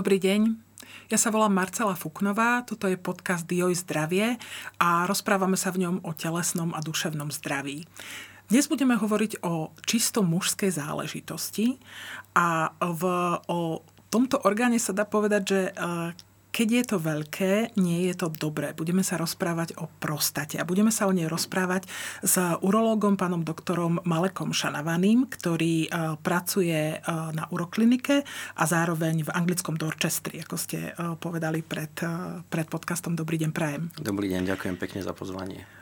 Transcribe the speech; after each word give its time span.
Dobrý 0.00 0.16
deň. 0.16 0.56
Ja 1.12 1.20
sa 1.20 1.28
volám 1.28 1.52
Marcela 1.52 1.92
Fuknová, 1.92 2.64
toto 2.64 2.88
je 2.88 2.96
podcast 2.96 3.44
Joj 3.44 3.76
zdravie 3.84 4.40
a 4.80 5.04
rozprávame 5.04 5.60
sa 5.60 5.68
v 5.76 5.84
ňom 5.84 6.00
o 6.08 6.16
telesnom 6.16 6.72
a 6.72 6.80
duševnom 6.80 7.28
zdraví. 7.28 7.84
Dnes 8.48 8.64
budeme 8.64 8.96
hovoriť 8.96 9.44
o 9.44 9.76
čisto 9.84 10.24
mužskej 10.24 10.72
záležitosti 10.72 11.76
a 12.32 12.72
v, 12.80 13.02
o 13.44 13.84
tomto 14.08 14.40
orgáne 14.40 14.80
sa 14.80 14.96
dá 14.96 15.04
povedať, 15.04 15.42
že 15.44 15.60
keď 16.50 16.68
je 16.68 16.84
to 16.84 16.96
veľké, 16.98 17.52
nie 17.78 18.10
je 18.10 18.14
to 18.18 18.28
dobré. 18.30 18.74
Budeme 18.74 19.06
sa 19.06 19.16
rozprávať 19.16 19.78
o 19.78 19.86
prostate 20.02 20.58
a 20.58 20.66
budeme 20.66 20.90
sa 20.90 21.06
o 21.06 21.14
nej 21.14 21.30
rozprávať 21.30 21.86
s 22.22 22.36
urológom, 22.60 23.14
pánom 23.14 23.42
doktorom 23.46 24.02
Malekom 24.02 24.50
Šanavaným, 24.50 25.30
ktorý 25.30 25.86
e, 25.86 25.88
pracuje 26.20 26.94
e, 26.94 26.96
na 27.08 27.46
uroklinike 27.54 28.26
a 28.58 28.64
zároveň 28.66 29.26
v 29.26 29.30
anglickom 29.30 29.78
Dorchestri, 29.78 30.42
ako 30.42 30.56
ste 30.58 30.90
e, 30.90 30.92
povedali 31.16 31.62
pred, 31.62 31.94
pred 32.50 32.66
podcastom. 32.66 33.14
Dobrý 33.14 33.38
deň, 33.38 33.50
prajem. 33.54 33.82
Dobrý 33.98 34.28
deň, 34.30 34.50
ďakujem 34.50 34.76
pekne 34.76 35.00
za 35.06 35.14
pozvanie. 35.14 35.79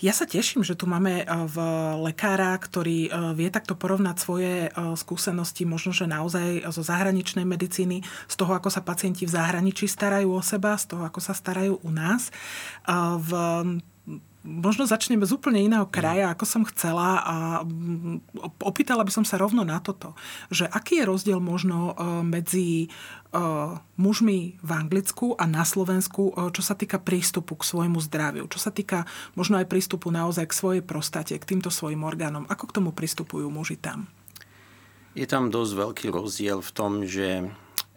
Ja 0.00 0.12
sa 0.16 0.24
teším, 0.24 0.64
že 0.64 0.72
tu 0.72 0.88
máme 0.88 1.28
v 1.28 1.56
lekára, 2.00 2.56
ktorý 2.56 3.12
vie 3.36 3.52
takto 3.52 3.76
porovnať 3.76 4.16
svoje 4.16 4.72
skúsenosti, 4.96 5.68
možno, 5.68 5.92
že 5.92 6.08
naozaj 6.08 6.64
zo 6.72 6.80
zahraničnej 6.80 7.44
medicíny, 7.44 8.00
z 8.02 8.34
toho, 8.40 8.56
ako 8.56 8.72
sa 8.72 8.80
pacienti 8.80 9.28
v 9.28 9.34
zahraničí 9.36 9.84
starajú 9.84 10.32
o 10.32 10.40
seba, 10.40 10.80
z 10.80 10.96
toho, 10.96 11.04
ako 11.04 11.20
sa 11.20 11.36
starajú 11.36 11.84
u 11.84 11.90
nás. 11.92 12.32
V 13.20 13.30
možno 14.42 14.84
začneme 14.86 15.22
z 15.22 15.34
úplne 15.38 15.62
iného 15.62 15.86
kraja, 15.86 16.34
ako 16.34 16.44
som 16.46 16.62
chcela 16.66 17.22
a 17.22 17.36
mm, 17.62 18.42
opýtala 18.62 19.06
by 19.06 19.12
som 19.14 19.24
sa 19.26 19.38
rovno 19.38 19.62
na 19.62 19.78
toto, 19.78 20.18
že 20.50 20.66
aký 20.66 21.02
je 21.02 21.08
rozdiel 21.08 21.38
možno 21.38 21.94
e, 21.94 22.22
medzi 22.26 22.68
e, 22.84 22.88
mužmi 23.96 24.58
v 24.58 24.70
Anglicku 24.70 25.38
a 25.38 25.46
na 25.46 25.62
Slovensku, 25.62 26.34
e, 26.34 26.50
čo 26.50 26.62
sa 26.62 26.74
týka 26.74 26.98
prístupu 26.98 27.54
k 27.54 27.66
svojmu 27.66 28.02
zdraviu, 28.02 28.50
čo 28.50 28.58
sa 28.58 28.74
týka 28.74 29.06
možno 29.38 29.62
aj 29.62 29.70
prístupu 29.70 30.10
naozaj 30.10 30.50
k 30.50 30.58
svojej 30.58 30.82
prostate, 30.82 31.38
k 31.38 31.48
týmto 31.48 31.70
svojim 31.70 32.02
orgánom. 32.02 32.46
Ako 32.50 32.66
k 32.66 32.82
tomu 32.82 32.90
pristupujú 32.90 33.46
muži 33.46 33.78
tam? 33.78 34.10
Je 35.14 35.28
tam 35.28 35.54
dosť 35.54 35.72
veľký 35.76 36.06
rozdiel 36.10 36.58
v 36.58 36.70
tom, 36.74 37.06
že 37.06 37.46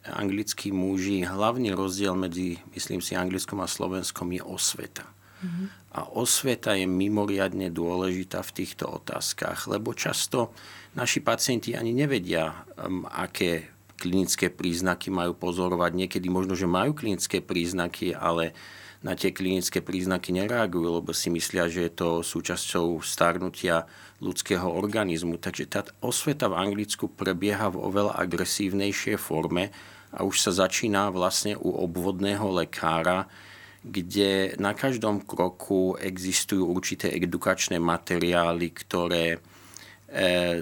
anglickí 0.05 0.69
muži, 0.69 1.25
hlavný 1.25 1.73
rozdiel 1.73 2.13
medzi, 2.13 2.61
myslím 2.77 3.01
si, 3.01 3.17
Anglickom 3.17 3.57
a 3.63 3.71
Slovenskom 3.71 4.29
je 4.29 4.43
osveta. 4.45 5.09
A 5.95 6.11
osveta 6.11 6.75
je 6.75 6.83
mimoriadne 6.83 7.71
dôležitá 7.71 8.43
v 8.43 8.51
týchto 8.51 8.91
otázkach, 8.99 9.71
lebo 9.71 9.95
často 9.95 10.51
naši 10.91 11.23
pacienti 11.23 11.71
ani 11.71 11.95
nevedia, 11.95 12.67
um, 12.75 13.07
aké 13.07 13.71
klinické 13.95 14.51
príznaky 14.51 15.07
majú 15.07 15.39
pozorovať. 15.39 15.91
Niekedy 15.95 16.27
možno, 16.27 16.53
že 16.59 16.67
majú 16.67 16.91
klinické 16.91 17.39
príznaky, 17.39 18.11
ale 18.11 18.51
na 19.05 19.15
tie 19.15 19.31
klinické 19.31 19.79
príznaky 19.79 20.35
nereagujú, 20.35 20.99
lebo 20.99 21.15
si 21.15 21.31
myslia, 21.31 21.71
že 21.71 21.87
je 21.87 21.93
to 21.93 22.09
súčasťou 22.25 22.99
starnutia 22.99 23.87
ľudského 24.19 24.65
organizmu. 24.65 25.37
Takže 25.39 25.63
tá 25.69 25.85
osveta 26.01 26.49
v 26.51 26.57
Anglicku 26.57 27.07
prebieha 27.07 27.69
v 27.69 27.85
oveľa 27.85 28.17
agresívnejšej 28.19 29.15
forme 29.21 29.71
a 30.09 30.25
už 30.25 30.49
sa 30.49 30.51
začína 30.65 31.13
vlastne 31.13 31.53
u 31.53 31.71
obvodného 31.75 32.49
lekára, 32.49 33.29
kde 33.85 34.57
na 34.57 34.73
každom 34.73 35.21
kroku 35.21 35.93
existujú 36.01 36.65
určité 36.65 37.13
edukačné 37.13 37.77
materiály, 37.77 38.73
ktoré 38.73 39.37
e, 39.37 39.39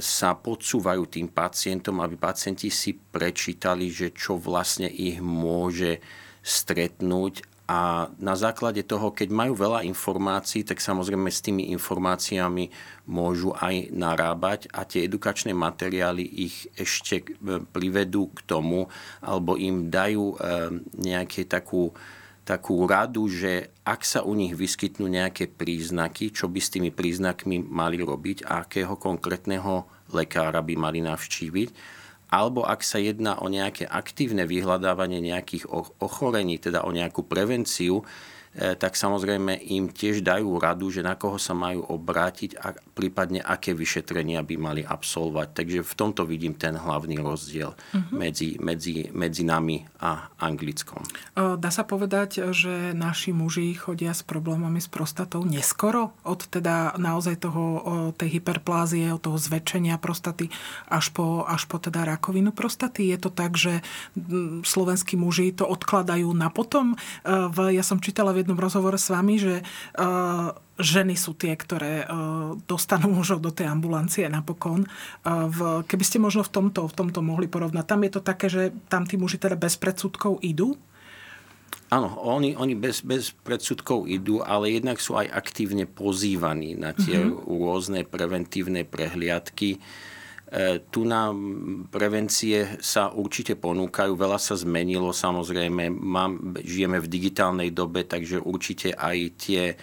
sa 0.04 0.36
podsúvajú 0.36 1.08
tým 1.08 1.32
pacientom, 1.32 2.04
aby 2.04 2.20
pacienti 2.20 2.68
si 2.68 2.92
prečítali, 2.92 3.88
že 3.88 4.12
čo 4.12 4.36
vlastne 4.36 4.92
ich 4.92 5.24
môže 5.24 6.04
stretnúť. 6.44 7.48
A 7.64 8.12
na 8.20 8.36
základe 8.36 8.84
toho, 8.84 9.16
keď 9.16 9.32
majú 9.32 9.56
veľa 9.56 9.88
informácií, 9.88 10.68
tak 10.68 10.84
samozrejme 10.84 11.32
s 11.32 11.40
tými 11.40 11.72
informáciami 11.72 12.68
môžu 13.08 13.56
aj 13.56 13.88
narábať 13.96 14.68
a 14.76 14.84
tie 14.84 15.08
edukačné 15.08 15.56
materiály 15.56 16.28
ich 16.28 16.68
ešte 16.76 17.24
e, 17.24 17.64
privedú 17.64 18.36
k 18.36 18.44
tomu, 18.44 18.92
alebo 19.24 19.56
im 19.56 19.88
dajú 19.88 20.36
e, 20.36 20.38
nejaké 21.00 21.48
takú 21.48 21.96
takú 22.44 22.84
radu, 22.84 23.32
že 23.32 23.72
ak 23.88 24.04
sa 24.04 24.20
u 24.24 24.36
nich 24.36 24.52
vyskytnú 24.52 25.08
nejaké 25.08 25.48
príznaky, 25.48 26.36
čo 26.36 26.52
by 26.52 26.60
s 26.60 26.72
tými 26.76 26.92
príznakmi 26.92 27.64
mali 27.64 28.04
robiť 28.04 28.44
a 28.48 28.68
akého 28.68 29.00
konkrétneho 29.00 29.88
lekára 30.12 30.60
by 30.60 30.76
mali 30.76 31.00
navštíviť, 31.00 31.70
alebo 32.34 32.66
ak 32.66 32.82
sa 32.84 33.00
jedná 33.00 33.40
o 33.40 33.48
nejaké 33.48 33.86
aktívne 33.86 34.44
vyhľadávanie 34.44 35.22
nejakých 35.22 35.70
ochorení, 36.02 36.60
teda 36.60 36.84
o 36.84 36.92
nejakú 36.92 37.24
prevenciu, 37.24 38.04
tak 38.54 38.94
samozrejme 38.94 39.58
im 39.74 39.90
tiež 39.90 40.22
dajú 40.22 40.62
radu, 40.62 40.94
že 40.94 41.02
na 41.02 41.18
koho 41.18 41.42
sa 41.42 41.58
majú 41.58 41.82
obrátiť 41.90 42.54
a 42.62 42.78
prípadne 42.94 43.42
aké 43.42 43.74
vyšetrenia 43.74 44.46
by 44.46 44.56
mali 44.62 44.82
absolvovať. 44.86 45.48
Takže 45.58 45.80
v 45.82 45.94
tomto 45.98 46.22
vidím 46.30 46.54
ten 46.54 46.78
hlavný 46.78 47.18
rozdiel 47.18 47.74
uh-huh. 47.74 48.14
medzi, 48.14 48.62
medzi, 48.62 49.10
medzi 49.10 49.42
nami 49.42 49.82
a 49.98 50.30
Anglickom. 50.38 51.02
Dá 51.34 51.70
sa 51.74 51.82
povedať, 51.82 52.54
že 52.54 52.94
naši 52.94 53.34
muži 53.34 53.74
chodia 53.74 54.14
s 54.14 54.22
problémami 54.22 54.78
s 54.78 54.86
prostatou 54.86 55.42
neskoro 55.42 56.14
od 56.22 56.46
teda 56.46 56.94
naozaj 57.02 57.42
toho, 57.42 57.64
tej 58.14 58.38
hyperplázie, 58.38 59.10
od 59.10 59.24
toho 59.24 59.42
zväčšenia 59.42 59.98
prostaty 59.98 60.54
až 60.94 61.10
po, 61.10 61.42
až 61.50 61.66
po 61.66 61.82
teda 61.82 62.06
rakovinu 62.06 62.54
prostaty. 62.54 63.10
Je 63.10 63.18
to 63.18 63.34
tak, 63.34 63.58
že 63.58 63.82
slovenskí 64.62 65.18
muži 65.18 65.56
to 65.56 65.66
odkladajú 65.66 66.30
na 66.38 66.54
potom. 66.54 66.94
E, 66.94 66.98
ja 67.74 67.82
som 67.82 67.98
čítala 67.98 68.36
v 68.36 68.43
jednom 68.44 68.60
rozhovore 68.60 69.00
s 69.00 69.08
vami, 69.10 69.40
že 69.40 69.64
uh, 69.64 70.52
ženy 70.78 71.16
sú 71.16 71.34
tie, 71.34 71.56
ktoré 71.56 72.04
uh, 72.04 72.60
dostanú 72.68 73.10
mužov 73.16 73.40
do 73.40 73.50
tej 73.50 73.72
ambulancie 73.72 74.28
napokon. 74.28 74.86
Uh, 75.24 75.48
v, 75.48 75.60
keby 75.88 76.04
ste 76.04 76.20
možno 76.20 76.44
v 76.44 76.52
tomto, 76.52 76.86
v 76.86 76.94
tomto 76.94 77.24
mohli 77.24 77.48
porovnať. 77.48 77.86
Tam 77.88 78.04
je 78.04 78.12
to 78.12 78.22
také, 78.22 78.48
že 78.52 78.76
tam 78.92 79.08
tí 79.08 79.16
muži 79.16 79.40
teda 79.40 79.56
bez 79.56 79.80
predsudkov 79.80 80.44
idú? 80.44 80.76
Áno, 81.94 82.10
oni, 82.26 82.58
oni 82.58 82.74
bez, 82.74 83.06
bez 83.06 83.38
predsudkov 83.46 84.10
idú, 84.10 84.42
ale 84.42 84.74
jednak 84.74 84.98
sú 84.98 85.14
aj 85.14 85.30
aktívne 85.30 85.86
pozývaní 85.86 86.74
na 86.74 86.90
tie 86.90 87.22
uh-huh. 87.22 87.46
rôzne 87.46 88.02
preventívne 88.02 88.82
prehliadky 88.82 89.78
tu 90.94 91.02
na 91.02 91.34
prevencie 91.90 92.78
sa 92.78 93.10
určite 93.10 93.58
ponúkajú, 93.58 94.14
veľa 94.14 94.38
sa 94.38 94.54
zmenilo 94.54 95.10
samozrejme, 95.10 95.90
mám, 95.90 96.54
žijeme 96.62 97.02
v 97.02 97.10
digitálnej 97.10 97.74
dobe, 97.74 98.06
takže 98.06 98.38
určite 98.38 98.94
aj 98.94 99.18
tie 99.34 99.74
e, 99.74 99.76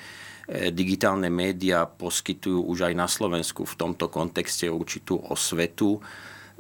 digitálne 0.70 1.26
médiá 1.26 1.90
poskytujú 1.90 2.70
už 2.70 2.86
aj 2.86 2.94
na 2.94 3.10
Slovensku 3.10 3.66
v 3.66 3.74
tomto 3.74 4.06
kontexte 4.06 4.70
určitú 4.70 5.18
osvetu. 5.18 5.98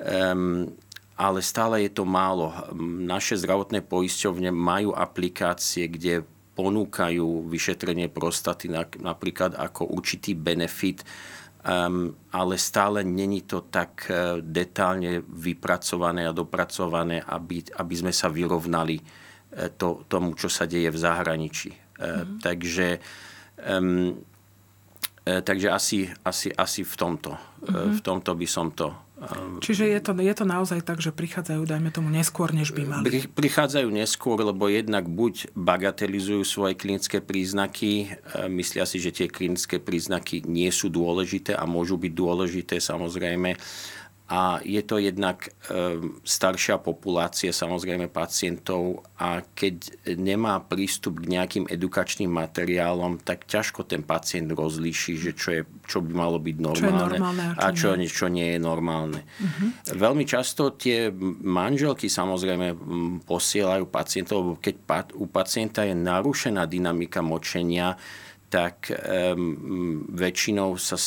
Um, 0.00 0.66
ale 1.20 1.44
stále 1.44 1.84
je 1.86 1.92
to 1.92 2.08
málo. 2.08 2.50
Naše 2.82 3.36
zdravotné 3.38 3.84
poisťovne 3.84 4.50
majú 4.50 4.96
aplikácie, 4.96 5.86
kde 5.86 6.24
ponúkajú 6.56 7.46
vyšetrenie 7.46 8.08
prostaty 8.08 8.72
napríklad 8.98 9.54
ako 9.54 9.86
určitý 9.92 10.32
benefit 10.32 11.04
Um, 11.60 12.16
ale 12.32 12.56
stále 12.56 13.04
není 13.04 13.44
to 13.44 13.68
tak 13.68 14.08
uh, 14.08 14.40
detálne 14.40 15.20
vypracované 15.28 16.24
a 16.24 16.32
dopracované, 16.32 17.20
aby, 17.20 17.60
aby 17.76 17.94
sme 18.00 18.16
sa 18.16 18.32
vyrovnali 18.32 18.96
uh, 18.96 19.68
to, 19.76 20.08
tomu, 20.08 20.32
čo 20.40 20.48
sa 20.48 20.64
deje 20.64 20.88
v 20.88 20.96
zahraničí. 20.96 21.68
Uh, 21.68 21.76
mm-hmm. 22.00 22.38
Takže, 22.40 22.88
um, 23.60 24.16
takže 25.20 25.68
asi, 25.68 26.08
asi, 26.24 26.48
asi 26.48 26.80
v 26.80 26.94
tomto. 26.96 27.36
Mm-hmm. 27.36 27.92
V 27.92 28.00
tomto 28.00 28.32
by 28.32 28.46
som 28.48 28.72
to 28.72 29.09
Čiže 29.60 29.84
je 29.84 30.00
to, 30.00 30.16
je 30.16 30.32
to 30.32 30.44
naozaj 30.48 30.80
tak, 30.80 31.04
že 31.04 31.12
prichádzajú, 31.12 31.60
dajme 31.68 31.92
tomu, 31.92 32.08
neskôr, 32.08 32.56
než 32.56 32.72
by 32.72 32.82
mali? 32.88 33.28
Prichádzajú 33.28 33.88
neskôr, 33.92 34.40
lebo 34.40 34.64
jednak 34.72 35.04
buď 35.12 35.52
bagatelizujú 35.52 36.40
svoje 36.40 36.72
klinické 36.72 37.20
príznaky, 37.20 38.16
e, 38.16 38.48
myslia 38.48 38.88
si, 38.88 38.96
že 38.96 39.12
tie 39.12 39.28
klinické 39.28 39.76
príznaky 39.76 40.48
nie 40.48 40.72
sú 40.72 40.88
dôležité 40.88 41.52
a 41.52 41.68
môžu 41.68 42.00
byť 42.00 42.12
dôležité 42.16 42.76
samozrejme, 42.80 43.60
a 44.30 44.62
je 44.62 44.78
to 44.86 45.02
jednak 45.02 45.50
ehm, 45.66 46.22
staršia 46.22 46.78
populácia 46.78 47.50
samozrejme 47.50 48.06
pacientov 48.06 49.02
a 49.18 49.42
keď 49.42 50.06
nemá 50.14 50.62
prístup 50.62 51.18
k 51.18 51.34
nejakým 51.34 51.64
edukačným 51.66 52.30
materiálom, 52.30 53.18
tak 53.18 53.50
ťažko 53.50 53.90
ten 53.90 54.06
pacient 54.06 54.54
rozlíši, 54.54 55.18
že 55.18 55.30
čo, 55.34 55.48
je, 55.50 55.62
čo 55.82 55.98
by 55.98 56.12
malo 56.14 56.38
byť 56.38 56.56
normálne, 56.62 57.18
čo 57.18 57.18
normálne 57.18 57.44
a 57.58 57.66
čo, 57.74 57.90
nie. 57.98 58.06
čo 58.06 58.30
nie 58.30 58.54
je 58.54 58.60
normálne. 58.62 59.26
Uh-huh. 59.26 59.98
Veľmi 59.98 60.22
často 60.22 60.78
tie 60.78 61.10
manželky 61.42 62.06
samozrejme 62.06 62.78
posielajú 63.26 63.90
pacientov, 63.90 64.62
keď 64.62 65.10
u 65.18 65.26
pacienta 65.26 65.82
je 65.82 65.98
narušená 65.98 66.70
dynamika 66.70 67.18
močenia, 67.18 67.98
tak 68.50 68.94
um, 68.94 70.06
väčšinou 70.10 70.74
sa 70.78 70.98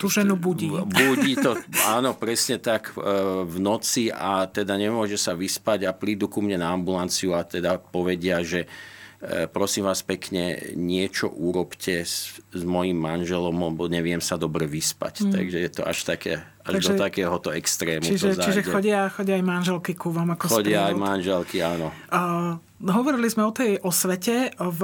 tú 0.00 0.08
ženu 0.08 0.36
budí. 0.36 0.72
Budí 0.72 1.36
to, 1.36 1.56
áno, 1.86 2.16
presne 2.16 2.56
tak 2.56 2.92
e, 2.92 3.00
v 3.44 3.56
noci 3.60 4.08
a 4.08 4.48
teda 4.48 4.74
nemôže 4.76 5.20
sa 5.20 5.36
vyspať 5.36 5.86
a 5.86 5.92
prídu 5.92 6.26
ku 6.26 6.40
mne 6.40 6.60
na 6.60 6.72
ambulanciu 6.72 7.36
a 7.36 7.44
teda 7.44 7.78
povedia, 7.78 8.40
že 8.40 8.64
e, 8.64 9.46
prosím 9.46 9.86
vás 9.88 10.00
pekne, 10.00 10.74
niečo 10.74 11.28
urobte 11.28 12.02
s, 12.02 12.40
s 12.40 12.62
mojim 12.64 12.96
manželom, 12.96 13.54
lebo 13.72 13.86
neviem 13.86 14.20
sa 14.24 14.40
dobre 14.40 14.64
vyspať. 14.64 15.28
Mm. 15.28 15.32
Takže 15.32 15.58
je 15.60 15.70
to 15.70 15.82
až 15.84 15.98
také 16.06 16.32
až 16.66 16.82
Takže, 16.82 16.90
do 16.90 16.94
takéhoto 16.98 17.48
extrému 17.54 18.04
čiže, 18.04 18.34
to 18.34 18.42
Čiže 18.42 18.60
chodia, 18.66 19.06
chodia 19.08 19.38
aj 19.38 19.44
manželky 19.46 19.92
ku 19.94 20.10
vám 20.10 20.34
ako 20.34 20.60
Chodia 20.60 20.90
aj 20.90 20.94
manželky, 20.98 21.62
áno. 21.62 21.94
Uh, 22.10 22.58
Hovorili 22.76 23.24
sme 23.32 23.48
o 23.48 23.56
tej 23.56 23.80
osvete, 23.80 24.52
v, 24.52 24.80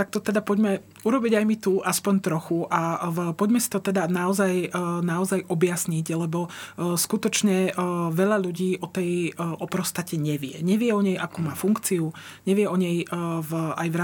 tak 0.00 0.08
to 0.08 0.16
teda 0.16 0.40
poďme 0.40 0.80
urobiť 1.04 1.32
aj 1.36 1.44
my 1.44 1.56
tu 1.60 1.76
aspoň 1.76 2.14
trochu 2.24 2.64
a 2.72 3.12
v, 3.12 3.36
poďme 3.36 3.60
si 3.60 3.68
to 3.68 3.84
teda 3.84 4.08
naozaj, 4.08 4.72
e, 4.72 4.80
naozaj 5.04 5.44
objasniť, 5.52 6.06
lebo 6.16 6.48
e, 6.48 6.96
skutočne 6.96 7.68
e, 7.68 7.70
veľa 8.16 8.40
ľudí 8.40 8.80
o 8.80 8.88
tej 8.88 9.36
o 9.36 9.66
prostate 9.68 10.16
nevie. 10.16 10.64
Nevie 10.64 10.96
o 10.96 11.04
nej, 11.04 11.20
akú 11.20 11.44
má 11.44 11.52
funkciu, 11.52 12.16
nevie 12.48 12.64
o 12.64 12.76
nej 12.80 13.04
v, 13.12 13.50
aj 13.76 13.88
v, 13.92 13.96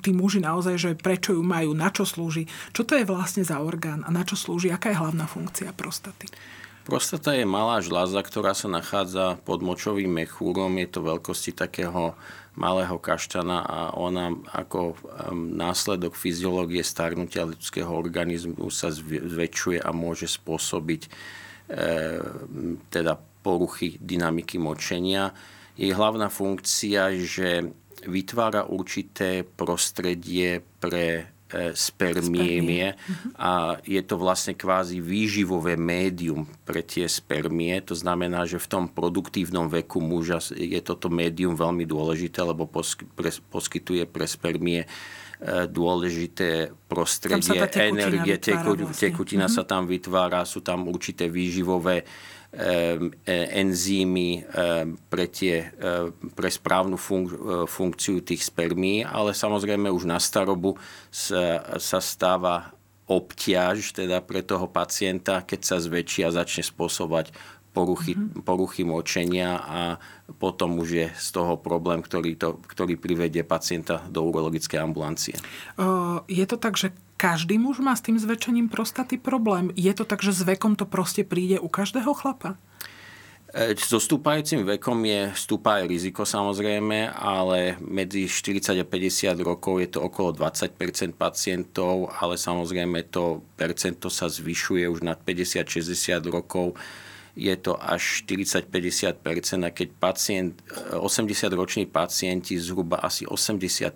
tí 0.00 0.16
muži 0.16 0.40
naozaj, 0.40 0.74
že 0.80 0.90
prečo 0.96 1.36
ju 1.36 1.44
majú, 1.44 1.76
na 1.76 1.92
čo 1.92 2.08
slúži, 2.08 2.48
čo 2.72 2.86
to 2.88 2.96
je 2.96 3.04
vlastne 3.04 3.44
za 3.44 3.60
orgán 3.60 4.06
a 4.06 4.08
na 4.08 4.24
čo 4.24 4.40
slúži, 4.40 4.72
aká 4.72 4.88
je 4.94 5.00
hlavná 5.00 5.28
funkcia 5.28 5.74
prostaty. 5.76 6.32
Prostata 6.84 7.32
je 7.32 7.48
malá 7.48 7.80
žľaza, 7.80 8.20
ktorá 8.20 8.52
sa 8.52 8.68
nachádza 8.68 9.40
pod 9.48 9.64
močovým 9.64 10.20
mechúrom. 10.20 10.76
Je 10.76 10.88
to 10.92 11.00
veľkosti 11.00 11.56
takého 11.56 12.12
malého 12.60 13.00
kaštana 13.00 13.64
a 13.64 13.80
ona 13.96 14.36
ako 14.52 14.92
následok 15.34 16.12
fyziológie 16.12 16.84
starnutia 16.84 17.48
ľudského 17.48 17.88
organizmu 17.88 18.68
sa 18.68 18.92
zväčšuje 18.92 19.80
a 19.80 19.90
môže 19.96 20.28
spôsobiť 20.28 21.02
e, 21.04 21.10
teda 22.92 23.16
poruchy 23.40 23.96
dynamiky 23.96 24.60
močenia. 24.60 25.32
Jej 25.80 25.96
hlavná 25.96 26.28
funkcia 26.28 27.16
že 27.16 27.74
vytvára 28.04 28.68
určité 28.68 29.42
prostredie 29.42 30.60
pre 30.78 31.33
E, 31.54 31.70
spermie 31.78 32.98
a 33.38 33.78
je 33.86 34.02
to 34.02 34.18
vlastne 34.18 34.58
kvázi 34.58 34.98
výživové 34.98 35.78
médium 35.78 36.50
pre 36.66 36.82
tie 36.82 37.06
spermie. 37.06 37.78
To 37.86 37.94
znamená, 37.94 38.42
že 38.42 38.58
v 38.58 38.66
tom 38.66 38.84
produktívnom 38.90 39.70
veku 39.70 40.02
muža 40.02 40.42
je 40.50 40.82
toto 40.82 41.06
médium 41.06 41.54
veľmi 41.54 41.86
dôležité, 41.86 42.42
lebo 42.42 42.66
poskytuje 43.54 44.02
pre 44.10 44.26
spermie 44.26 44.82
e, 44.82 44.88
dôležité 45.70 46.74
prostredie, 46.90 47.54
energie, 47.86 48.34
tekutina, 48.34 48.90
vlastne. 48.90 49.02
tekutina 49.14 49.46
sa 49.46 49.62
tam 49.62 49.86
vytvára, 49.86 50.42
sú 50.42 50.58
tam 50.58 50.90
určité 50.90 51.30
výživové 51.30 52.02
enzymy 53.26 54.46
pre, 55.10 55.26
tie, 55.26 55.74
pre 56.38 56.48
správnu 56.50 56.94
funk- 56.94 57.66
funkciu 57.66 58.22
tých 58.22 58.46
spermí, 58.46 59.02
ale 59.02 59.34
samozrejme 59.34 59.90
už 59.90 60.06
na 60.06 60.22
starobu 60.22 60.78
sa, 61.10 61.62
sa 61.82 61.98
stáva 61.98 62.74
obťaž 63.04 63.92
teda 63.92 64.24
pre 64.24 64.40
toho 64.40 64.64
pacienta, 64.64 65.44
keď 65.44 65.60
sa 65.60 65.76
zväčší 65.76 66.24
a 66.24 66.32
začne 66.32 66.64
spôsobovať 66.64 67.36
poruchy, 67.74 68.14
mm-hmm. 68.14 68.46
poruchy 68.46 68.86
močenia 68.86 69.58
a 69.58 69.80
potom 70.38 70.78
už 70.78 70.88
je 70.94 71.06
z 71.10 71.28
toho 71.34 71.58
problém, 71.58 72.00
ktorý, 72.00 72.38
to, 72.38 72.62
ktorý 72.70 72.94
privedie 72.94 73.42
pacienta 73.42 74.06
do 74.06 74.22
urologickej 74.30 74.78
ambulancie. 74.78 75.34
Je 76.30 76.44
to 76.46 76.56
tak, 76.56 76.78
že 76.78 76.94
každý 77.18 77.58
muž 77.58 77.82
má 77.82 77.98
s 77.98 78.06
tým 78.06 78.16
zväčšením 78.16 78.70
prostaty 78.70 79.18
problém. 79.18 79.74
Je 79.74 79.90
to 79.90 80.06
tak, 80.06 80.22
že 80.22 80.30
s 80.30 80.46
vekom 80.46 80.78
to 80.78 80.86
proste 80.86 81.26
príde 81.26 81.58
u 81.58 81.66
každého 81.66 82.14
chlapa? 82.14 82.54
E, 83.54 83.78
so 83.78 84.02
stúpajúcim 84.02 84.66
vekom 84.66 84.98
je, 85.06 85.30
stúpa 85.38 85.78
aj 85.78 85.86
riziko 85.86 86.26
samozrejme, 86.26 87.14
ale 87.14 87.78
medzi 87.78 88.26
40 88.26 88.82
a 88.82 88.86
50 88.86 89.30
rokov 89.46 89.78
je 89.78 89.88
to 89.94 90.02
okolo 90.02 90.34
20% 90.34 91.14
pacientov, 91.14 92.10
ale 92.18 92.34
samozrejme 92.34 93.06
to 93.14 93.46
percento 93.54 94.10
sa 94.10 94.26
zvyšuje 94.26 94.90
už 94.90 95.06
nad 95.06 95.22
50-60 95.22 96.34
rokov 96.34 96.74
je 97.34 97.54
to 97.58 97.74
až 97.74 98.22
40-50 98.30 99.18
a 99.66 99.70
keď 99.74 99.88
pacient, 99.98 100.54
80-roční 100.94 101.90
pacienti, 101.90 102.54
zhruba 102.54 103.02
asi 103.02 103.26
80% 103.26 103.90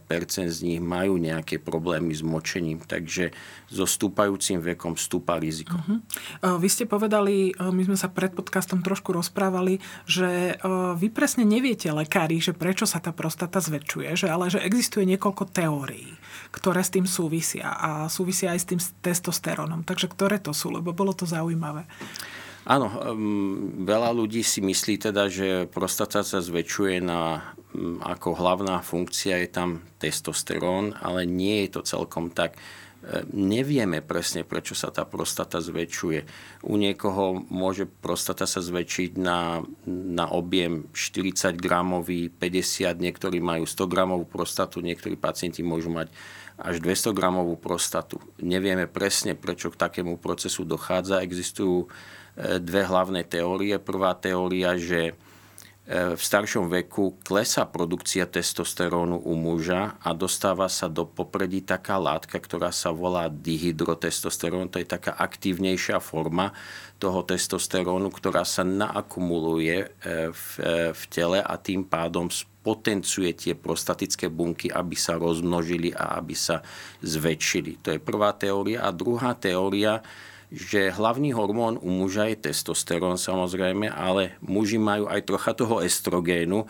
z 0.51 0.59
nich 0.67 0.83
majú 0.83 1.23
nejaké 1.23 1.63
problémy 1.63 2.11
s 2.11 2.27
močením, 2.27 2.83
takže 2.83 3.31
so 3.71 3.87
stúpajúcim 3.87 4.59
vekom 4.59 4.99
stúpa 4.99 5.39
riziko. 5.39 5.79
Uh-huh. 5.79 6.59
Vy 6.59 6.67
ste 6.67 6.85
povedali, 6.91 7.55
my 7.55 7.83
sme 7.87 7.95
sa 7.95 8.11
pred 8.11 8.35
podcastom 8.35 8.83
trošku 8.83 9.15
rozprávali, 9.15 9.79
že 10.03 10.59
vy 10.99 11.07
presne 11.15 11.47
neviete, 11.47 11.95
lekári, 11.95 12.43
že 12.43 12.51
prečo 12.51 12.91
sa 12.91 12.99
tá 12.99 13.15
prostata 13.15 13.63
zväčšuje, 13.63 14.19
že, 14.19 14.27
ale 14.27 14.51
že 14.51 14.59
existuje 14.59 15.07
niekoľko 15.15 15.55
teórií, 15.55 16.11
ktoré 16.51 16.83
s 16.83 16.91
tým 16.91 17.07
súvisia 17.07 17.71
a 17.71 18.11
súvisia 18.11 18.51
aj 18.51 18.59
s 18.59 18.67
tým 18.67 18.81
testosterónom. 18.83 19.87
Takže 19.87 20.11
ktoré 20.11 20.43
to 20.43 20.51
sú, 20.51 20.75
lebo 20.75 20.91
bolo 20.91 21.15
to 21.15 21.23
zaujímavé. 21.23 21.87
Áno, 22.69 22.93
um, 22.93 23.81
veľa 23.89 24.13
ľudí 24.13 24.45
si 24.45 24.61
myslí 24.61 25.01
teda, 25.01 25.33
že 25.33 25.65
prostata 25.73 26.21
sa 26.21 26.45
zväčšuje 26.45 27.01
na, 27.01 27.41
um, 27.73 27.97
ako 28.05 28.37
hlavná 28.37 28.85
funkcia 28.85 29.41
je 29.41 29.49
tam 29.49 29.71
testosterón, 29.97 30.93
ale 31.01 31.25
nie 31.25 31.65
je 31.65 31.81
to 31.81 31.81
celkom 31.89 32.29
tak. 32.29 32.61
Nevieme 33.33 34.03
presne, 34.03 34.43
prečo 34.43 34.75
sa 34.75 34.91
tá 34.91 35.07
prostata 35.07 35.63
zväčšuje. 35.63 36.29
U 36.67 36.75
niekoho 36.75 37.47
môže 37.47 37.87
prostata 37.87 38.43
sa 38.43 38.59
zväčšiť 38.59 39.17
na, 39.17 39.63
na 39.87 40.27
objem 40.29 40.91
40 40.93 41.57
gramový, 41.63 42.27
50, 42.27 42.99
niektorí 42.99 43.39
majú 43.39 43.71
100 43.71 43.87
gramovú 43.87 44.27
prostatu, 44.27 44.83
niektorí 44.83 45.15
pacienti 45.15 45.63
môžu 45.63 45.95
mať 45.95 46.11
až 46.59 46.83
200 46.83 47.15
gramovú 47.15 47.55
prostatu. 47.55 48.19
Nevieme 48.43 48.91
presne, 48.91 49.39
prečo 49.39 49.71
k 49.71 49.79
takému 49.79 50.19
procesu 50.19 50.67
dochádza. 50.67 51.23
Existujú 51.23 51.87
dve 52.39 52.87
hlavné 52.87 53.27
teórie. 53.27 53.75
Prvá 53.83 54.15
teória, 54.15 54.79
že 54.79 55.11
e, 55.11 55.13
v 56.15 56.23
staršom 56.23 56.71
veku 56.71 57.19
klesá 57.27 57.67
produkcia 57.67 58.31
testosterónu 58.31 59.19
u 59.27 59.35
muža 59.35 59.99
a 59.99 60.15
dostáva 60.15 60.71
sa 60.71 60.87
do 60.87 61.03
popredí 61.03 61.67
taká 61.67 61.99
látka, 61.99 62.39
ktorá 62.39 62.71
sa 62.71 62.95
volá 62.95 63.27
dihydrotestosterón. 63.27 64.71
To 64.71 64.79
je 64.79 64.87
taká 64.87 65.19
aktívnejšia 65.19 65.99
forma 65.99 66.55
toho 67.03 67.27
testosterónu, 67.27 68.07
ktorá 68.15 68.47
sa 68.47 68.63
naakumuluje 68.63 69.77
e, 69.83 69.87
v, 70.31 70.45
e, 70.63 70.75
v 70.95 71.03
tele 71.11 71.43
a 71.43 71.55
tým 71.59 71.83
pádom 71.83 72.31
potenciuje 72.63 73.33
tie 73.33 73.55
prostatické 73.57 74.29
bunky, 74.29 74.69
aby 74.69 74.93
sa 74.93 75.17
rozmnožili 75.17 75.97
a 75.97 76.21
aby 76.21 76.37
sa 76.37 76.61
zväčšili. 77.01 77.81
To 77.81 77.89
je 77.97 78.01
prvá 78.03 78.37
teória. 78.37 78.85
A 78.85 78.93
druhá 78.93 79.33
teória, 79.33 80.05
že 80.49 80.89
hlavný 80.89 81.37
hormón 81.37 81.77
u 81.77 81.93
muža 81.93 82.33
je 82.33 82.49
testosterón 82.49 83.21
samozrejme, 83.21 83.93
ale 83.93 84.41
muži 84.41 84.81
majú 84.81 85.05
aj 85.05 85.21
trocha 85.29 85.53
toho 85.53 85.85
estrogénu 85.85 86.65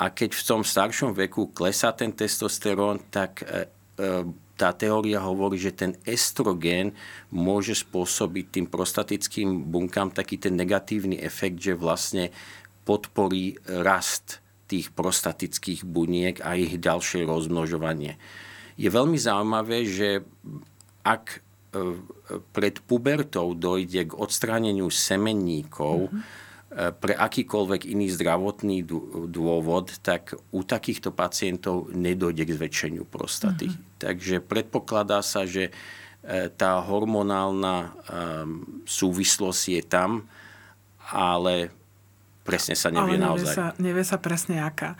a 0.00 0.08
keď 0.08 0.32
v 0.32 0.46
tom 0.48 0.62
staršom 0.64 1.12
veku 1.12 1.52
klesá 1.52 1.92
ten 1.92 2.16
testosterón, 2.16 3.12
tak 3.12 3.44
e, 3.44 3.68
e, 4.00 4.24
tá 4.56 4.72
teória 4.72 5.20
hovorí, 5.20 5.60
že 5.60 5.76
ten 5.76 5.92
estrogén 6.08 6.96
môže 7.28 7.76
spôsobiť 7.84 8.44
tým 8.48 8.66
prostatickým 8.72 9.68
bunkám 9.68 10.16
taký 10.16 10.40
ten 10.40 10.56
negatívny 10.56 11.20
efekt, 11.20 11.60
že 11.60 11.76
vlastne 11.76 12.32
podporí 12.88 13.60
rast 13.68 14.40
tých 14.72 14.88
prostatických 14.96 15.84
buniek 15.84 16.40
a 16.40 16.56
ich 16.56 16.80
ďalšie 16.80 17.28
rozmnožovanie. 17.28 18.16
Je 18.80 18.88
veľmi 18.88 19.20
zaujímavé, 19.20 19.84
že 19.84 20.24
ak 21.04 21.44
pred 22.50 22.74
pubertou 22.84 23.54
dojde 23.54 24.10
k 24.10 24.12
odstráneniu 24.14 24.90
semenníkov, 24.90 26.10
mm-hmm 26.10 26.48
pre 26.70 27.18
akýkoľvek 27.18 27.90
iný 27.90 28.14
zdravotný 28.14 28.86
dôvod, 29.26 29.90
tak 30.06 30.38
u 30.54 30.62
takýchto 30.62 31.10
pacientov 31.10 31.90
nedojde 31.90 32.46
k 32.46 32.54
zväčšeniu 32.54 33.02
prostaty. 33.10 33.74
Mm-hmm. 33.74 33.98
Takže 33.98 34.36
predpokladá 34.38 35.18
sa, 35.18 35.50
že 35.50 35.74
tá 36.54 36.78
hormonálna 36.78 37.90
súvislosť 38.86 39.62
je 39.66 39.82
tam, 39.82 40.30
ale 41.10 41.74
presne 42.50 42.74
sa 42.74 42.90
nevie, 42.90 43.00
Ale 43.00 43.10
nevie 43.14 43.26
naozaj. 43.30 43.54
Sa, 43.54 43.66
nevie 43.78 44.04
sa 44.04 44.18
presne 44.18 44.56
aká. 44.58 44.98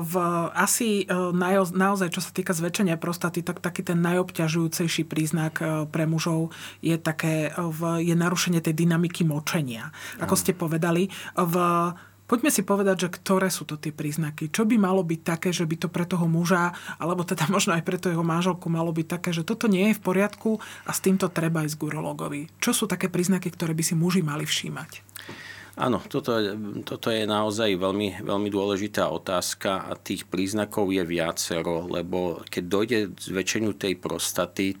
V, 0.00 0.14
asi 0.54 1.02
e, 1.02 1.30
naozaj, 1.74 2.14
čo 2.14 2.22
sa 2.22 2.30
týka 2.30 2.54
zväčšenia 2.54 2.94
prostaty, 2.96 3.42
tak 3.42 3.58
taký 3.58 3.82
ten 3.82 3.98
najobťažujúcejší 4.00 5.04
príznak 5.10 5.58
e, 5.58 5.90
pre 5.90 6.06
mužov 6.06 6.54
je 6.80 6.94
také, 6.96 7.50
e, 7.50 7.58
v, 7.58 8.06
je 8.06 8.14
narušenie 8.14 8.62
tej 8.62 8.86
dynamiky 8.86 9.26
močenia. 9.26 9.90
Ako 10.22 10.38
ste 10.38 10.54
povedali, 10.54 11.10
v 11.34 11.54
Poďme 12.26 12.50
si 12.50 12.66
povedať, 12.66 13.06
že 13.06 13.08
ktoré 13.22 13.46
sú 13.54 13.62
to 13.62 13.78
tie 13.78 13.94
príznaky. 13.94 14.50
Čo 14.50 14.66
by 14.66 14.74
malo 14.82 15.06
byť 15.06 15.20
také, 15.22 15.54
že 15.54 15.62
by 15.62 15.78
to 15.78 15.88
pre 15.88 16.02
toho 16.02 16.26
muža, 16.26 16.74
alebo 16.98 17.22
teda 17.22 17.46
možno 17.54 17.78
aj 17.78 17.86
pre 17.86 18.02
toho 18.02 18.18
jeho 18.18 18.26
manželku 18.26 18.66
malo 18.66 18.90
byť 18.90 19.06
také, 19.06 19.30
že 19.30 19.46
toto 19.46 19.70
nie 19.70 19.94
je 19.94 19.98
v 19.98 20.04
poriadku 20.04 20.58
a 20.58 20.90
s 20.90 20.98
týmto 20.98 21.30
treba 21.30 21.62
ísť 21.62 21.78
k 21.78 21.86
urologovi. 21.86 22.50
Čo 22.58 22.74
sú 22.74 22.84
také 22.90 23.06
príznaky, 23.06 23.54
ktoré 23.54 23.72
by 23.78 23.82
si 23.86 23.94
muži 23.94 24.26
mali 24.26 24.42
všímať? 24.42 25.06
Áno, 25.76 26.00
toto, 26.08 26.32
toto 26.88 27.12
je 27.12 27.28
naozaj 27.28 27.76
veľmi, 27.76 28.24
veľmi 28.24 28.48
dôležitá 28.48 29.12
otázka 29.12 29.84
a 29.84 29.92
tých 29.92 30.24
príznakov 30.24 30.88
je 30.88 31.04
viacero, 31.04 31.84
lebo 31.84 32.40
keď 32.48 32.64
dojde 32.64 32.98
k 33.12 33.18
zväčšeniu 33.20 33.76
tej 33.76 34.00
prostaty, 34.00 34.72
e, 34.72 34.76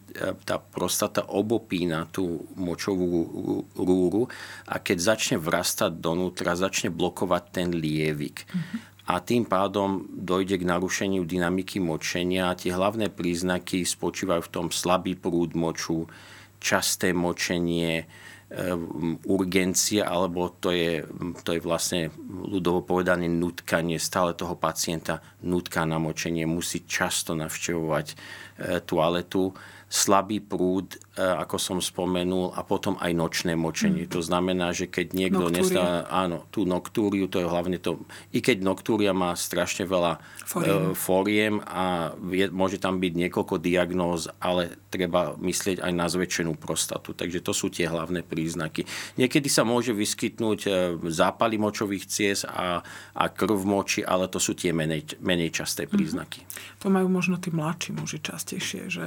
tá 0.48 0.56
prostata 0.56 1.28
obopína 1.28 2.08
tú 2.08 2.48
močovú 2.56 3.28
rúru 3.76 4.32
a 4.64 4.80
keď 4.80 4.96
začne 4.96 5.36
vrastať 5.36 6.00
donútra, 6.00 6.56
začne 6.56 6.88
blokovať 6.88 7.44
ten 7.52 7.68
lievik. 7.76 8.48
Mm-hmm 8.48 8.96
a 9.06 9.22
tým 9.22 9.46
pádom 9.46 10.02
dojde 10.10 10.58
k 10.58 10.66
narušeniu 10.66 11.22
dynamiky 11.22 11.78
močenia. 11.78 12.58
Tie 12.58 12.74
hlavné 12.74 13.06
príznaky 13.06 13.86
spočívajú 13.86 14.42
v 14.42 14.50
tom 14.52 14.66
slabý 14.74 15.14
prúd 15.14 15.54
moču, 15.54 16.10
časté 16.58 17.14
močenie, 17.14 18.10
urgencia, 19.26 20.06
alebo 20.06 20.54
to 20.54 20.70
je, 20.70 21.02
to 21.42 21.58
je 21.58 21.60
vlastne 21.60 22.14
ľudovo 22.30 22.86
povedané 22.86 23.26
nutkanie 23.26 23.98
stále 23.98 24.38
toho 24.38 24.54
pacienta, 24.54 25.18
nutka 25.42 25.82
na 25.82 25.98
močenie, 25.98 26.46
musí 26.46 26.86
často 26.86 27.34
navštevovať 27.34 28.06
e, 28.06 28.14
toaletu 28.86 29.50
slabý 29.86 30.42
prúd, 30.42 30.98
e, 31.14 31.22
ako 31.22 31.56
som 31.62 31.78
spomenul, 31.78 32.50
a 32.58 32.66
potom 32.66 32.98
aj 32.98 33.12
nočné 33.14 33.54
močenie. 33.54 34.10
Mm. 34.10 34.12
To 34.18 34.20
znamená, 34.20 34.74
že 34.74 34.90
keď 34.90 35.14
niekto 35.14 35.46
nestá, 35.46 36.02
áno, 36.10 36.50
tú 36.50 36.66
noktúriu, 36.66 37.30
to 37.30 37.38
je 37.38 37.46
hlavne 37.46 37.78
to, 37.78 38.02
i 38.34 38.42
keď 38.42 38.66
noktúria 38.66 39.14
má 39.14 39.30
strašne 39.38 39.86
veľa 39.86 40.18
foriem, 40.42 40.82
e, 40.90 40.98
foriem 40.98 41.54
a 41.62 42.10
je, 42.18 42.50
môže 42.50 42.82
tam 42.82 42.98
byť 42.98 43.12
niekoľko 43.14 43.62
diagnóz, 43.62 44.26
ale 44.42 44.74
treba 44.90 45.38
myslieť 45.38 45.78
aj 45.78 45.92
na 45.94 46.06
zväčšenú 46.10 46.58
prostatu. 46.58 47.14
Takže 47.14 47.38
to 47.38 47.54
sú 47.54 47.70
tie 47.70 47.86
hlavné 47.86 48.26
príznaky. 48.26 48.82
Niekedy 49.14 49.46
sa 49.46 49.62
môže 49.62 49.94
vyskytnť 49.94 50.60
e, 50.66 50.70
zápaly 51.14 51.62
močových 51.62 52.10
ciest 52.10 52.42
a, 52.50 52.82
a 53.14 53.24
krv 53.30 53.54
v 53.54 53.66
moči, 53.70 54.00
ale 54.02 54.26
to 54.26 54.42
sú 54.42 54.58
tie 54.58 54.74
menej, 54.74 55.14
menej 55.22 55.54
časté 55.62 55.86
mhm. 55.86 55.90
príznaky. 55.94 56.42
Mm. 56.42 56.74
To 56.82 56.86
majú 56.90 57.06
možno 57.06 57.38
tí 57.38 57.54
mladší 57.54 57.94
muži 57.94 58.18
častejšie, 58.18 58.90
že 58.90 59.06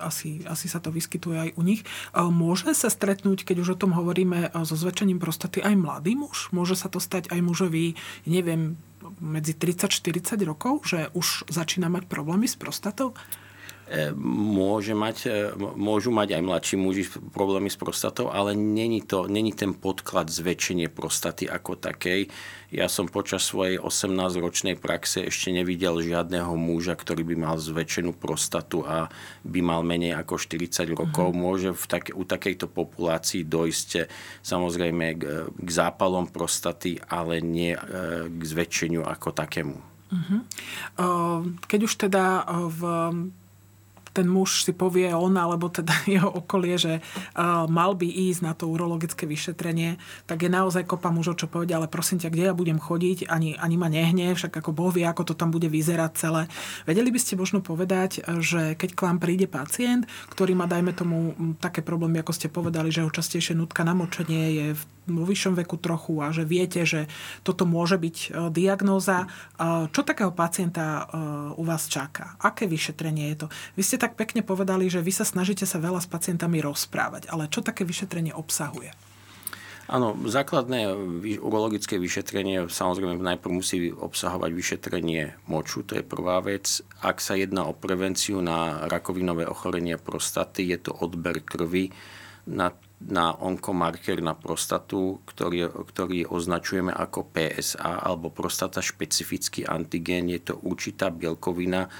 asi, 0.00 0.44
asi 0.46 0.66
sa 0.66 0.80
to 0.82 0.92
vyskytuje 0.92 1.36
aj 1.36 1.50
u 1.56 1.62
nich. 1.66 1.82
Môže 2.14 2.72
sa 2.76 2.88
stretnúť, 2.88 3.44
keď 3.46 3.56
už 3.62 3.68
o 3.74 3.80
tom 3.80 3.92
hovoríme, 3.96 4.52
so 4.64 4.76
zväčšením 4.76 5.20
prostaty 5.20 5.62
aj 5.64 5.74
mladý 5.78 6.18
muž? 6.18 6.50
Môže 6.50 6.76
sa 6.76 6.92
to 6.92 7.00
stať 7.00 7.32
aj 7.32 7.40
mužovi, 7.40 7.94
neviem, 8.28 8.76
medzi 9.22 9.54
30-40 9.54 10.42
rokov, 10.42 10.82
že 10.88 11.08
už 11.14 11.46
začína 11.46 11.86
mať 11.86 12.10
problémy 12.10 12.50
s 12.50 12.58
prostatou? 12.58 13.14
E, 13.86 14.10
môže 14.18 14.98
mať, 14.98 15.16
e, 15.30 15.54
môžu 15.78 16.10
mať 16.10 16.34
aj 16.34 16.42
mladší 16.42 16.74
muži 16.74 17.06
problémy 17.30 17.70
s 17.70 17.78
prostatou, 17.78 18.34
ale 18.34 18.58
není, 18.58 18.98
to, 18.98 19.30
není 19.30 19.54
ten 19.54 19.78
podklad 19.78 20.26
zväčšenie 20.26 20.90
prostaty 20.90 21.46
ako 21.46 21.78
takej. 21.78 22.26
Ja 22.74 22.90
som 22.90 23.06
počas 23.06 23.46
svojej 23.46 23.78
18-ročnej 23.78 24.74
praxe 24.74 25.30
ešte 25.30 25.54
nevidel 25.54 26.02
žiadneho 26.02 26.58
muža, 26.58 26.98
ktorý 26.98 27.22
by 27.30 27.36
mal 27.38 27.56
zväčšenú 27.62 28.10
prostatu 28.18 28.82
a 28.82 29.06
by 29.46 29.62
mal 29.62 29.86
menej 29.86 30.18
ako 30.18 30.34
40 30.34 30.90
rokov. 30.90 31.30
Mm-hmm. 31.30 31.46
Môže 31.46 31.70
v 31.70 31.84
tak, 31.86 32.10
u 32.10 32.26
takejto 32.26 32.66
populácii 32.66 33.46
dojsť 33.46 33.88
e, 34.02 34.10
samozrejme 34.42 35.06
k, 35.14 35.22
k 35.46 35.68
zápalom 35.70 36.26
prostaty, 36.26 36.98
ale 37.06 37.38
nie 37.38 37.70
k 38.26 38.40
zväčšeniu 38.42 39.06
ako 39.06 39.30
takému. 39.30 39.78
Uh-huh. 40.06 40.40
Keď 41.66 41.80
už 41.82 41.92
teda 41.98 42.46
v 42.70 42.82
ten 44.16 44.24
muž 44.24 44.64
si 44.64 44.72
povie 44.72 45.12
on, 45.12 45.36
alebo 45.36 45.68
teda 45.68 45.92
jeho 46.08 46.32
okolie, 46.32 46.80
že 46.80 47.04
uh, 47.04 47.68
mal 47.68 47.92
by 47.92 48.08
ísť 48.08 48.40
na 48.40 48.56
to 48.56 48.72
urologické 48.72 49.28
vyšetrenie, 49.28 50.00
tak 50.24 50.40
je 50.40 50.48
naozaj 50.48 50.88
kopa 50.88 51.12
mužov, 51.12 51.36
čo 51.36 51.52
povedia, 51.52 51.76
ale 51.76 51.92
prosím 51.92 52.16
ťa, 52.16 52.32
kde 52.32 52.48
ja 52.48 52.54
budem 52.56 52.80
chodiť, 52.80 53.28
ani, 53.28 53.60
ani 53.60 53.76
ma 53.76 53.92
nehne, 53.92 54.32
však 54.32 54.56
ako 54.64 54.72
Boh 54.72 54.88
vie, 54.88 55.04
ako 55.04 55.28
to 55.28 55.34
tam 55.36 55.52
bude 55.52 55.68
vyzerať 55.68 56.12
celé. 56.16 56.42
Vedeli 56.88 57.12
by 57.12 57.20
ste 57.20 57.36
možno 57.36 57.60
povedať, 57.60 58.24
že 58.40 58.72
keď 58.80 58.90
k 58.96 59.04
vám 59.04 59.18
príde 59.20 59.44
pacient, 59.44 60.08
ktorý 60.32 60.56
má, 60.56 60.64
dajme 60.64 60.96
tomu, 60.96 61.36
také 61.60 61.84
problémy, 61.84 62.24
ako 62.24 62.32
ste 62.32 62.48
povedali, 62.48 62.88
že 62.88 63.04
ho 63.04 63.12
častejšie 63.12 63.52
nutka 63.52 63.84
na 63.84 63.92
močenie 63.92 64.44
je 64.56 64.66
v 64.72 64.82
vo 65.06 65.22
vyššom 65.22 65.54
veku 65.54 65.78
trochu 65.78 66.18
a 66.18 66.34
že 66.34 66.42
viete, 66.42 66.82
že 66.82 67.06
toto 67.46 67.62
môže 67.62 67.94
byť 67.94 68.16
e, 68.18 68.28
diagnóza. 68.50 69.24
E, 69.24 69.26
čo 69.94 70.02
takého 70.02 70.34
pacienta 70.34 71.06
u 71.56 71.62
vás 71.62 71.86
čaká? 71.86 72.38
Aké 72.42 72.66
vyšetrenie 72.66 73.34
je 73.34 73.36
to? 73.44 73.48
Vy 73.78 73.82
ste 73.82 73.96
tak 73.98 74.05
pekne 74.14 74.46
povedali, 74.46 74.86
že 74.86 75.02
vy 75.02 75.10
sa 75.10 75.26
snažíte 75.26 75.66
sa 75.66 75.82
veľa 75.82 75.98
s 75.98 76.06
pacientami 76.06 76.62
rozprávať, 76.62 77.26
ale 77.32 77.50
čo 77.50 77.64
také 77.64 77.82
vyšetrenie 77.82 78.30
obsahuje? 78.30 78.94
Áno, 79.86 80.18
základné 80.18 80.90
urologické 81.38 81.94
vyšetrenie 81.94 82.66
samozrejme 82.66 83.22
najprv 83.22 83.52
musí 83.54 83.94
obsahovať 83.94 84.50
vyšetrenie 84.50 85.38
moču, 85.46 85.86
to 85.86 85.98
je 85.98 86.02
prvá 86.02 86.42
vec. 86.42 86.82
Ak 87.06 87.22
sa 87.22 87.38
jedná 87.38 87.70
o 87.70 87.74
prevenciu 87.74 88.42
na 88.42 88.90
rakovinové 88.90 89.46
ochorenie 89.46 89.94
prostaty, 89.94 90.74
je 90.74 90.90
to 90.90 90.92
odber 90.94 91.38
krvi 91.38 91.94
na 92.50 92.74
na 92.96 93.36
onkomarker 93.36 94.24
na 94.24 94.32
prostatu, 94.32 95.20
ktorý, 95.28 95.68
ktorý 95.68 96.32
označujeme 96.32 96.88
ako 96.96 97.28
PSA 97.28 98.00
alebo 98.00 98.32
prostata 98.32 98.80
špecifický 98.80 99.68
antigén. 99.68 100.32
Je 100.32 100.40
to 100.40 100.56
určitá 100.64 101.12
bielkovina, 101.12 101.92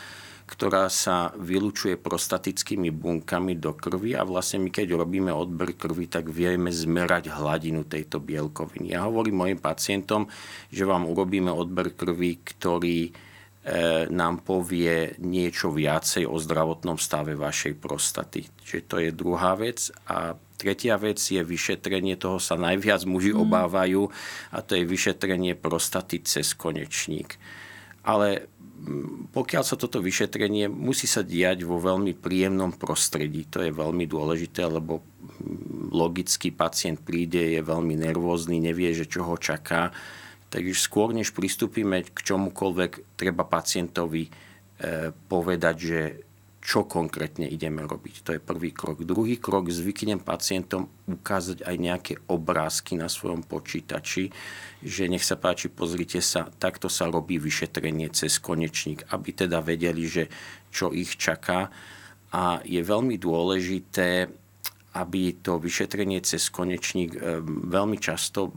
ktorá 0.47 0.87
sa 0.87 1.35
vylučuje 1.35 1.99
prostatickými 1.99 2.95
bunkami 2.95 3.59
do 3.59 3.75
krvi 3.75 4.15
a 4.15 4.23
vlastne 4.23 4.63
my 4.63 4.71
keď 4.71 4.95
robíme 4.95 5.35
odber 5.35 5.75
krvi, 5.75 6.07
tak 6.07 6.31
vieme 6.31 6.71
zmerať 6.71 7.35
hladinu 7.35 7.83
tejto 7.83 8.23
bielkoviny. 8.23 8.95
Ja 8.95 9.11
hovorím 9.11 9.43
mojim 9.43 9.59
pacientom, 9.59 10.31
že 10.71 10.87
vám 10.87 11.11
urobíme 11.11 11.51
odber 11.51 11.91
krvi, 11.93 12.39
ktorý 12.41 13.11
E, 13.67 14.07
nám 14.15 14.47
povie 14.47 15.19
niečo 15.19 15.75
viacej 15.75 16.23
o 16.23 16.39
zdravotnom 16.39 17.03
stave 17.03 17.35
vašej 17.35 17.75
prostaty. 17.83 18.47
Čiže 18.63 18.83
to 18.87 18.97
je 19.03 19.11
druhá 19.11 19.59
vec. 19.59 19.91
A 20.07 20.39
tretia 20.55 20.95
vec 20.95 21.19
je 21.19 21.43
vyšetrenie, 21.43 22.15
toho 22.15 22.39
sa 22.39 22.55
najviac 22.55 23.03
muži 23.11 23.35
mm. 23.35 23.43
obávajú, 23.43 24.07
a 24.55 24.63
to 24.63 24.79
je 24.79 24.87
vyšetrenie 24.87 25.59
prostaty 25.59 26.23
cez 26.23 26.55
konečník. 26.55 27.43
Ale 28.07 28.47
pokiaľ 29.33 29.63
sa 29.67 29.75
toto 29.75 29.99
vyšetrenie 29.99 30.71
musí 30.71 31.09
sa 31.09 31.25
diať 31.25 31.67
vo 31.67 31.81
veľmi 31.81 32.15
príjemnom 32.15 32.77
prostredí. 32.77 33.49
To 33.51 33.65
je 33.65 33.73
veľmi 33.75 34.05
dôležité, 34.07 34.69
lebo 34.69 35.03
logicky 35.91 36.55
pacient 36.55 37.01
príde, 37.03 37.57
je 37.57 37.63
veľmi 37.65 37.99
nervózny, 37.99 38.61
nevie, 38.61 38.95
že 38.95 39.09
čo 39.09 39.27
ho 39.27 39.37
čaká 39.41 39.91
Takže 40.47 40.79
skôr, 40.79 41.11
než 41.11 41.35
pristúpime 41.35 42.07
k 42.07 42.19
čomukoľvek, 42.23 43.19
treba 43.19 43.43
pacientovi 43.43 44.25
e, 44.25 44.31
povedať, 45.11 45.77
že 45.77 46.01
čo 46.67 46.83
konkrétne 46.83 47.47
ideme 47.47 47.87
robiť. 47.87 48.27
To 48.27 48.31
je 48.35 48.43
prvý 48.43 48.75
krok. 48.75 49.07
Druhý 49.07 49.39
krok, 49.39 49.71
zvyknem 49.71 50.19
pacientom 50.19 50.91
ukázať 51.07 51.63
aj 51.63 51.77
nejaké 51.79 52.15
obrázky 52.27 52.99
na 52.99 53.07
svojom 53.07 53.47
počítači, 53.47 54.35
že 54.83 55.07
nech 55.07 55.23
sa 55.23 55.39
páči, 55.39 55.71
pozrite 55.71 56.19
sa, 56.19 56.51
takto 56.59 56.91
sa 56.91 57.07
robí 57.07 57.39
vyšetrenie 57.39 58.11
cez 58.11 58.43
konečník, 58.43 59.07
aby 59.15 59.31
teda 59.31 59.63
vedeli, 59.63 60.11
že 60.11 60.27
čo 60.75 60.91
ich 60.91 61.15
čaká. 61.15 61.71
A 62.35 62.59
je 62.67 62.83
veľmi 62.83 63.15
dôležité 63.15 64.27
aby 64.97 65.45
to 65.45 65.61
vyšetrenie 65.61 66.25
cez 66.25 66.49
konečník, 66.49 67.21
e, 67.21 67.45
veľmi 67.45 68.01
často 68.01 68.49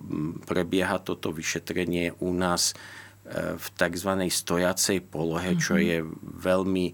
prebieha 0.47 1.03
toto 1.03 1.35
vyšetrenie 1.35 2.15
u 2.23 2.31
nás 2.31 2.71
e, 2.71 3.59
v 3.59 3.65
tzv. 3.75 4.11
stojacej 4.23 5.03
polohe, 5.11 5.59
čo 5.59 5.75
mhm. 5.75 5.83
je 5.83 5.97
veľmi 6.39 6.85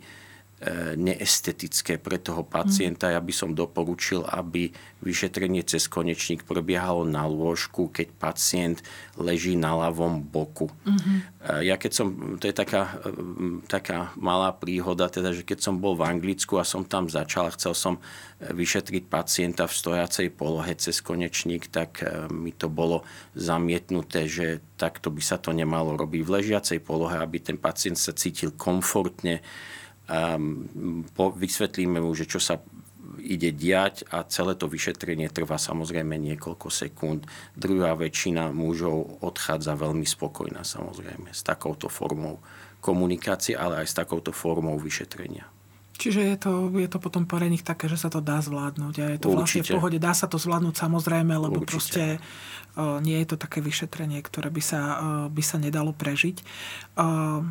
neestetické 0.96 2.00
pre 2.00 2.16
toho 2.16 2.42
pacienta. 2.42 3.12
Ja 3.12 3.20
by 3.20 3.34
som 3.36 3.52
doporučil, 3.52 4.24
aby 4.24 4.72
vyšetrenie 5.04 5.62
cez 5.68 5.92
konečník 5.92 6.48
prebiehalo 6.48 7.04
na 7.04 7.28
lôžku, 7.28 7.92
keď 7.92 8.08
pacient 8.16 8.80
leží 9.20 9.60
na 9.60 9.76
ľavom 9.76 10.24
boku. 10.24 10.72
Mm-hmm. 10.88 11.18
Ja 11.60 11.76
keď 11.76 11.92
som, 11.92 12.08
to 12.40 12.48
je 12.48 12.56
taká, 12.56 12.98
e, 13.04 13.62
taká 13.68 14.16
malá 14.16 14.56
príhoda, 14.56 15.12
teda, 15.12 15.36
že 15.36 15.44
keď 15.44 15.60
som 15.60 15.78
bol 15.78 15.94
v 15.94 16.08
Anglicku 16.08 16.58
a 16.58 16.66
som 16.66 16.88
tam 16.88 17.12
začal 17.12 17.52
chcel 17.54 17.76
som 17.76 17.94
vyšetriť 18.40 19.12
pacienta 19.12 19.68
v 19.68 19.76
stojacej 19.76 20.28
polohe 20.34 20.74
cez 20.80 21.04
konečník, 21.04 21.68
tak 21.68 22.04
mi 22.32 22.56
to 22.56 22.72
bolo 22.72 23.04
zamietnuté, 23.36 24.28
že 24.28 24.64
takto 24.80 25.12
by 25.12 25.22
sa 25.24 25.40
to 25.40 25.56
nemalo 25.56 25.96
robiť 25.96 26.22
v 26.24 26.34
ležiacej 26.42 26.80
polohe, 26.84 27.16
aby 27.20 27.40
ten 27.40 27.56
pacient 27.60 27.96
sa 27.96 28.12
cítil 28.12 28.52
komfortne, 28.56 29.40
vysvetlíme 31.18 31.98
mu, 32.02 32.12
že 32.14 32.30
čo 32.30 32.38
sa 32.38 32.62
ide 33.26 33.50
diať 33.50 34.06
a 34.14 34.22
celé 34.28 34.54
to 34.54 34.70
vyšetrenie 34.70 35.32
trvá 35.34 35.58
samozrejme 35.58 36.14
niekoľko 36.14 36.68
sekúnd. 36.70 37.26
Druhá 37.58 37.98
väčšina 37.98 38.54
mužov 38.54 39.22
odchádza 39.26 39.74
veľmi 39.74 40.06
spokojná 40.06 40.62
samozrejme 40.62 41.34
s 41.34 41.42
takouto 41.42 41.90
formou 41.90 42.42
komunikácie, 42.86 43.58
ale 43.58 43.82
aj 43.82 43.88
s 43.90 43.98
takouto 43.98 44.30
formou 44.30 44.78
vyšetrenia. 44.78 45.50
Čiže 45.96 46.22
je 46.28 46.38
to, 46.38 46.52
je 46.76 46.90
to 46.92 47.00
potom 47.00 47.24
pre 47.24 47.48
nich 47.48 47.64
také, 47.64 47.88
že 47.88 47.96
sa 47.96 48.12
to 48.12 48.20
dá 48.20 48.44
zvládnuť 48.44 48.96
a 49.00 49.06
je 49.16 49.20
to 49.20 49.32
Určite. 49.32 49.40
vlastne 49.40 49.62
v 49.64 49.74
pohode. 49.80 49.98
Dá 49.98 50.12
sa 50.12 50.28
to 50.28 50.36
zvládnuť 50.36 50.76
samozrejme, 50.76 51.34
lebo 51.40 51.64
Určite. 51.64 51.72
proste 51.72 52.04
uh, 52.20 53.00
nie 53.00 53.16
je 53.24 53.28
to 53.32 53.38
také 53.40 53.64
vyšetrenie, 53.64 54.20
ktoré 54.20 54.52
by 54.52 54.60
sa, 54.60 54.82
uh, 55.00 55.26
by 55.32 55.40
sa 55.40 55.56
nedalo 55.56 55.96
prežiť. 55.96 56.44
Uh, 57.00 57.48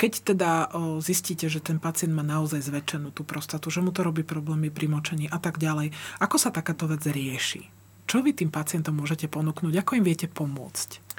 keď 0.00 0.32
teda 0.32 0.72
zistíte, 1.04 1.52
že 1.52 1.60
ten 1.60 1.76
pacient 1.76 2.16
má 2.16 2.24
naozaj 2.24 2.64
zväčšenú 2.64 3.12
tú 3.12 3.28
prostatu, 3.28 3.68
že 3.68 3.84
mu 3.84 3.92
to 3.92 4.00
robí 4.00 4.24
problémy 4.24 4.72
pri 4.72 4.88
močení 4.88 5.28
a 5.28 5.36
tak 5.36 5.60
ďalej, 5.60 5.92
ako 6.24 6.40
sa 6.40 6.48
takáto 6.48 6.88
vec 6.88 7.04
rieši? 7.04 7.68
Čo 8.08 8.24
vy 8.24 8.32
tým 8.32 8.48
pacientom 8.48 8.96
môžete 8.96 9.28
ponúknuť? 9.28 9.76
Ako 9.76 10.00
im 10.00 10.08
viete 10.08 10.24
pomôcť? 10.24 11.12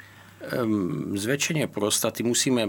Zväčšenie 1.14 1.70
prostaty 1.70 2.26
musíme, 2.26 2.66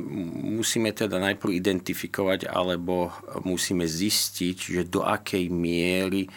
musíme 0.62 0.94
teda 0.94 1.18
najprv 1.18 1.58
identifikovať 1.58 2.46
alebo 2.46 3.10
musíme 3.42 3.90
zistiť, 3.90 4.58
že 4.78 4.82
do 4.86 5.02
akej 5.02 5.50
miery 5.50 6.30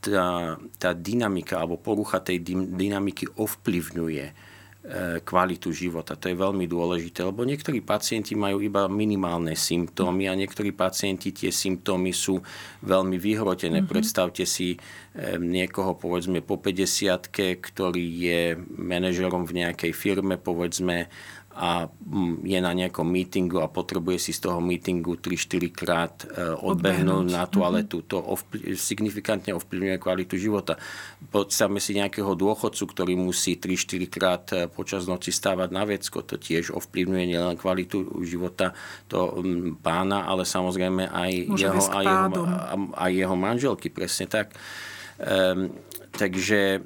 tá, 0.00 0.56
tá 0.80 0.96
dynamika 0.96 1.60
alebo 1.60 1.76
porucha 1.76 2.24
tej 2.24 2.40
dynamiky 2.72 3.28
ovplyvňuje 3.36 4.51
kvalitu 5.22 5.70
života. 5.70 6.18
To 6.18 6.26
je 6.26 6.34
veľmi 6.34 6.66
dôležité, 6.66 7.22
lebo 7.22 7.46
niektorí 7.46 7.78
pacienti 7.86 8.34
majú 8.34 8.58
iba 8.58 8.90
minimálne 8.90 9.54
symptómy 9.54 10.26
a 10.26 10.34
niektorí 10.34 10.74
pacienti 10.74 11.30
tie 11.30 11.54
symptómy 11.54 12.10
sú 12.10 12.42
veľmi 12.82 13.14
vyhrotené. 13.14 13.86
Mm-hmm. 13.86 13.92
Predstavte 13.94 14.42
si 14.42 14.74
e, 14.74 14.78
niekoho, 15.38 15.94
povedzme, 15.94 16.42
po 16.42 16.58
50 16.58 17.30
ktorý 17.62 18.06
je 18.26 18.58
manažerom 18.74 19.46
v 19.46 19.62
nejakej 19.62 19.94
firme, 19.94 20.34
povedzme, 20.34 21.06
a 21.52 21.86
mm, 21.88 22.48
je 22.48 22.58
na 22.64 22.72
nejakom 22.72 23.04
mítingu 23.04 23.60
a 23.60 23.68
potrebuje 23.68 24.18
si 24.18 24.32
z 24.32 24.48
toho 24.48 24.58
mítingu 24.58 25.20
3-4 25.20 25.68
krát 25.68 26.14
e, 26.24 26.52
odbehnúť 26.56 27.26
na 27.28 27.44
toaletu. 27.44 28.00
Mm-hmm. 28.00 28.12
To 28.12 28.18
ovpl- 28.20 28.72
signifikantne 28.72 29.52
ovplyvňuje 29.52 29.96
kvalitu 30.00 30.40
života. 30.40 30.80
Predstavme 31.28 31.76
si 31.76 31.96
nejakého 31.96 32.32
dôchodcu, 32.32 32.84
ktorý 32.88 33.14
musí 33.20 33.60
3-4 33.60 34.08
krát 34.08 34.44
e, 34.52 34.66
počas 34.68 35.04
noci 35.04 35.28
stávať 35.28 35.68
na 35.70 35.84
vecko. 35.84 36.24
To 36.24 36.40
tiež 36.40 36.72
ovplyvňuje 36.72 37.24
nielen 37.28 37.60
kvalitu 37.60 38.24
života 38.24 38.72
to 39.12 39.44
pána, 39.84 40.24
ale 40.24 40.48
samozrejme 40.48 41.12
aj, 41.12 41.32
jeho, 41.52 41.82
aj, 41.92 42.04
jeho, 42.08 42.44
aj 42.96 43.10
jeho 43.12 43.36
manželky. 43.36 43.92
Presne 43.92 44.24
tak. 44.24 44.56
Um, 45.20 45.68
takže 46.16 46.80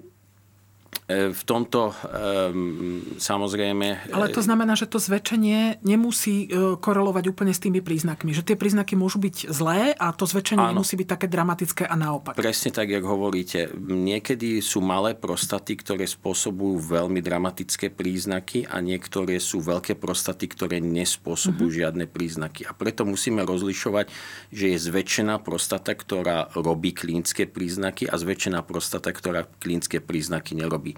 v 1.07 1.43
tomto 1.47 1.95
um, 1.95 2.99
samozrejme... 3.15 4.11
Ale 4.11 4.27
to 4.35 4.43
znamená, 4.43 4.75
že 4.75 4.91
to 4.91 4.99
zväčšenie 4.99 5.79
nemusí 5.87 6.51
e, 6.51 6.75
korelovať 6.83 7.31
úplne 7.31 7.55
s 7.55 7.63
tými 7.63 7.79
príznakmi. 7.79 8.35
Že 8.35 8.43
tie 8.43 8.57
príznaky 8.59 8.99
môžu 8.99 9.23
byť 9.23 9.47
zlé 9.47 9.95
a 9.95 10.11
to 10.11 10.27
zväčšenie 10.27 10.67
Áno. 10.67 10.75
nemusí 10.75 10.99
byť 10.99 11.07
také 11.07 11.31
dramatické 11.31 11.87
a 11.87 11.95
naopak. 11.95 12.35
Presne 12.35 12.75
tak, 12.75 12.91
jak 12.91 13.07
hovoríte. 13.07 13.71
Niekedy 13.79 14.59
sú 14.59 14.83
malé 14.83 15.15
prostaty, 15.15 15.79
ktoré 15.79 16.11
spôsobujú 16.11 16.83
veľmi 16.83 17.23
dramatické 17.23 17.95
príznaky 17.95 18.67
a 18.67 18.83
niektoré 18.83 19.39
sú 19.39 19.63
veľké 19.63 19.95
prostaty, 19.95 20.51
ktoré 20.51 20.83
nespôsobujú 20.83 21.71
uh-huh. 21.71 21.81
žiadne 21.87 22.11
príznaky. 22.11 22.67
A 22.67 22.75
preto 22.75 23.07
musíme 23.07 23.47
rozlišovať, 23.47 24.11
že 24.51 24.75
je 24.75 24.79
zväčšená 24.91 25.39
prostata, 25.39 25.95
ktorá 25.95 26.51
robí 26.59 26.91
klinické 26.91 27.47
príznaky 27.47 28.11
a 28.11 28.19
zväčšená 28.19 28.67
prostata, 28.67 29.15
ktorá 29.15 29.47
klinické 29.63 30.03
príznaky 30.03 30.59
nerobí. 30.59 30.96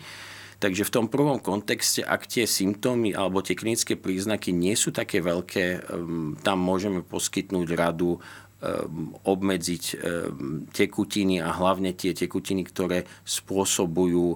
Takže 0.59 0.83
v 0.83 0.95
tom 0.95 1.07
prvom 1.07 1.39
kontexte, 1.39 2.03
ak 2.03 2.27
tie 2.27 2.43
symptómy 2.43 3.15
alebo 3.15 3.39
tie 3.39 3.55
klinické 3.55 3.95
príznaky 3.95 4.51
nie 4.51 4.75
sú 4.75 4.91
také 4.91 5.23
veľké, 5.23 5.87
um, 5.95 6.35
tam 6.43 6.59
môžeme 6.59 7.07
poskytnúť 7.07 7.69
radu 7.79 8.19
um, 8.19 9.15
obmedziť 9.23 9.85
um, 9.95 10.67
tekutiny 10.75 11.39
a 11.39 11.55
hlavne 11.55 11.95
tie 11.95 12.11
tekutiny, 12.11 12.67
ktoré 12.67 13.07
spôsobujú 13.23 14.35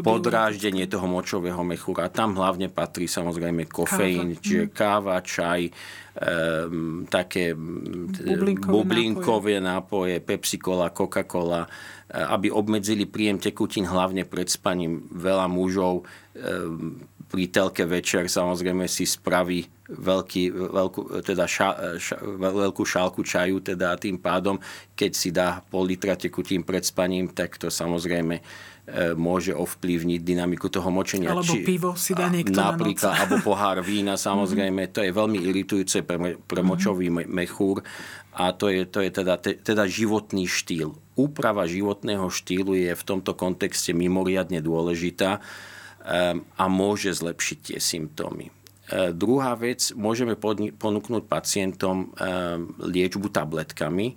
podráždenie 0.00 0.88
toho 0.88 1.04
močového 1.04 1.60
mechúra. 1.60 2.08
Tam 2.08 2.32
hlavne 2.38 2.72
patrí 2.72 3.04
samozrejme 3.04 3.68
kofeín, 3.68 4.36
káva. 4.36 4.40
čiže 4.40 4.64
káva, 4.72 5.16
čaj, 5.20 5.62
um, 6.20 7.08
také 7.08 7.56
bublinkové, 7.56 8.72
bublinkové 8.72 9.54
nápoje. 9.58 10.14
nápoje, 10.14 10.14
Pepsi 10.20 10.56
Cola, 10.60 10.92
Coca-Cola, 10.92 11.64
aby 12.10 12.50
obmedzili 12.50 13.06
príjem 13.06 13.38
tekutín 13.38 13.86
hlavne 13.86 14.26
pred 14.26 14.50
spaním. 14.50 15.06
Veľa 15.14 15.46
mužov 15.46 16.02
e, 16.02 16.04
pri 17.30 17.44
telke 17.46 17.86
večer 17.86 18.26
samozrejme 18.26 18.90
si 18.90 19.06
spraví 19.06 19.62
veľký, 19.86 20.42
veľkú, 20.50 21.22
teda 21.22 21.46
ša, 21.46 21.98
ša, 22.02 22.16
veľkú 22.42 22.82
šálku 22.82 23.22
čaju 23.22 23.62
teda 23.62 23.94
tým 23.94 24.18
pádom, 24.18 24.58
keď 24.98 25.10
si 25.14 25.30
dá 25.30 25.62
pol 25.70 25.86
litra 25.86 26.18
tekutín 26.18 26.66
pred 26.66 26.82
spaním, 26.82 27.30
tak 27.30 27.54
to 27.62 27.70
samozrejme 27.70 28.42
e, 28.42 28.42
môže 29.14 29.54
ovplyvniť 29.54 30.20
dynamiku 30.22 30.66
toho 30.66 30.90
močenia. 30.90 31.30
Alebo 31.30 31.54
Či, 31.54 31.62
pivo 31.62 31.94
si 31.94 32.12
dá 32.12 32.26
niekto 32.26 32.58
Napríklad, 32.58 33.14
na 33.14 33.18
alebo 33.22 33.36
pohár 33.42 33.78
vína, 33.86 34.18
samozrejme, 34.18 34.90
to 34.90 35.06
je 35.06 35.14
veľmi 35.14 35.38
iritujúce 35.38 36.02
pre, 36.02 36.38
pre 36.42 36.60
močový 36.66 37.10
mechúr 37.10 37.82
a 38.34 38.54
to 38.54 38.70
je, 38.70 38.86
to 38.86 39.02
je 39.02 39.10
teda, 39.10 39.34
teda 39.42 39.84
životný 39.90 40.46
štýl. 40.46 40.94
Úprava 41.18 41.66
životného 41.66 42.30
štýlu 42.30 42.78
je 42.78 42.94
v 42.94 43.02
tomto 43.02 43.34
kontexte 43.34 43.90
mimoriadne 43.90 44.62
dôležitá 44.62 45.42
ehm, 46.06 46.46
a 46.54 46.64
môže 46.70 47.10
zlepšiť 47.10 47.58
tie 47.74 47.78
symptómy. 47.82 48.50
Ehm, 48.90 49.14
druhá 49.14 49.58
vec, 49.58 49.90
môžeme 49.98 50.38
ponúknuť 50.74 51.22
pacientom 51.26 52.14
liečbu 52.78 53.28
tabletkami. 53.34 54.14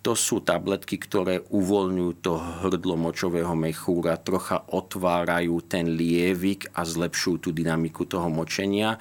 To 0.00 0.16
sú 0.16 0.40
tabletky, 0.40 0.96
ktoré 0.96 1.44
uvoľňujú 1.52 2.12
to 2.24 2.40
hrdlo 2.40 2.96
močového 2.96 3.52
mechúra, 3.52 4.16
trocha 4.16 4.64
otvárajú 4.72 5.60
ten 5.68 5.92
lievik 5.92 6.72
a 6.72 6.88
zlepšujú 6.88 7.36
tú 7.36 7.50
dynamiku 7.52 8.08
toho 8.08 8.32
močenia 8.32 8.96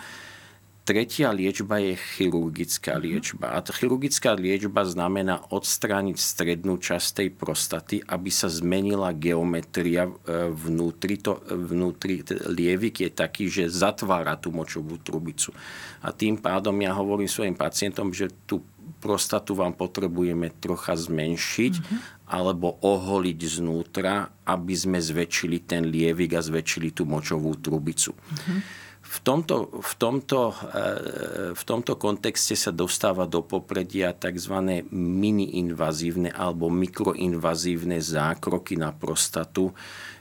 tretia 0.89 1.29
liečba 1.29 1.77
je 1.77 1.93
chirurgická 1.93 2.97
mhm. 2.97 3.01
liečba. 3.05 3.53
A 3.53 3.61
chirurgická 3.61 4.33
liečba 4.33 4.81
znamená 4.89 5.45
odstrániť 5.53 6.17
strednú 6.17 6.81
časť 6.81 7.07
tej 7.21 7.29
prostaty, 7.29 8.01
aby 8.01 8.33
sa 8.33 8.49
zmenila 8.49 9.13
geometria 9.13 10.09
e, 10.09 10.11
vnútri. 10.49 11.21
To, 11.21 11.37
vnútri 11.45 12.25
lievik 12.49 13.05
je 13.05 13.09
taký, 13.13 13.53
že 13.53 13.69
zatvára 13.69 14.33
tú 14.41 14.49
močovú 14.49 14.97
trubicu. 14.97 15.53
A 16.01 16.09
tým 16.09 16.41
pádom 16.41 16.73
ja 16.81 16.97
hovorím 16.97 17.29
svojim 17.29 17.53
pacientom, 17.53 18.09
že 18.09 18.33
tú 18.49 18.65
prostatu 18.99 19.55
vám 19.55 19.73
potrebujeme 19.73 20.51
trocha 20.59 20.93
zmenšiť 20.99 21.73
mm-hmm. 21.79 21.99
alebo 22.29 22.77
oholiť 22.83 23.39
znútra, 23.59 24.27
aby 24.45 24.75
sme 24.75 24.99
zväčšili 24.99 25.63
ten 25.63 25.87
lievik 25.87 26.35
a 26.35 26.43
zväčšili 26.43 26.91
tú 26.91 27.07
močovú 27.07 27.55
trubicu. 27.57 28.11
Mm-hmm. 28.13 28.89
V 29.09 29.17
tomto, 29.25 29.81
v, 29.81 29.93
tomto, 29.97 30.53
eh, 30.69 31.57
v 31.57 31.63
tomto 31.65 31.97
kontexte 31.97 32.53
sa 32.53 32.69
dostáva 32.69 33.25
do 33.25 33.41
popredia 33.41 34.13
tzv. 34.13 34.85
mini-invazívne 34.93 36.29
alebo 36.29 36.69
mikroinvazívne 36.69 37.97
zákroky 37.97 38.77
na 38.77 38.93
prostatu, 38.93 39.73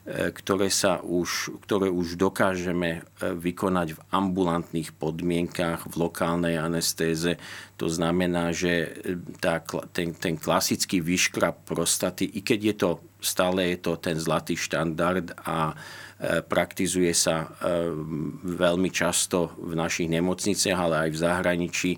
ktoré, 0.08 0.72
sa 0.72 1.04
už, 1.04 1.60
ktoré 1.68 1.92
už 1.92 2.16
dokážeme 2.16 2.90
eh, 2.98 3.32
vykonať 3.32 3.88
v 3.96 4.00
ambulantných 4.08 4.96
podmienkách, 4.96 5.92
v 5.92 5.94
lokálnej 5.98 6.56
anestéze. 6.56 7.36
To 7.76 7.86
znamená, 7.86 8.50
že 8.50 8.98
tá, 9.38 9.60
ten, 9.92 10.16
ten 10.16 10.34
klasický 10.40 11.04
výškrab 11.04 11.68
prostaty, 11.68 12.26
i 12.26 12.40
keď 12.40 12.60
je 12.60 12.74
to 12.76 12.90
stále 13.18 13.74
je 13.74 13.78
to 13.82 13.98
ten 13.98 14.14
zlatý 14.14 14.54
štandard 14.54 15.34
a 15.42 15.74
E, 16.18 16.42
praktizuje 16.42 17.14
sa 17.14 17.46
e, 17.46 17.94
veľmi 18.42 18.90
často 18.90 19.54
v 19.54 19.78
našich 19.78 20.10
nemocniciach, 20.10 20.74
ale 20.74 21.06
aj 21.06 21.10
v 21.14 21.20
zahraničí. 21.22 21.92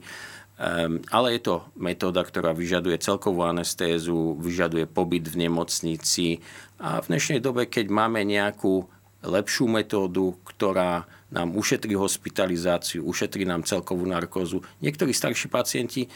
Um, 0.61 1.01
ale 1.09 1.41
je 1.41 1.49
to 1.49 1.65
metóda, 1.81 2.21
ktorá 2.21 2.53
vyžaduje 2.53 3.01
celkovú 3.01 3.49
anestézu, 3.49 4.37
vyžaduje 4.37 4.85
pobyt 4.85 5.25
v 5.25 5.49
nemocnici 5.49 6.45
a 6.77 7.01
v 7.01 7.17
dnešnej 7.17 7.41
dobe, 7.41 7.65
keď 7.65 7.89
máme 7.89 8.21
nejakú 8.29 8.85
lepšiu 9.25 9.73
metódu, 9.73 10.37
ktorá 10.45 11.09
nám 11.33 11.57
ušetrí 11.57 11.97
hospitalizáciu, 11.97 13.09
ušetrí 13.09 13.49
nám 13.49 13.65
celkovú 13.65 14.05
narkózu. 14.05 14.61
Niektorí 14.85 15.17
starší 15.17 15.49
pacienti 15.49 16.05
e, 16.05 16.09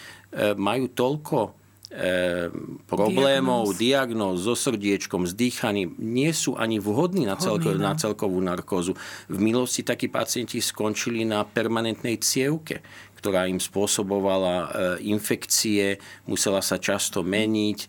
majú 0.56 0.92
toľko 0.92 1.38
e, 1.46 1.50
problémov, 2.84 3.76
diagnóz 3.78 4.44
so 4.44 4.56
srdiečkom, 4.58 5.28
s 5.28 5.32
dýchaním, 5.32 5.94
nie 6.00 6.32
sú 6.34 6.58
ani 6.58 6.82
vhodní 6.82 7.24
na, 7.28 7.40
celko, 7.40 7.76
no. 7.76 7.80
na 7.80 7.94
celkovú 7.94 8.40
narkózu. 8.42 8.98
V 9.30 9.38
minulosti 9.38 9.86
takí 9.86 10.10
pacienti 10.10 10.58
skončili 10.58 11.22
na 11.22 11.46
permanentnej 11.46 12.18
cievke, 12.18 12.82
ktorá 13.24 13.48
im 13.48 13.56
spôsobovala 13.56 14.54
e, 14.60 14.66
infekcie, 15.08 15.96
musela 16.28 16.60
sa 16.60 16.76
často 16.76 17.24
meniť, 17.24 17.78
e, 17.80 17.86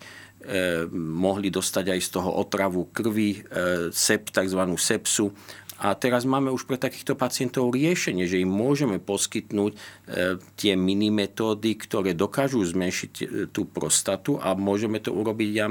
mohli 0.96 1.52
dostať 1.52 1.92
aj 1.92 2.00
z 2.00 2.08
toho 2.08 2.40
otravu 2.40 2.88
krvi, 2.88 3.44
e, 3.44 3.92
sep, 3.92 4.32
tzv. 4.32 4.64
sepsu. 4.80 5.36
A 5.76 5.92
teraz 5.92 6.24
máme 6.24 6.48
už 6.48 6.64
pre 6.64 6.80
takýchto 6.80 7.20
pacientov 7.20 7.68
riešenie, 7.68 8.24
že 8.24 8.40
im 8.40 8.48
môžeme 8.48 8.96
poskytnť 8.96 9.76
tie 10.56 10.72
minimetódy, 10.72 11.76
ktoré 11.76 12.16
dokážu 12.16 12.64
zmenšiť 12.64 13.12
tú 13.52 13.68
prostatu 13.68 14.40
a 14.40 14.56
môžeme 14.56 15.04
to 15.04 15.12
urobiť. 15.12 15.50
Ja 15.52 15.68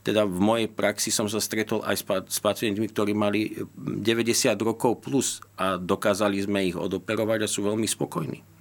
teda 0.00 0.24
v 0.24 0.40
mojej 0.40 0.68
praxi 0.72 1.12
som 1.12 1.28
sa 1.28 1.36
stretol 1.36 1.84
aj 1.84 2.00
s 2.32 2.40
pacientmi, 2.40 2.88
ktorí 2.88 3.12
mali 3.12 3.60
90 3.76 4.56
rokov 4.64 5.04
plus 5.04 5.44
a 5.60 5.76
dokázali 5.76 6.40
sme 6.40 6.72
ich 6.72 6.80
odoperovať 6.80 7.44
a 7.44 7.52
sú 7.52 7.68
veľmi 7.68 7.84
spokojní. 7.84 8.59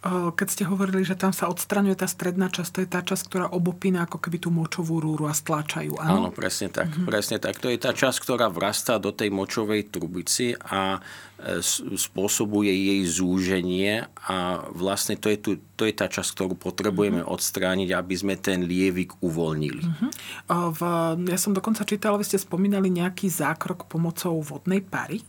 Keď 0.00 0.48
ste 0.48 0.64
hovorili, 0.64 1.04
že 1.04 1.12
tam 1.12 1.28
sa 1.36 1.52
odstraňuje 1.52 1.92
tá 1.92 2.08
stredná 2.08 2.48
časť, 2.48 2.70
to 2.72 2.80
je 2.80 2.88
tá 2.88 3.04
časť, 3.04 3.22
ktorá 3.28 3.46
obopína 3.52 4.08
ako 4.08 4.16
keby 4.16 4.40
tú 4.40 4.48
močovú 4.48 4.96
rúru 4.96 5.28
a 5.28 5.36
stláčajú. 5.36 6.00
Áno, 6.00 6.24
áno 6.24 6.30
presne 6.32 6.72
tak. 6.72 6.88
Mm-hmm. 6.88 7.04
Presne 7.04 7.36
tak. 7.36 7.60
To 7.60 7.68
je 7.68 7.76
tá 7.76 7.92
časť, 7.92 8.16
ktorá 8.24 8.48
vrastá 8.48 8.96
do 8.96 9.12
tej 9.12 9.28
močovej 9.28 9.92
trubici 9.92 10.56
a 10.56 11.04
e, 11.36 11.60
spôsobuje 11.94 12.72
jej 12.72 13.00
zúženie 13.04 14.08
a 14.24 14.64
vlastne 14.72 15.20
to 15.20 15.28
je, 15.28 15.36
tu, 15.36 15.50
to 15.76 15.84
je 15.84 15.92
tá 15.92 16.08
časť, 16.08 16.32
ktorú 16.32 16.56
potrebujeme 16.56 17.20
mm-hmm. 17.20 17.36
odstrániť, 17.36 17.92
aby 17.92 18.14
sme 18.16 18.34
ten 18.40 18.64
lievik 18.64 19.20
uvoľnili. 19.20 19.84
Mm-hmm. 19.84 20.10
V, 20.48 20.80
ja 21.28 21.38
som 21.38 21.52
dokonca 21.52 21.84
čítala, 21.84 22.16
vy 22.16 22.24
ste 22.24 22.40
spomínali 22.40 22.88
nejaký 22.88 23.28
zákrok 23.28 23.84
pomocou 23.84 24.40
vodnej 24.40 24.80
pary. 24.80 25.20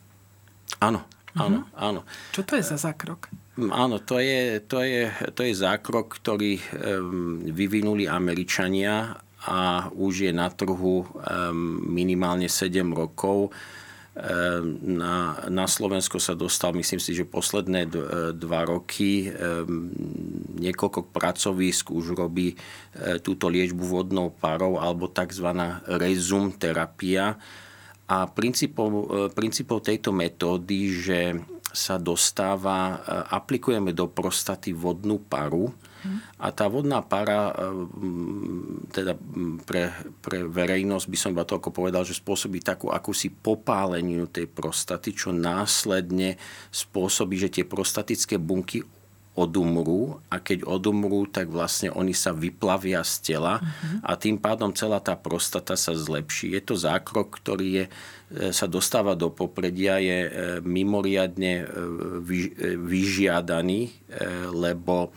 Áno, 0.79 1.03
áno, 1.37 1.67
mm-hmm. 1.67 1.79
áno. 1.79 2.01
Čo 2.35 2.41
to 2.43 2.53
je 2.59 2.63
za 2.63 2.77
zákrok? 2.79 3.31
Áno, 3.59 3.99
to 3.99 4.17
je, 4.17 4.63
to 4.63 4.81
je, 4.81 5.11
to 5.35 5.41
je 5.43 5.53
zákrok, 5.53 6.07
ktorý 6.17 6.57
vyvinuli 7.51 8.07
Američania 8.07 9.19
a 9.43 9.91
už 9.91 10.29
je 10.29 10.31
na 10.31 10.47
trhu 10.49 11.05
minimálne 11.85 12.47
7 12.47 12.81
rokov. 12.95 13.51
Na, 14.81 15.39
na 15.47 15.65
Slovensko 15.71 16.19
sa 16.19 16.35
dostal, 16.35 16.75
myslím 16.75 16.99
si, 16.99 17.15
že 17.15 17.23
posledné 17.23 17.87
dva 18.35 18.61
roky 18.67 19.31
niekoľko 20.61 21.09
pracovísk 21.09 21.89
už 21.89 22.13
robí 22.13 22.53
e, 22.53 22.55
túto 23.23 23.49
liečbu 23.49 23.81
vodnou 23.81 24.29
parou 24.29 24.77
alebo 24.77 25.09
tzv. 25.09 25.47
rezum 25.97 26.53
terapia. 26.53 27.39
A 28.07 28.27
princípov, 28.27 28.89
e, 28.89 29.03
princípov 29.31 29.85
tejto 29.85 30.13
metódy, 30.15 30.79
že 30.93 31.19
sa 31.71 31.95
dostáva, 31.95 32.77
e, 32.77 32.95
aplikujeme 33.31 33.95
do 33.95 34.07
prostaty 34.11 34.75
vodnú 34.75 35.19
paru. 35.19 35.71
A 36.41 36.49
tá 36.49 36.65
vodná 36.65 37.05
para, 37.05 37.53
e, 37.53 37.77
teda 38.89 39.13
pre, 39.69 39.93
pre 40.19 40.43
verejnosť 40.49 41.05
by 41.05 41.17
som 41.17 41.31
iba 41.31 41.45
toľko 41.45 41.69
povedal, 41.69 42.01
že 42.01 42.17
spôsobí 42.17 42.59
takú 42.65 42.89
akúsi 42.89 43.29
popáleninu 43.29 44.25
tej 44.25 44.49
prostaty, 44.49 45.13
čo 45.13 45.29
následne 45.29 46.41
spôsobí, 46.73 47.37
že 47.37 47.53
tie 47.53 47.65
prostatické 47.69 48.41
bunky 48.41 48.81
odumrú 49.31 50.19
a 50.27 50.43
keď 50.43 50.67
odumrú, 50.67 51.23
tak 51.23 51.47
vlastne 51.47 51.87
oni 51.87 52.11
sa 52.11 52.35
vyplavia 52.35 52.99
z 53.07 53.31
tela 53.31 53.63
uh-huh. 53.63 54.03
a 54.03 54.19
tým 54.19 54.35
pádom 54.35 54.75
celá 54.75 54.99
tá 54.99 55.15
prostata 55.15 55.79
sa 55.79 55.95
zlepší. 55.95 56.51
Je 56.51 56.61
to 56.61 56.75
zákrok, 56.75 57.39
ktorý 57.39 57.67
je, 57.71 57.85
e, 57.87 57.91
sa 58.51 58.67
dostáva 58.67 59.15
do 59.15 59.31
popredia, 59.31 60.03
je 60.03 60.19
e, 60.27 60.29
mimoriadne 60.59 61.63
e, 61.63 61.65
vyžiadaný, 62.75 63.95
lebo 64.51 65.15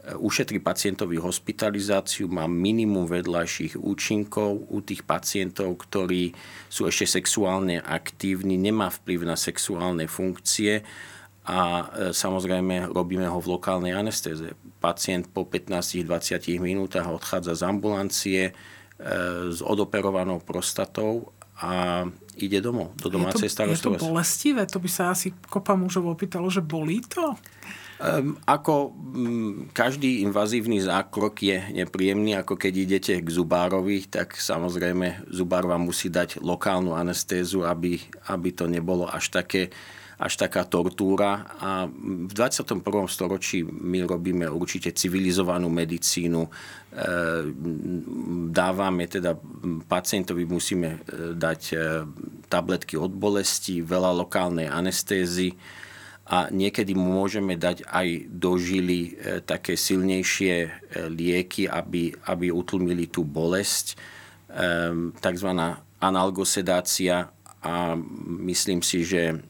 ušetrí 0.00 0.64
pacientovi 0.64 1.20
hospitalizáciu, 1.20 2.32
má 2.32 2.48
minimum 2.48 3.04
vedľajších 3.04 3.76
účinkov 3.76 4.72
u 4.72 4.80
tých 4.80 5.04
pacientov, 5.04 5.76
ktorí 5.76 6.32
sú 6.72 6.88
ešte 6.88 7.20
sexuálne 7.20 7.84
aktívni, 7.84 8.56
nemá 8.56 8.88
vplyv 8.88 9.28
na 9.28 9.36
sexuálne 9.36 10.08
funkcie 10.08 10.80
a 11.46 11.58
e, 11.60 11.84
samozrejme 12.12 12.92
robíme 12.92 13.24
ho 13.24 13.40
v 13.40 13.56
lokálnej 13.56 13.96
anestéze. 13.96 14.52
Pacient 14.80 15.32
po 15.32 15.48
15-20 15.48 16.60
minútach 16.60 17.08
odchádza 17.08 17.56
z 17.56 17.62
ambulancie 17.64 18.42
e, 18.48 18.52
s 19.48 19.64
odoperovanou 19.64 20.44
prostatou 20.44 21.32
a 21.60 22.04
ide 22.40 22.60
domov, 22.64 22.96
do 22.96 23.12
domácej 23.12 23.52
starostlivosti. 23.52 24.00
Je 24.00 24.04
to 24.04 24.08
bolestivé? 24.08 24.62
To 24.64 24.78
by 24.80 24.88
sa 24.88 25.12
asi 25.12 25.36
kopa 25.48 25.76
mužov 25.76 26.08
opýtalo, 26.08 26.48
že 26.48 26.64
bolí 26.64 27.04
to? 27.04 27.36
Um, 28.00 28.40
ako 28.48 28.96
um, 28.96 29.68
každý 29.76 30.24
invazívny 30.24 30.80
zákrok 30.80 31.36
je 31.36 31.60
nepríjemný, 31.76 32.32
ako 32.40 32.56
keď 32.56 32.72
idete 32.80 33.14
k 33.20 33.28
zubárovi, 33.28 34.08
tak 34.08 34.40
samozrejme 34.40 35.28
zubár 35.28 35.68
vám 35.68 35.84
musí 35.84 36.08
dať 36.08 36.40
lokálnu 36.40 36.96
anestézu, 36.96 37.60
aby, 37.68 38.00
aby 38.32 38.56
to 38.56 38.64
nebolo 38.72 39.04
až 39.04 39.28
také 39.28 39.68
až 40.20 40.36
taká 40.36 40.68
tortúra. 40.68 41.48
A 41.56 41.88
v 41.88 42.32
21. 42.36 42.84
storočí 43.08 43.64
my 43.64 44.04
robíme 44.04 44.44
určite 44.52 44.92
civilizovanú 44.92 45.72
medicínu. 45.72 46.44
E, 46.44 46.50
dávame 48.52 49.08
teda 49.08 49.32
pacientovi 49.88 50.44
musíme 50.44 50.88
e, 50.92 50.98
dať 51.32 51.60
e, 51.72 51.76
tabletky 52.52 53.00
od 53.00 53.16
bolesti, 53.16 53.80
veľa 53.80 54.12
lokálnej 54.20 54.68
anestézy 54.68 55.56
a 56.28 56.52
niekedy 56.52 56.92
mu 56.92 57.24
môžeme 57.24 57.56
dať 57.56 57.88
aj 57.88 58.08
do 58.30 58.54
žily 58.54 59.18
také 59.42 59.74
silnejšie 59.74 60.70
lieky, 61.10 61.66
aby, 61.66 62.14
aby 62.30 62.54
utlmili 62.54 63.10
tú 63.10 63.26
bolesť. 63.26 63.98
Takzvaná 65.18 65.82
analgosedácia 65.98 67.34
a 67.66 67.74
myslím 68.46 68.78
si, 68.78 69.02
že 69.02 69.42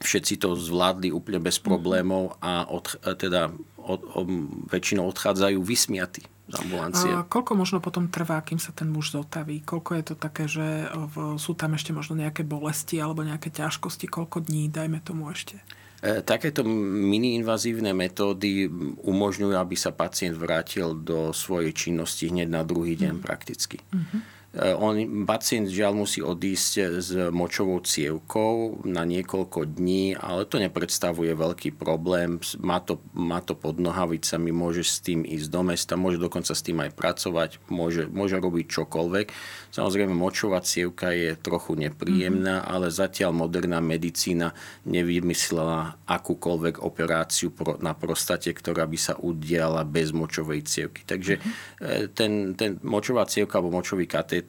všetci 0.00 0.40
to 0.40 0.56
zvládli 0.56 1.12
úplne 1.12 1.38
bez 1.38 1.60
problémov 1.60 2.40
a 2.40 2.64
od, 2.66 2.96
teda 3.04 3.52
od, 3.76 4.00
od, 4.16 4.26
väčšinou 4.72 5.04
odchádzajú 5.12 5.60
vysmiatí 5.60 6.24
z 6.50 6.54
ambulancie. 6.56 7.12
A 7.12 7.28
koľko 7.28 7.52
možno 7.54 7.78
potom 7.78 8.10
trvá, 8.10 8.42
kým 8.42 8.58
sa 8.58 8.74
ten 8.74 8.90
muž 8.90 9.14
zotaví? 9.14 9.62
Koľko 9.62 9.90
je 10.00 10.04
to 10.04 10.14
také, 10.18 10.44
že 10.50 10.90
v, 10.90 11.38
sú 11.38 11.54
tam 11.54 11.76
ešte 11.78 11.94
možno 11.94 12.18
nejaké 12.18 12.42
bolesti 12.42 12.98
alebo 12.98 13.22
nejaké 13.22 13.52
ťažkosti? 13.54 14.10
Koľko 14.10 14.42
dní, 14.42 14.72
dajme 14.72 14.98
tomu 15.04 15.30
ešte? 15.30 15.62
E, 16.00 16.24
takéto 16.24 16.64
mini-invazívne 16.66 17.92
metódy 17.92 18.66
umožňujú, 19.04 19.54
aby 19.54 19.76
sa 19.76 19.92
pacient 19.92 20.34
vrátil 20.34 20.96
do 20.96 21.30
svojej 21.30 21.76
činnosti 21.76 22.32
hneď 22.32 22.48
na 22.48 22.64
druhý 22.64 22.96
deň 22.96 23.20
mm. 23.20 23.22
prakticky. 23.22 23.78
Mm-hmm. 23.92 24.39
Eh, 24.50 24.74
on, 24.74 24.98
pacient 25.30 25.70
žiaľ 25.70 26.02
musí 26.02 26.18
odísť 26.18 26.72
s 26.98 27.14
močovou 27.30 27.78
cievkou 27.86 28.82
na 28.82 29.06
niekoľko 29.06 29.78
dní, 29.78 30.18
ale 30.18 30.42
to 30.42 30.58
nepredstavuje 30.58 31.38
veľký 31.38 31.78
problém. 31.78 32.42
Má 32.58 32.82
to, 32.82 32.98
má 33.14 33.38
to 33.46 33.54
pod 33.54 33.78
nohavicami, 33.78 34.50
môže 34.50 34.82
s 34.82 34.98
tým 34.98 35.22
ísť 35.22 35.54
do 35.54 35.62
mesta, 35.62 35.94
môže 35.94 36.18
dokonca 36.18 36.50
s 36.50 36.66
tým 36.66 36.82
aj 36.82 36.90
pracovať, 36.98 37.50
môže, 37.70 38.10
môže 38.10 38.42
robiť 38.42 38.66
čokoľvek. 38.66 39.26
Samozrejme, 39.70 40.18
močová 40.18 40.58
cievka 40.66 41.14
je 41.14 41.38
trochu 41.38 41.78
nepríjemná, 41.78 42.66
mm-hmm. 42.66 42.74
ale 42.74 42.90
zatiaľ 42.90 43.30
moderná 43.30 43.78
medicína 43.78 44.50
nevymyslela 44.82 45.94
akúkoľvek 46.10 46.82
operáciu 46.82 47.54
na 47.78 47.94
prostate, 47.94 48.50
ktorá 48.50 48.82
by 48.90 48.98
sa 48.98 49.14
udiala 49.14 49.86
bez 49.86 50.10
močovej 50.10 50.66
cievky. 50.66 51.06
Takže 51.06 51.38
mm-hmm. 51.38 52.18
ten, 52.18 52.58
ten 52.58 52.82
močová 52.82 53.30
cievka 53.30 53.62
alebo 53.62 53.78
močový 53.78 54.10
katéter 54.10 54.39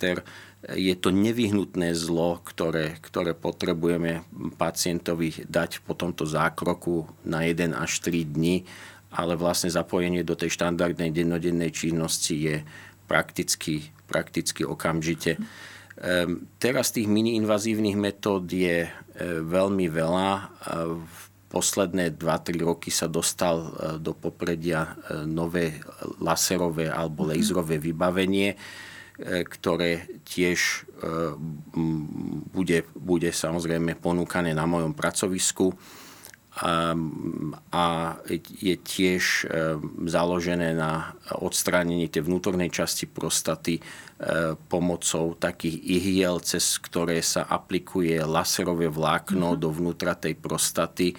je 0.77 0.93
to 0.93 1.09
nevyhnutné 1.09 1.97
zlo, 1.97 2.37
ktoré, 2.45 3.01
ktoré 3.01 3.33
potrebujeme 3.33 4.21
pacientovi 4.61 5.45
dať 5.49 5.81
po 5.81 5.97
tomto 5.97 6.29
zákroku 6.29 7.09
na 7.25 7.43
1 7.45 7.73
až 7.73 7.91
3 8.05 8.35
dní, 8.37 8.63
ale 9.11 9.35
vlastne 9.35 9.73
zapojenie 9.73 10.21
do 10.21 10.37
tej 10.37 10.53
štandardnej 10.53 11.11
dennodennej 11.11 11.73
činnosti 11.73 12.35
je 12.37 12.55
prakticky 13.09 13.91
prakticky 14.11 14.67
okamžite. 14.67 15.39
Teraz 16.59 16.91
tých 16.91 17.07
mini-invazívnych 17.07 17.95
metód 17.95 18.51
je 18.51 18.83
e, 18.83 18.91
veľmi 19.39 19.87
veľa. 19.87 20.29
V 20.99 21.19
posledné 21.51 22.15
2-3 22.15 22.63
roky 22.63 22.89
sa 22.91 23.11
dostal 23.11 23.71
do 23.99 24.15
popredia 24.15 24.95
nové 25.27 25.83
laserové 26.23 26.87
alebo 26.87 27.27
laserové 27.27 27.75
vybavenie, 27.75 28.55
ktoré 29.21 30.09
tiež 30.25 30.89
bude, 32.51 32.85
bude 32.97 33.29
samozrejme 33.29 33.97
ponúkané 33.97 34.53
na 34.57 34.65
mojom 34.65 34.93
pracovisku 34.97 35.73
a 37.71 37.85
je 38.59 38.75
tiež 38.75 39.23
e, 39.23 39.43
založené 40.03 40.75
na 40.75 41.15
odstránení 41.39 42.11
tej 42.11 42.27
vnútornej 42.27 42.67
časti 42.67 43.07
prostaty 43.07 43.79
e, 43.79 43.81
pomocou 44.67 45.31
takých 45.39 45.79
ihiel, 45.79 46.43
cez 46.43 46.75
ktoré 46.83 47.23
sa 47.23 47.47
aplikuje 47.47 48.19
laserové 48.19 48.91
vlákno 48.91 49.55
mm-hmm. 49.55 49.63
dovnútra 49.63 50.19
tej 50.19 50.35
prostaty 50.35 51.15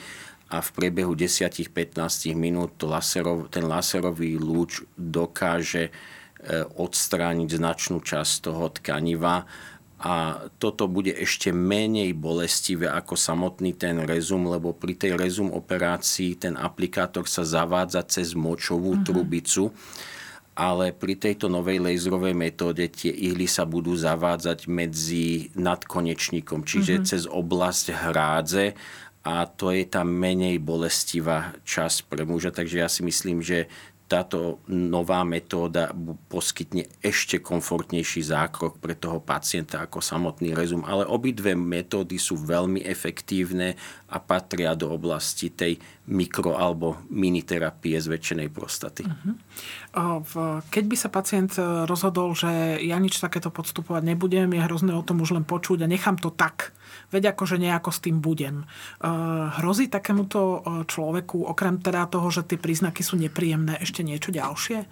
a 0.52 0.60
v 0.60 0.68
priebehu 0.68 1.16
10-15 1.16 2.36
minút 2.36 2.76
to 2.76 2.84
laserov, 2.84 3.48
ten 3.48 3.64
laserový 3.64 4.36
lúč 4.36 4.84
dokáže 5.00 5.88
e, 5.88 5.92
odstrániť 6.74 7.48
značnú 7.55 8.02
časť 8.02 8.50
toho 8.50 8.66
tkaniva 8.74 9.46
a 10.02 10.42
toto 10.59 10.90
bude 10.90 11.14
ešte 11.14 11.55
menej 11.55 12.11
bolestivé 12.18 12.90
ako 12.90 13.14
samotný 13.14 13.78
ten 13.78 14.02
rezum, 14.02 14.50
lebo 14.50 14.74
pri 14.74 14.98
tej 14.98 15.14
rezum 15.14 15.55
operácii 15.55 16.35
ten 16.42 16.59
aplikátor 16.59 17.31
sa 17.31 17.46
zavádza 17.46 18.02
cez 18.11 18.35
močovú 18.35 18.98
uh-huh. 18.98 19.07
trubicu, 19.07 19.70
ale 20.59 20.90
pri 20.90 21.14
tejto 21.14 21.46
novej 21.46 21.78
laserovej 21.78 22.35
metóde 22.35 22.90
tie 22.90 23.14
ihly 23.14 23.46
sa 23.46 23.62
budú 23.62 23.94
zavádzať 23.94 24.66
medzi 24.66 25.55
nadkonečníkom, 25.55 26.66
čiže 26.66 26.94
uh-huh. 26.98 27.07
cez 27.07 27.22
oblasť 27.31 27.94
hrádze 27.94 28.74
a 29.22 29.46
to 29.46 29.70
je 29.70 29.87
tá 29.87 30.02
menej 30.02 30.59
bolestivá 30.59 31.55
časť 31.62 32.11
pre 32.11 32.26
muža. 32.26 32.50
Takže 32.50 32.83
ja 32.83 32.90
si 32.90 33.07
myslím, 33.07 33.38
že 33.38 33.70
táto 34.12 34.61
nová 34.68 35.25
metóda 35.25 35.88
poskytne 36.29 36.85
ešte 37.01 37.40
komfortnejší 37.40 38.20
zákrok 38.20 38.77
pre 38.77 38.92
toho 38.92 39.25
pacienta 39.25 39.81
ako 39.81 40.05
samotný 40.05 40.53
rezum. 40.53 40.85
Ale 40.85 41.09
obidve 41.09 41.57
metódy 41.57 42.20
sú 42.20 42.37
veľmi 42.37 42.85
efektívne 42.85 43.72
a 44.12 44.20
patria 44.20 44.77
do 44.77 44.92
oblasti 44.92 45.48
tej 45.48 45.81
mikro- 46.12 46.61
alebo 46.61 47.01
miniterapie 47.09 47.96
zväčšenej 47.96 48.53
prostaty. 48.53 49.09
Uh-huh. 49.09 50.20
Keď 50.68 50.85
by 50.85 50.96
sa 50.98 51.09
pacient 51.09 51.57
e, 51.57 51.88
rozhodol, 51.88 52.37
že 52.37 52.85
ja 52.85 53.01
nič 53.01 53.16
takéto 53.16 53.48
podstupovať 53.48 54.12
nebudem, 54.12 54.53
je 54.53 54.61
hrozné 54.61 54.92
o 54.92 55.01
tom 55.01 55.25
už 55.25 55.40
len 55.40 55.46
počuť 55.48 55.87
a 55.87 55.88
nechám 55.88 56.20
to 56.20 56.29
tak, 56.29 56.77
veď 57.12 57.37
akože 57.37 57.61
nejako 57.61 57.90
s 57.92 58.03
tým 58.03 58.18
budem. 58.25 58.64
Uh, 58.98 59.53
hrozí 59.61 59.92
takémuto 59.92 60.40
e, 60.40 60.59
človeku, 60.88 61.44
okrem 61.44 61.79
teda 61.79 62.09
toho, 62.09 62.33
že 62.33 62.48
tie 62.48 62.57
príznaky 62.57 63.05
sú 63.05 63.20
nepríjemné, 63.20 63.79
ešte 63.79 64.01
niečo 64.01 64.33
ďalšie? 64.33 64.88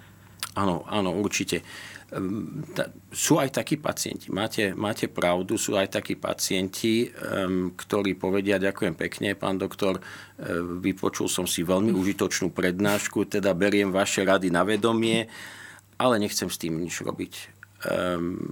Áno, 0.53 0.83
áno, 0.85 1.15
určite. 1.15 1.63
Ehm, 2.11 2.67
sú 3.07 3.39
aj 3.39 3.55
takí 3.55 3.79
pacienti, 3.79 4.27
máte, 4.29 4.75
máte 4.75 5.07
pravdu, 5.07 5.55
sú 5.55 5.79
aj 5.79 5.95
takí 5.95 6.19
pacienti, 6.19 7.07
um, 7.07 7.71
ktorí 7.71 8.19
povedia, 8.19 8.59
ďakujem 8.59 8.95
pekne, 8.99 9.31
pán 9.39 9.55
doktor, 9.55 10.03
vypočul 10.83 11.31
som 11.31 11.47
si 11.47 11.63
veľmi 11.63 11.95
užitočnú 11.95 12.51
prednášku, 12.51 13.31
teda 13.31 13.55
beriem 13.55 13.95
vaše 13.95 14.27
rady 14.27 14.51
na 14.51 14.67
vedomie, 14.67 15.31
ale 15.95 16.19
nechcem 16.19 16.51
s 16.51 16.59
tým 16.59 16.81
nič 16.81 16.99
robiť 16.99 17.33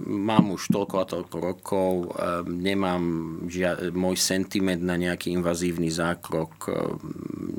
mám 0.06 0.50
už 0.50 0.74
toľko 0.74 0.96
a 0.98 1.06
toľko 1.06 1.36
rokov, 1.38 1.92
um, 2.06 2.10
nemám 2.50 3.02
žia- 3.46 3.94
môj 3.94 4.18
sentiment 4.18 4.82
na 4.82 4.98
nejaký 4.98 5.30
invazívny 5.30 5.86
zákrok, 5.86 6.54
um, 6.66 6.98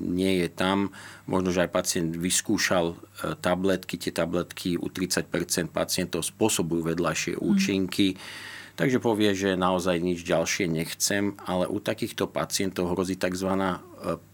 nie 0.01 0.43
je 0.43 0.49
tam. 0.51 0.91
Možno, 1.31 1.55
že 1.55 1.63
aj 1.63 1.71
pacient 1.71 2.11
vyskúšal 2.19 2.95
uh, 2.95 2.99
tabletky, 3.39 3.95
tie 3.95 4.11
tabletky 4.11 4.75
u 4.75 4.91
30% 4.91 5.71
pacientov 5.71 6.27
spôsobujú 6.27 6.91
vedľajšie 6.91 7.39
účinky. 7.39 8.19
Mm 8.19 8.49
takže 8.81 8.97
povie, 8.97 9.37
že 9.37 9.53
naozaj 9.53 10.01
nič 10.01 10.25
ďalšie 10.25 10.65
nechcem, 10.65 11.37
ale 11.45 11.69
u 11.69 11.77
takýchto 11.77 12.25
pacientov 12.25 12.89
hrozí 12.89 13.13
tzv. 13.13 13.77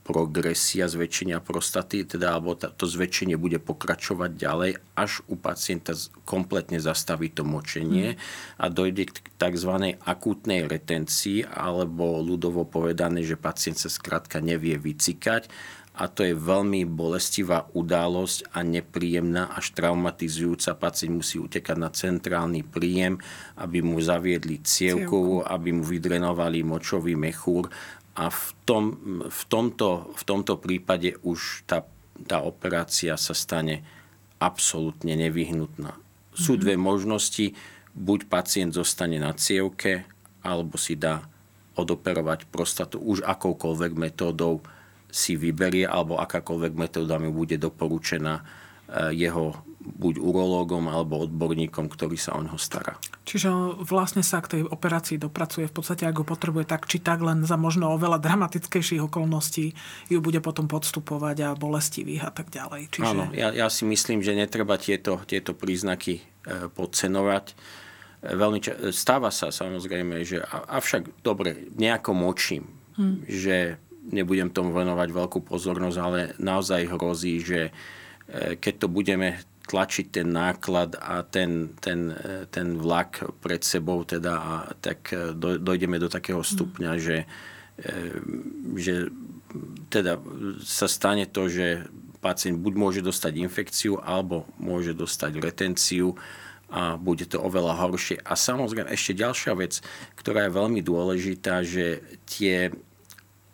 Progresia 0.07 0.87
zväčšenia 0.87 1.43
prostaty, 1.43 2.07
teda 2.07 2.39
alebo 2.39 2.55
to 2.55 2.85
zväčšenie 2.87 3.35
bude 3.35 3.59
pokračovať 3.59 4.31
ďalej, 4.39 4.71
až 4.95 5.19
u 5.27 5.35
pacienta 5.35 5.91
kompletne 6.23 6.79
zastaví 6.79 7.27
to 7.27 7.43
močenie 7.43 8.15
a 8.55 8.65
dojde 8.71 9.11
k 9.11 9.19
tzv. 9.35 9.99
akútnej 9.99 10.63
retencii, 10.63 11.43
alebo 11.43 12.23
ľudovo 12.23 12.63
povedané, 12.63 13.27
že 13.27 13.35
pacient 13.35 13.75
sa 13.75 13.91
skrátka 13.91 14.39
nevie 14.39 14.79
vycikať 14.79 15.51
a 15.97 16.05
to 16.05 16.21
je 16.21 16.37
veľmi 16.37 16.85
bolestivá 16.85 17.65
udalosť 17.73 18.53
a 18.53 18.61
nepríjemná 18.61 19.49
až 19.49 19.73
traumatizujúca. 19.73 20.77
Pacient 20.77 21.17
musí 21.17 21.41
utekať 21.41 21.77
na 21.77 21.89
centrálny 21.89 22.61
príjem, 22.61 23.17
aby 23.57 23.81
mu 23.81 23.97
zaviedli 23.97 24.61
cievku, 24.61 25.41
aby 25.41 25.73
mu 25.73 25.81
vydrenovali 25.81 26.61
močový 26.61 27.17
mechúr 27.17 27.65
a 28.17 28.33
v, 28.33 28.45
tom, 28.65 28.83
v, 29.29 29.41
tomto, 29.45 30.09
v 30.17 30.23
tomto 30.25 30.57
prípade 30.57 31.21
už 31.21 31.69
tá, 31.69 31.85
tá 32.25 32.41
operácia 32.41 33.13
sa 33.13 33.37
stane 33.37 33.85
absolútne 34.41 35.13
nevyhnutná. 35.13 35.93
Sú 36.33 36.57
mhm. 36.57 36.61
dve 36.65 36.75
možnosti, 36.81 37.45
buď 37.93 38.19
pacient 38.25 38.73
zostane 38.73 39.21
na 39.21 39.37
cievke, 39.37 40.09
alebo 40.41 40.81
si 40.81 40.97
dá 40.97 41.29
odoperovať 41.77 42.49
prostatu 42.49 42.97
už 42.97 43.21
akoukoľvek 43.21 43.93
metódou, 43.93 44.65
si 45.07 45.37
vyberie, 45.37 45.85
alebo 45.85 46.17
akákoľvek 46.17 46.73
metóda 46.73 47.15
mi 47.21 47.29
bude 47.31 47.55
doporučená 47.55 48.41
e, 48.41 48.43
jeho 49.15 49.55
buď 49.95 50.19
urológom 50.19 50.91
alebo 50.91 51.23
odborníkom, 51.23 51.87
ktorý 51.87 52.19
sa 52.19 52.35
o 52.35 52.43
neho 52.43 52.59
stará. 52.59 52.99
Čiže 53.27 53.51
vlastne 53.83 54.23
sa 54.23 54.43
k 54.43 54.59
tej 54.59 54.61
operácii 54.67 55.19
dopracuje 55.19 55.67
v 55.67 55.73
podstate, 55.75 56.03
ak 56.07 56.23
ho 56.23 56.25
potrebuje 56.27 56.67
tak 56.67 56.87
či 56.87 56.99
tak, 56.99 57.23
len 57.23 57.43
za 57.47 57.55
možno 57.55 57.91
oveľa 57.95 58.19
dramatickejších 58.23 59.03
okolností 59.03 59.75
ju 60.11 60.19
bude 60.19 60.39
potom 60.43 60.67
podstupovať 60.67 61.37
a 61.43 61.49
bolestivých 61.55 62.27
a 62.27 62.31
tak 62.31 62.51
ďalej. 62.51 62.91
Čiže... 62.91 63.07
Áno, 63.07 63.31
ja, 63.35 63.51
ja 63.51 63.67
si 63.67 63.83
myslím, 63.87 64.23
že 64.23 64.35
netreba 64.35 64.79
tieto, 64.79 65.23
tieto 65.27 65.51
príznaky 65.51 66.19
e, 66.19 66.23
podcenovať. 66.71 67.45
E, 67.51 67.55
veľmi 68.31 68.59
ča- 68.63 68.79
stáva 68.95 69.31
sa 69.31 69.51
samozrejme, 69.51 70.23
že 70.23 70.39
avšak 70.47 71.23
dobre, 71.23 71.67
nejako 71.75 72.15
močím, 72.15 72.63
hmm. 72.95 73.27
že 73.27 73.75
nebudem 74.07 74.49
tomu 74.55 74.71
venovať 74.71 75.09
veľkú 75.11 75.39
pozornosť, 75.43 75.97
ale 75.99 76.19
naozaj 76.39 76.95
hrozí, 76.95 77.43
že 77.43 77.61
e, 77.67 78.55
keď 78.55 78.73
to 78.83 78.87
budeme 78.87 79.35
tlačiť 79.67 80.09
ten 80.09 80.31
náklad 80.31 80.95
a 80.97 81.21
ten, 81.27 81.75
ten, 81.83 82.15
e, 82.15 82.47
ten 82.47 82.79
vlak 82.79 83.27
pred 83.43 83.61
sebou, 83.61 84.07
teda, 84.07 84.33
a 84.39 84.53
tak 84.79 85.11
e, 85.11 85.35
dojdeme 85.37 85.99
do 85.99 86.07
takého 86.07 86.39
stupňa, 86.39 86.91
že, 86.97 87.27
že 88.79 89.11
teda 89.91 90.17
sa 90.65 90.87
stane 90.89 91.29
to, 91.29 91.51
že 91.51 91.85
pacient 92.23 92.57
buď 92.59 92.73
môže 92.73 93.01
dostať 93.05 93.33
infekciu, 93.39 94.01
alebo 94.01 94.49
môže 94.57 94.97
dostať 94.97 95.37
retenciu 95.37 96.17
a 96.67 96.99
bude 96.99 97.23
to 97.23 97.39
oveľa 97.39 97.79
horšie. 97.79 98.19
A 98.27 98.35
samozrejme 98.35 98.91
ešte 98.91 99.15
ďalšia 99.15 99.53
vec, 99.55 99.79
ktorá 100.19 100.47
je 100.47 100.57
veľmi 100.57 100.81
dôležitá, 100.83 101.63
že 101.63 102.03
tie 102.27 102.75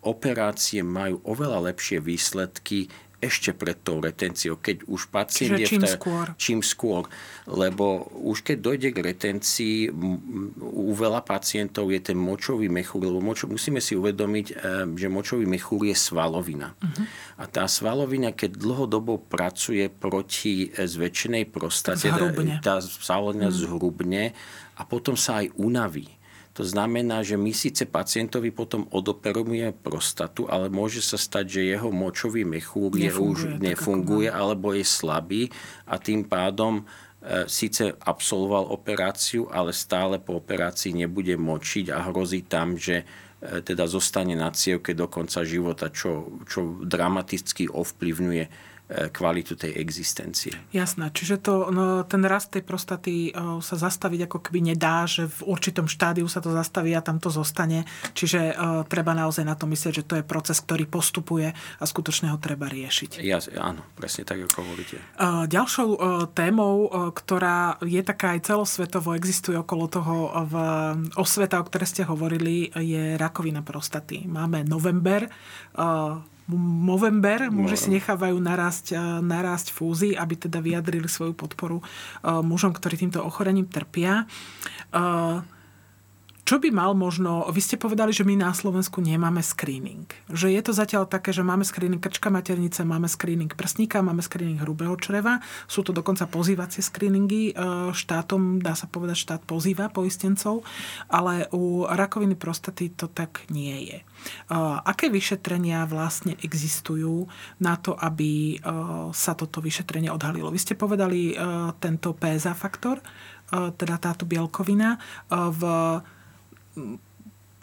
operácie 0.02 0.82
majú 0.82 1.22
oveľa 1.22 1.72
lepšie 1.72 2.02
výsledky 2.02 2.90
ešte 3.24 3.56
pred 3.56 3.80
tou 3.80 3.98
retenciou, 4.04 4.60
keď 4.60 4.84
už 4.84 5.08
pacient 5.08 5.56
Čiže 5.56 5.62
je 5.64 5.66
čím 5.66 5.82
v 5.82 5.88
skôr. 5.88 6.26
Čím 6.36 6.60
skôr. 6.60 7.02
Lebo 7.48 8.12
už 8.20 8.44
keď 8.44 8.56
dojde 8.60 8.88
k 8.92 8.98
retencii, 9.00 9.76
u 10.60 10.92
veľa 10.92 11.24
pacientov 11.24 11.88
je 11.88 12.00
ten 12.04 12.18
močový 12.20 12.68
mechúr, 12.68 13.08
lebo 13.08 13.24
močo, 13.24 13.48
musíme 13.48 13.80
si 13.80 13.96
uvedomiť, 13.96 14.46
eh, 14.52 14.56
že 14.92 15.06
močový 15.08 15.48
mechúr 15.48 15.88
je 15.88 15.96
svalovina. 15.96 16.76
Uh-huh. 16.76 17.04
A 17.40 17.48
tá 17.48 17.64
svalovina, 17.64 18.36
keď 18.36 18.60
dlhodobo 18.60 19.16
pracuje 19.18 19.88
proti 19.88 20.68
eh, 20.68 20.84
zväčšenej 20.84 21.48
prostate, 21.48 22.12
zhrubne. 22.12 22.60
tá 22.60 22.84
svalovina 22.84 23.48
uh-huh. 23.48 23.60
zhrubne 23.64 24.24
a 24.76 24.82
potom 24.84 25.16
sa 25.16 25.40
aj 25.40 25.54
unaví. 25.56 26.06
To 26.54 26.62
znamená, 26.62 27.26
že 27.26 27.34
my 27.34 27.50
síce 27.50 27.82
pacientovi 27.82 28.54
potom 28.54 28.86
odoperujeme 28.94 29.74
prostatu, 29.74 30.46
ale 30.46 30.70
môže 30.70 31.02
sa 31.02 31.18
stať, 31.18 31.58
že 31.58 31.70
jeho 31.74 31.90
močový 31.90 32.46
mechúr 32.46 32.94
je 32.94 33.10
už 33.10 33.58
nefunguje 33.58 34.30
alebo 34.30 34.70
je 34.70 34.86
slabý 34.86 35.50
a 35.82 35.98
tým 35.98 36.22
pádom 36.22 36.78
e, 36.78 37.50
síce 37.50 37.98
absolvoval 37.98 38.70
operáciu, 38.70 39.50
ale 39.50 39.74
stále 39.74 40.22
po 40.22 40.38
operácii 40.38 40.94
nebude 40.94 41.34
močiť 41.34 41.90
a 41.90 42.06
hrozí 42.06 42.46
tam, 42.46 42.78
že 42.78 43.02
e, 43.02 43.58
teda 43.58 43.90
zostane 43.90 44.38
na 44.38 44.54
cievke 44.54 44.94
do 44.94 45.10
konca 45.10 45.42
života, 45.42 45.90
čo, 45.90 46.38
čo 46.46 46.78
dramaticky 46.86 47.66
ovplyvňuje 47.66 48.73
kvalitu 48.84 49.56
tej 49.56 49.80
existencie. 49.80 50.52
Jasné, 50.68 51.08
čiže 51.08 51.40
to, 51.40 51.72
no, 51.72 52.04
ten 52.04 52.20
rast 52.28 52.52
tej 52.52 52.60
prostaty 52.60 53.32
o, 53.32 53.56
e, 53.56 53.64
sa 53.64 53.80
zastaviť 53.80 54.28
ako 54.28 54.38
keby 54.44 54.76
nedá, 54.76 55.08
že 55.08 55.24
v 55.24 55.56
určitom 55.56 55.88
štádiu 55.88 56.28
sa 56.28 56.44
to 56.44 56.52
zastaví 56.52 56.92
a 56.92 57.00
tam 57.00 57.16
to 57.16 57.32
zostane. 57.32 57.88
Čiže 58.12 58.40
o, 58.52 58.52
e, 58.52 58.72
treba 58.84 59.16
naozaj 59.16 59.48
na 59.48 59.56
to 59.56 59.64
myslieť, 59.64 60.04
že 60.04 60.04
to 60.04 60.14
je 60.20 60.24
proces, 60.28 60.60
ktorý 60.60 60.84
postupuje 60.84 61.56
a 61.56 61.84
skutočne 61.88 62.28
ho 62.28 62.36
treba 62.36 62.68
riešiť. 62.68 63.24
Ja, 63.24 63.40
áno, 63.56 63.88
presne 63.96 64.28
tak, 64.28 64.44
ako 64.52 64.60
hovoríte. 64.60 65.00
O, 65.16 65.48
ďalšou 65.48 65.88
o, 65.88 65.96
témou, 66.28 66.84
o, 66.84 67.08
ktorá 67.08 67.80
je 67.80 68.04
taká 68.04 68.36
aj 68.36 68.52
celosvetovo, 68.52 69.16
existuje 69.16 69.56
okolo 69.56 69.88
toho 69.88 70.14
v 70.44 70.54
osveta, 71.16 71.56
o 71.56 71.64
ktorej 71.64 71.88
ste 71.88 72.02
hovorili, 72.04 72.68
je 72.68 73.16
rakovina 73.16 73.64
prostaty. 73.64 74.28
Máme 74.28 74.60
november, 74.68 75.24
o, 75.72 76.20
Movember, 76.52 77.48
muži 77.48 77.76
si 77.76 77.88
nechávajú 77.88 78.36
narásť, 78.36 78.86
eh, 78.92 79.00
narásť 79.24 79.72
fúzy, 79.72 80.12
aby 80.12 80.36
teda 80.36 80.60
vyjadrili 80.60 81.08
svoju 81.08 81.32
podporu 81.32 81.80
eh, 81.80 82.40
mužom, 82.44 82.76
ktorí 82.76 83.00
týmto 83.00 83.24
ochorením 83.24 83.64
trpia. 83.68 84.28
Čo 86.44 86.60
by 86.60 86.68
mal 86.76 86.92
možno, 86.92 87.48
vy 87.48 87.56
ste 87.56 87.80
povedali, 87.80 88.12
že 88.12 88.20
my 88.20 88.36
na 88.36 88.52
Slovensku 88.52 89.00
nemáme 89.00 89.40
screening. 89.40 90.04
Že 90.28 90.52
je 90.52 90.60
to 90.60 90.76
zatiaľ 90.76 91.08
také, 91.08 91.32
že 91.32 91.40
máme 91.40 91.64
screening 91.64 92.04
krčka 92.04 92.28
maternice, 92.28 92.84
máme 92.84 93.08
screening 93.08 93.48
prsníka, 93.48 94.04
máme 94.04 94.20
screening 94.20 94.60
hrubého 94.60 94.92
čreva. 95.00 95.40
Sú 95.64 95.80
to 95.80 95.96
dokonca 95.96 96.28
pozývacie 96.28 96.84
screeningy. 96.84 97.56
Štátom, 97.96 98.60
dá 98.60 98.76
sa 98.76 98.84
povedať, 98.84 99.24
štát 99.24 99.42
pozýva 99.48 99.88
poistencov, 99.88 100.68
ale 101.08 101.48
u 101.56 101.88
rakoviny 101.88 102.36
prostaty 102.36 102.92
to 102.92 103.08
tak 103.08 103.48
nie 103.48 103.88
je. 103.88 103.98
Aké 104.84 105.08
vyšetrenia 105.08 105.88
vlastne 105.88 106.36
existujú 106.44 107.24
na 107.64 107.80
to, 107.80 107.96
aby 107.96 108.60
sa 109.16 109.32
toto 109.32 109.64
vyšetrenie 109.64 110.12
odhalilo? 110.12 110.52
Vy 110.52 110.60
ste 110.60 110.76
povedali 110.76 111.32
tento 111.80 112.12
PSA 112.12 112.52
faktor, 112.52 113.00
teda 113.52 113.96
táto 113.96 114.28
bielkovina. 114.28 115.00
V 115.32 115.62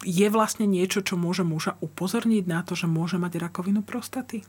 je 0.01 0.27
vlastne 0.33 0.65
niečo, 0.65 1.05
čo 1.05 1.19
môže 1.19 1.45
muža 1.45 1.77
upozorniť 1.83 2.43
na 2.49 2.65
to, 2.65 2.73
že 2.73 2.89
môže 2.89 3.21
mať 3.21 3.37
rakovinu 3.37 3.85
prostaty? 3.85 4.41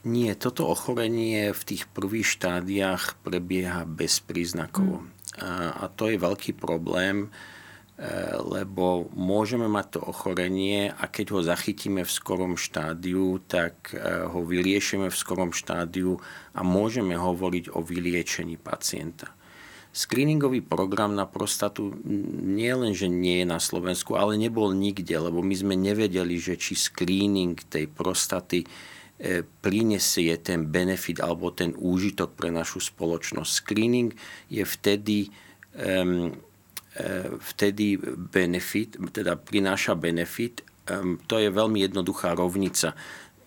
Nie, 0.00 0.32
toto 0.32 0.64
ochorenie 0.64 1.52
v 1.52 1.62
tých 1.62 1.84
prvých 1.92 2.24
štádiách 2.24 3.20
prebieha 3.20 3.84
bez 3.84 4.24
príznakov. 4.24 5.04
Hmm. 5.04 5.12
A 5.76 5.84
to 5.92 6.08
je 6.08 6.16
veľký 6.16 6.56
problém, 6.56 7.28
Eh, 8.00 8.32
lebo 8.40 9.12
môžeme 9.12 9.68
mať 9.68 9.86
to 9.92 10.00
ochorenie 10.08 10.88
a 10.88 11.04
keď 11.04 11.36
ho 11.36 11.40
zachytíme 11.44 12.00
v 12.00 12.08
skorom 12.08 12.56
štádiu, 12.56 13.44
tak 13.44 13.92
eh, 13.92 14.24
ho 14.24 14.40
vyliešime 14.40 15.12
v 15.12 15.20
skorom 15.20 15.52
štádiu 15.52 16.16
a 16.56 16.64
môžeme 16.64 17.12
hovoriť 17.12 17.76
o 17.76 17.84
vyliečení 17.84 18.56
pacienta. 18.56 19.28
Screeningový 19.90 20.62
program 20.62 21.18
na 21.18 21.26
prostatu 21.26 21.90
nie 22.46 22.70
len, 22.70 22.94
že 22.94 23.10
nie 23.10 23.42
je 23.42 23.46
na 23.46 23.58
Slovensku, 23.58 24.14
ale 24.14 24.38
nebol 24.38 24.70
nikde, 24.70 25.18
lebo 25.18 25.42
my 25.42 25.54
sme 25.54 25.74
nevedeli, 25.74 26.38
že 26.38 26.54
či 26.54 26.78
screening 26.78 27.58
tej 27.58 27.90
prostaty 27.90 28.62
eh, 28.62 29.42
prinesie 29.42 30.38
ten 30.38 30.70
benefit 30.70 31.18
alebo 31.18 31.50
ten 31.50 31.74
úžitok 31.74 32.38
pre 32.38 32.54
našu 32.54 32.78
spoločnosť. 32.78 33.50
Screening 33.50 34.14
je 34.46 34.62
vtedy 34.62 35.34
um, 35.74 36.34
E, 36.90 37.30
vtedy 37.38 37.94
benefit, 38.34 38.98
teda 39.14 39.38
prináša 39.38 39.94
benefit. 39.94 40.66
To 41.30 41.38
je 41.38 41.46
veľmi 41.46 41.86
jednoduchá 41.86 42.34
rovnica. 42.34 42.98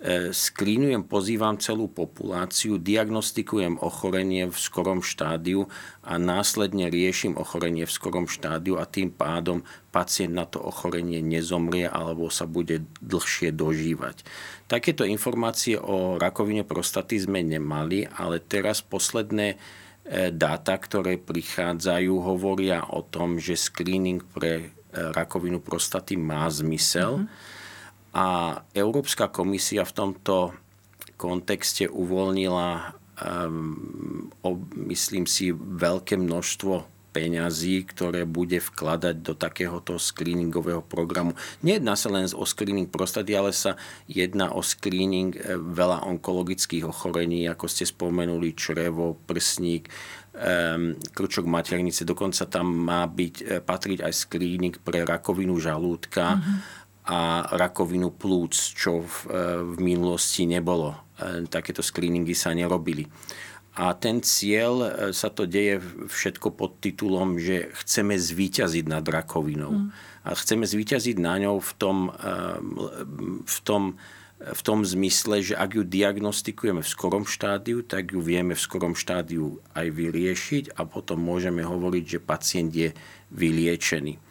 E, 0.04 0.36
Skrínujem, 0.36 1.08
pozývam 1.08 1.56
celú 1.56 1.88
populáciu, 1.88 2.76
diagnostikujem 2.76 3.80
ochorenie 3.80 4.52
v 4.52 4.58
skorom 4.60 5.00
štádiu 5.00 5.72
a 6.04 6.20
následne 6.20 6.92
riešim 6.92 7.40
ochorenie 7.40 7.88
v 7.88 7.96
skorom 7.96 8.28
štádiu 8.28 8.76
a 8.76 8.84
tým 8.84 9.16
pádom 9.16 9.64
pacient 9.96 10.36
na 10.36 10.44
to 10.44 10.60
ochorenie 10.60 11.24
nezomrie 11.24 11.88
alebo 11.88 12.28
sa 12.28 12.44
bude 12.44 12.84
dlhšie 13.00 13.56
dožívať. 13.56 14.28
Takéto 14.68 15.08
informácie 15.08 15.80
o 15.80 16.20
rakovine 16.20 16.68
prostaty 16.68 17.24
sme 17.24 17.40
nemali, 17.40 18.04
ale 18.20 18.44
teraz 18.44 18.84
posledné 18.84 19.56
E, 20.04 20.36
dáta, 20.36 20.76
ktoré 20.76 21.16
prichádzajú, 21.16 22.12
hovoria 22.20 22.84
o 22.92 23.08
tom, 23.08 23.40
že 23.40 23.56
screening 23.56 24.20
pre 24.36 24.52
e, 24.60 24.66
rakovinu 24.92 25.64
prostaty 25.64 26.20
má 26.20 26.44
zmysel. 26.52 27.24
Mm-hmm. 27.24 27.53
A 28.14 28.62
Európska 28.78 29.30
komisia 29.34 29.82
v 29.82 29.96
tomto 29.98 30.54
kontexte 31.18 31.90
uvoľnila, 31.90 32.94
um, 33.18 34.30
myslím 34.90 35.26
si, 35.26 35.50
veľké 35.54 36.22
množstvo 36.22 36.94
peňazí, 37.14 37.86
ktoré 37.86 38.26
bude 38.26 38.58
vkladať 38.58 39.16
do 39.22 39.38
takéhoto 39.38 40.02
screeningového 40.02 40.82
programu. 40.82 41.38
Nejedná 41.62 41.94
sa 41.94 42.10
len 42.10 42.26
o 42.34 42.42
screening 42.42 42.90
prostaty, 42.90 43.38
ale 43.38 43.54
sa 43.54 43.78
jedná 44.10 44.50
o 44.50 44.66
screening 44.66 45.38
e, 45.38 45.54
veľa 45.62 46.10
onkologických 46.10 46.90
ochorení, 46.90 47.46
ako 47.46 47.70
ste 47.70 47.86
spomenuli, 47.86 48.58
črevo, 48.58 49.14
prsník, 49.30 49.94
krčok 51.14 51.46
maternice. 51.46 52.02
Dokonca 52.10 52.50
tam 52.50 52.66
má 52.66 53.06
byť, 53.06 53.36
e, 53.46 53.62
patriť 53.62 54.02
aj 54.02 54.14
screening 54.18 54.82
pre 54.82 55.06
rakovinu 55.06 55.62
žalúdka 55.62 56.42
mm-hmm. 56.42 56.83
A 57.04 57.52
rakovinu 57.60 58.16
plúc, 58.16 58.56
čo 58.56 59.04
v, 59.04 59.16
e, 59.28 59.44
v 59.76 59.78
minulosti 59.84 60.48
nebolo. 60.48 60.96
Takéto 61.52 61.86
screeningy 61.86 62.34
sa 62.34 62.56
nerobili. 62.56 63.06
A 63.74 63.98
ten 63.98 64.22
cieľ 64.22 64.74
e, 64.86 64.90
sa 65.18 65.34
to 65.34 65.50
deje 65.50 65.82
všetko 66.06 66.54
pod 66.54 66.78
titulom, 66.78 67.42
že 67.42 67.74
chceme 67.82 68.14
zvíťaziť 68.14 68.86
nad 68.86 69.02
rakovinou. 69.02 69.74
Mm. 69.74 69.88
A 70.24 70.30
chceme 70.38 70.70
zvíťaziť 70.70 71.18
na 71.18 71.42
ňou 71.42 71.58
v 71.58 71.72
tom, 71.82 71.98
e, 72.14 72.38
v, 73.42 73.58
tom, 73.66 73.98
v 74.38 74.62
tom 74.62 74.86
zmysle, 74.86 75.42
že 75.42 75.58
ak 75.58 75.74
ju 75.74 75.84
diagnostikujeme 75.90 76.86
v 76.86 76.92
skorom 76.94 77.26
štádiu, 77.26 77.82
tak 77.82 78.14
ju 78.14 78.22
vieme 78.22 78.54
v 78.54 78.62
skorom 78.62 78.94
štádiu 78.94 79.58
aj 79.74 79.90
vyriešiť 79.90 80.78
a 80.78 80.86
potom 80.86 81.18
môžeme 81.18 81.66
hovoriť, 81.66 82.04
že 82.06 82.20
pacient 82.22 82.70
je 82.70 82.94
vyliečený. 83.34 84.22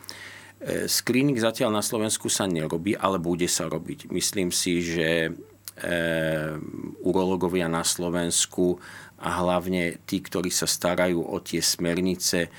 E, 0.62 0.86
screening 0.86 1.36
zatiaľ 1.36 1.74
na 1.74 1.82
Slovensku 1.82 2.30
sa 2.30 2.46
nerobí, 2.46 2.94
ale 2.94 3.18
bude 3.18 3.50
sa 3.50 3.66
robiť. 3.66 4.08
Myslím 4.14 4.54
si, 4.54 4.80
že 4.82 5.34
urologovia 7.00 7.64
na 7.64 7.80
Slovensku 7.80 8.76
a 9.22 9.38
hlavne 9.38 10.02
tí, 10.02 10.18
ktorí 10.18 10.50
sa 10.50 10.66
starajú 10.66 11.22
o 11.22 11.38
tie 11.38 11.62
smernice, 11.62 12.38
e, 12.42 12.50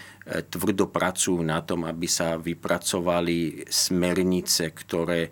tvrdo 0.48 0.88
pracujú 0.88 1.44
na 1.44 1.60
tom, 1.60 1.84
aby 1.84 2.08
sa 2.08 2.40
vypracovali 2.40 3.68
smernice, 3.68 4.72
ktoré 4.72 5.28
e, 5.28 5.32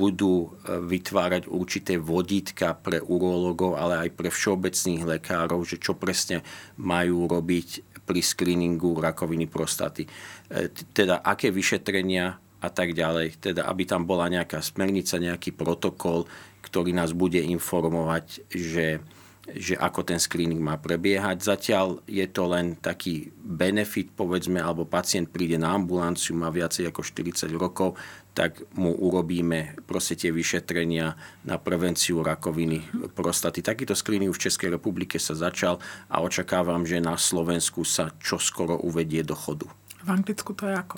budú 0.00 0.48
e, 0.48 0.80
vytvárať 0.80 1.44
určité 1.52 2.00
vodítka 2.00 2.72
pre 2.72 3.04
urologov, 3.04 3.76
ale 3.76 4.08
aj 4.08 4.10
pre 4.16 4.32
všeobecných 4.32 5.04
lekárov, 5.04 5.60
že 5.68 5.76
čo 5.76 5.92
presne 5.92 6.40
majú 6.80 7.28
robiť 7.28 7.89
pri 8.10 8.18
screeningu 8.26 8.98
rakoviny 8.98 9.46
prostaty. 9.46 10.10
Teda 10.90 11.22
aké 11.22 11.54
vyšetrenia 11.54 12.34
a 12.58 12.68
tak 12.74 12.90
ďalej. 12.90 13.38
Teda 13.38 13.70
aby 13.70 13.86
tam 13.86 14.02
bola 14.02 14.26
nejaká 14.26 14.58
smernica, 14.58 15.22
nejaký 15.22 15.54
protokol, 15.54 16.26
ktorý 16.66 16.90
nás 16.90 17.14
bude 17.14 17.38
informovať, 17.38 18.50
že 18.50 18.98
že 19.50 19.74
ako 19.74 20.06
ten 20.06 20.20
screening 20.20 20.62
má 20.62 20.78
prebiehať. 20.78 21.42
Zatiaľ 21.42 22.04
je 22.06 22.26
to 22.30 22.46
len 22.46 22.78
taký 22.78 23.34
benefit, 23.34 24.12
povedzme, 24.14 24.62
alebo 24.62 24.86
pacient 24.86 25.26
príde 25.32 25.58
na 25.58 25.74
ambulanciu, 25.74 26.38
má 26.38 26.52
viacej 26.52 26.86
ako 26.90 27.02
40 27.02 27.50
rokov, 27.56 27.98
tak 28.30 28.62
mu 28.78 28.94
urobíme 28.94 29.82
proste 29.84 30.14
tie 30.14 30.30
vyšetrenia 30.30 31.18
na 31.42 31.56
prevenciu 31.58 32.22
rakoviny 32.22 33.10
prostaty. 33.12 33.60
Takýto 33.60 33.98
screening 33.98 34.30
v 34.30 34.42
Českej 34.46 34.70
republike 34.70 35.18
sa 35.18 35.34
začal 35.34 35.82
a 36.06 36.22
očakávam, 36.22 36.86
že 36.86 37.02
na 37.02 37.18
Slovensku 37.18 37.82
sa 37.82 38.14
čoskoro 38.22 38.78
uvedie 38.80 39.26
do 39.26 39.34
chodu. 39.34 39.66
V 40.00 40.08
Anglicku 40.08 40.54
to 40.54 40.70
je 40.70 40.74
ako? 40.78 40.96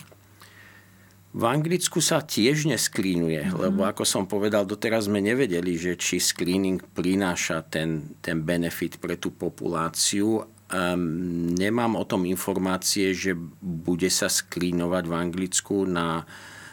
V 1.33 1.49
Anglicku 1.49 2.05
sa 2.05 2.21
tiež 2.21 2.68
neskrínuje, 2.68 3.49
mm-hmm. 3.49 3.62
lebo 3.64 3.88
ako 3.88 4.05
som 4.05 4.29
povedal, 4.29 4.68
doteraz 4.68 5.09
sme 5.09 5.25
nevedeli, 5.25 5.81
že 5.81 5.97
či 5.97 6.21
screening 6.21 6.85
prináša 6.92 7.64
ten, 7.64 8.21
ten 8.21 8.45
benefit 8.45 9.01
pre 9.01 9.16
tú 9.16 9.33
populáciu. 9.33 10.45
Um, 10.68 11.57
nemám 11.57 11.97
o 11.97 12.05
tom 12.05 12.29
informácie, 12.29 13.16
že 13.16 13.33
bude 13.64 14.12
sa 14.12 14.29
skrínovať 14.29 15.05
v 15.09 15.14
Anglicku 15.16 15.88
na 15.88 16.29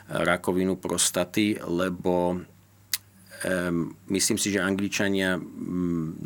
rakovinu 0.09 0.75
prostaty, 0.81 1.61
lebo 1.61 2.41
myslím 4.11 4.35
si, 4.35 4.51
že 4.51 4.59
Angličania 4.59 5.39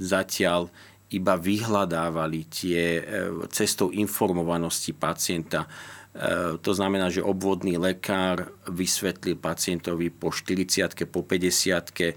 zatiaľ 0.01 0.72
iba 1.14 1.38
vyhľadávali 1.38 2.49
tie 2.49 2.97
uh, 2.97 3.05
cestou 3.53 3.93
informovanosti 3.93 4.97
pacienta 4.97 5.70
E, 6.14 6.57
to 6.62 6.72
znamená, 6.78 7.10
že 7.10 7.26
obvodný 7.26 7.82
lekár 7.82 8.53
vysvetlil 8.70 9.34
pacientovi 9.34 10.14
po 10.14 10.30
40 10.30 11.10
po 11.10 11.26
50 11.26 11.89
e, 11.97 12.14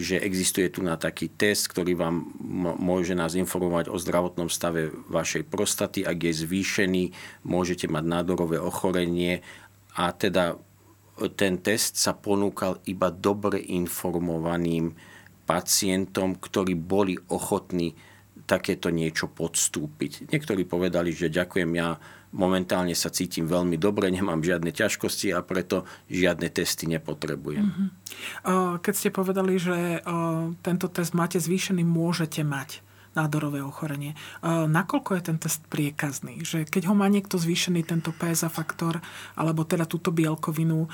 že 0.00 0.16
existuje 0.24 0.72
tu 0.72 0.80
na 0.80 0.96
taký 0.96 1.28
test, 1.28 1.68
ktorý 1.68 2.00
vám 2.00 2.16
môže 2.80 3.12
nás 3.12 3.36
informovať 3.36 3.92
o 3.92 4.00
zdravotnom 4.00 4.48
stave 4.48 4.88
vašej 5.12 5.44
prostaty. 5.52 6.00
Ak 6.00 6.16
je 6.16 6.32
zvýšený, 6.32 7.12
môžete 7.44 7.92
mať 7.92 8.04
nádorové 8.08 8.56
ochorenie 8.56 9.44
a 9.92 10.16
teda 10.16 10.56
ten 11.28 11.60
test 11.60 12.00
sa 12.00 12.16
ponúkal 12.16 12.80
iba 12.88 13.12
dobre 13.12 13.60
informovaným 13.60 14.96
pacientom, 15.44 16.38
ktorí 16.38 16.78
boli 16.78 17.18
ochotní 17.28 17.92
takéto 18.48 18.88
niečo 18.88 19.28
podstúpiť. 19.28 20.32
Niektorí 20.32 20.64
povedali, 20.64 21.12
že 21.12 21.30
ďakujem, 21.30 21.70
ja 21.76 21.98
momentálne 22.30 22.94
sa 22.94 23.10
cítim 23.10 23.46
veľmi 23.46 23.74
dobre, 23.74 24.10
nemám 24.10 24.42
žiadne 24.42 24.70
ťažkosti 24.70 25.34
a 25.34 25.42
preto 25.42 25.82
žiadne 26.06 26.46
testy 26.50 26.86
nepotrebujem. 26.86 27.66
Mhm. 27.66 27.86
Keď 28.80 28.94
ste 28.94 29.10
povedali, 29.10 29.58
že 29.58 30.02
tento 30.62 30.86
test 30.90 31.12
máte 31.14 31.42
zvýšený, 31.42 31.82
môžete 31.82 32.46
mať 32.46 32.82
nádorové 33.14 33.58
ochorenie. 33.62 34.14
Nakoľko 34.46 35.18
je 35.18 35.22
ten 35.22 35.38
test 35.42 35.66
priekazný? 35.66 36.46
Že 36.46 36.68
keď 36.70 36.90
ho 36.90 36.94
má 36.94 37.10
niekto 37.10 37.38
zvýšený 37.38 37.82
tento 37.82 38.14
PSA 38.14 38.46
faktor, 38.46 39.02
alebo 39.34 39.66
teda 39.66 39.86
túto 39.86 40.14
bielkovinu, 40.14 40.86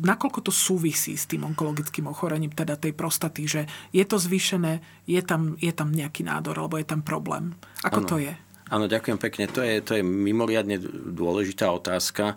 nakoľko 0.00 0.40
to 0.44 0.52
súvisí 0.52 1.16
s 1.16 1.24
tým 1.24 1.48
onkologickým 1.48 2.04
ochorením, 2.08 2.52
teda 2.52 2.76
tej 2.76 2.92
prostaty, 2.92 3.42
že 3.48 3.62
je 3.96 4.04
to 4.04 4.20
zvýšené, 4.20 4.84
je 5.08 5.20
tam, 5.24 5.56
je 5.56 5.72
tam 5.72 5.88
nejaký 5.88 6.24
nádor, 6.24 6.60
alebo 6.60 6.76
je 6.76 6.86
tam 6.86 7.00
problém? 7.00 7.56
Ako 7.84 8.04
ano. 8.04 8.08
to 8.08 8.16
je? 8.20 8.32
Áno, 8.72 8.88
ďakujem 8.88 9.18
pekne. 9.20 9.44
To 9.52 9.60
je, 9.60 9.84
to 9.84 9.92
je 10.00 10.02
mimoriadne 10.04 10.80
dôležitá 11.12 11.68
otázka 11.68 12.36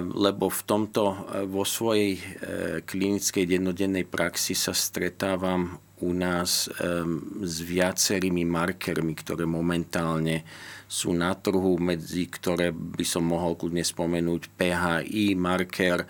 lebo 0.00 0.48
v 0.48 0.62
tomto 0.64 1.28
vo 1.52 1.60
svojej 1.60 2.16
klinickej 2.88 3.44
dennodennej 3.44 4.08
praxi 4.08 4.56
sa 4.56 4.72
stretávam 4.72 5.76
u 6.00 6.12
nás 6.12 6.68
s 7.40 7.56
viacerými 7.64 8.44
markermi, 8.44 9.16
ktoré 9.16 9.48
momentálne 9.48 10.44
sú 10.86 11.10
na 11.10 11.34
trhu, 11.34 11.76
medzi 11.82 12.30
ktoré 12.30 12.70
by 12.70 13.02
som 13.02 13.26
mohol 13.26 13.58
kľudne 13.58 13.82
spomenúť 13.82 14.54
PHI 14.54 15.34
marker, 15.34 16.06
e, 16.06 16.08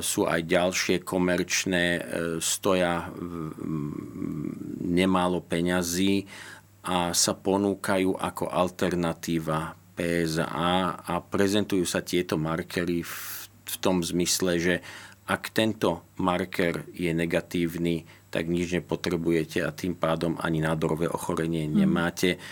sú 0.00 0.24
aj 0.24 0.40
ďalšie 0.40 0.96
komerčné, 1.04 1.84
e, 1.84 2.02
stoja 2.40 3.12
nemálo 4.80 5.44
peňazí 5.44 6.24
a 6.84 7.12
sa 7.12 7.32
ponúkajú 7.36 8.16
ako 8.16 8.48
alternatíva 8.48 9.76
PSA 9.94 11.04
a 11.04 11.14
prezentujú 11.20 11.84
sa 11.84 12.00
tieto 12.00 12.40
markery 12.40 13.04
v, 13.04 13.14
v 13.68 13.74
tom 13.84 14.00
zmysle, 14.00 14.56
že 14.56 14.74
ak 15.24 15.56
tento 15.56 16.04
marker 16.20 16.84
je 16.92 17.08
negatívny, 17.12 18.04
tak 18.34 18.50
nič 18.50 18.82
nepotrebujete 18.82 19.62
a 19.62 19.70
tým 19.70 19.94
pádom 19.94 20.34
ani 20.42 20.58
nádorové 20.58 21.06
ochorenie 21.06 21.70
mm. 21.70 21.74
nemáte. 21.78 22.42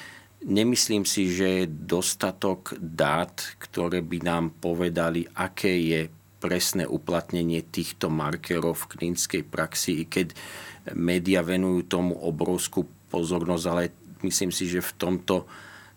Nemyslím 0.47 1.03
si, 1.03 1.27
že 1.35 1.47
je 1.63 1.65
dostatok 1.67 2.79
dát, 2.79 3.35
ktoré 3.59 3.99
by 3.99 4.19
nám 4.23 4.45
povedali, 4.63 5.27
aké 5.35 5.75
je 5.75 6.01
presné 6.39 6.87
uplatnenie 6.87 7.67
týchto 7.67 8.11
markerov 8.11 8.87
v 8.87 8.91
klinickej 8.95 9.43
praxi, 9.47 10.03
i 10.03 10.05
keď 10.07 10.35
média 10.95 11.43
venujú 11.43 11.87
tomu 11.87 12.15
obrovskú 12.19 12.87
pozornosť, 13.11 13.65
ale 13.71 13.95
myslím 14.23 14.51
si, 14.55 14.67
že 14.67 14.83
v 14.83 14.93
tomto 14.99 15.47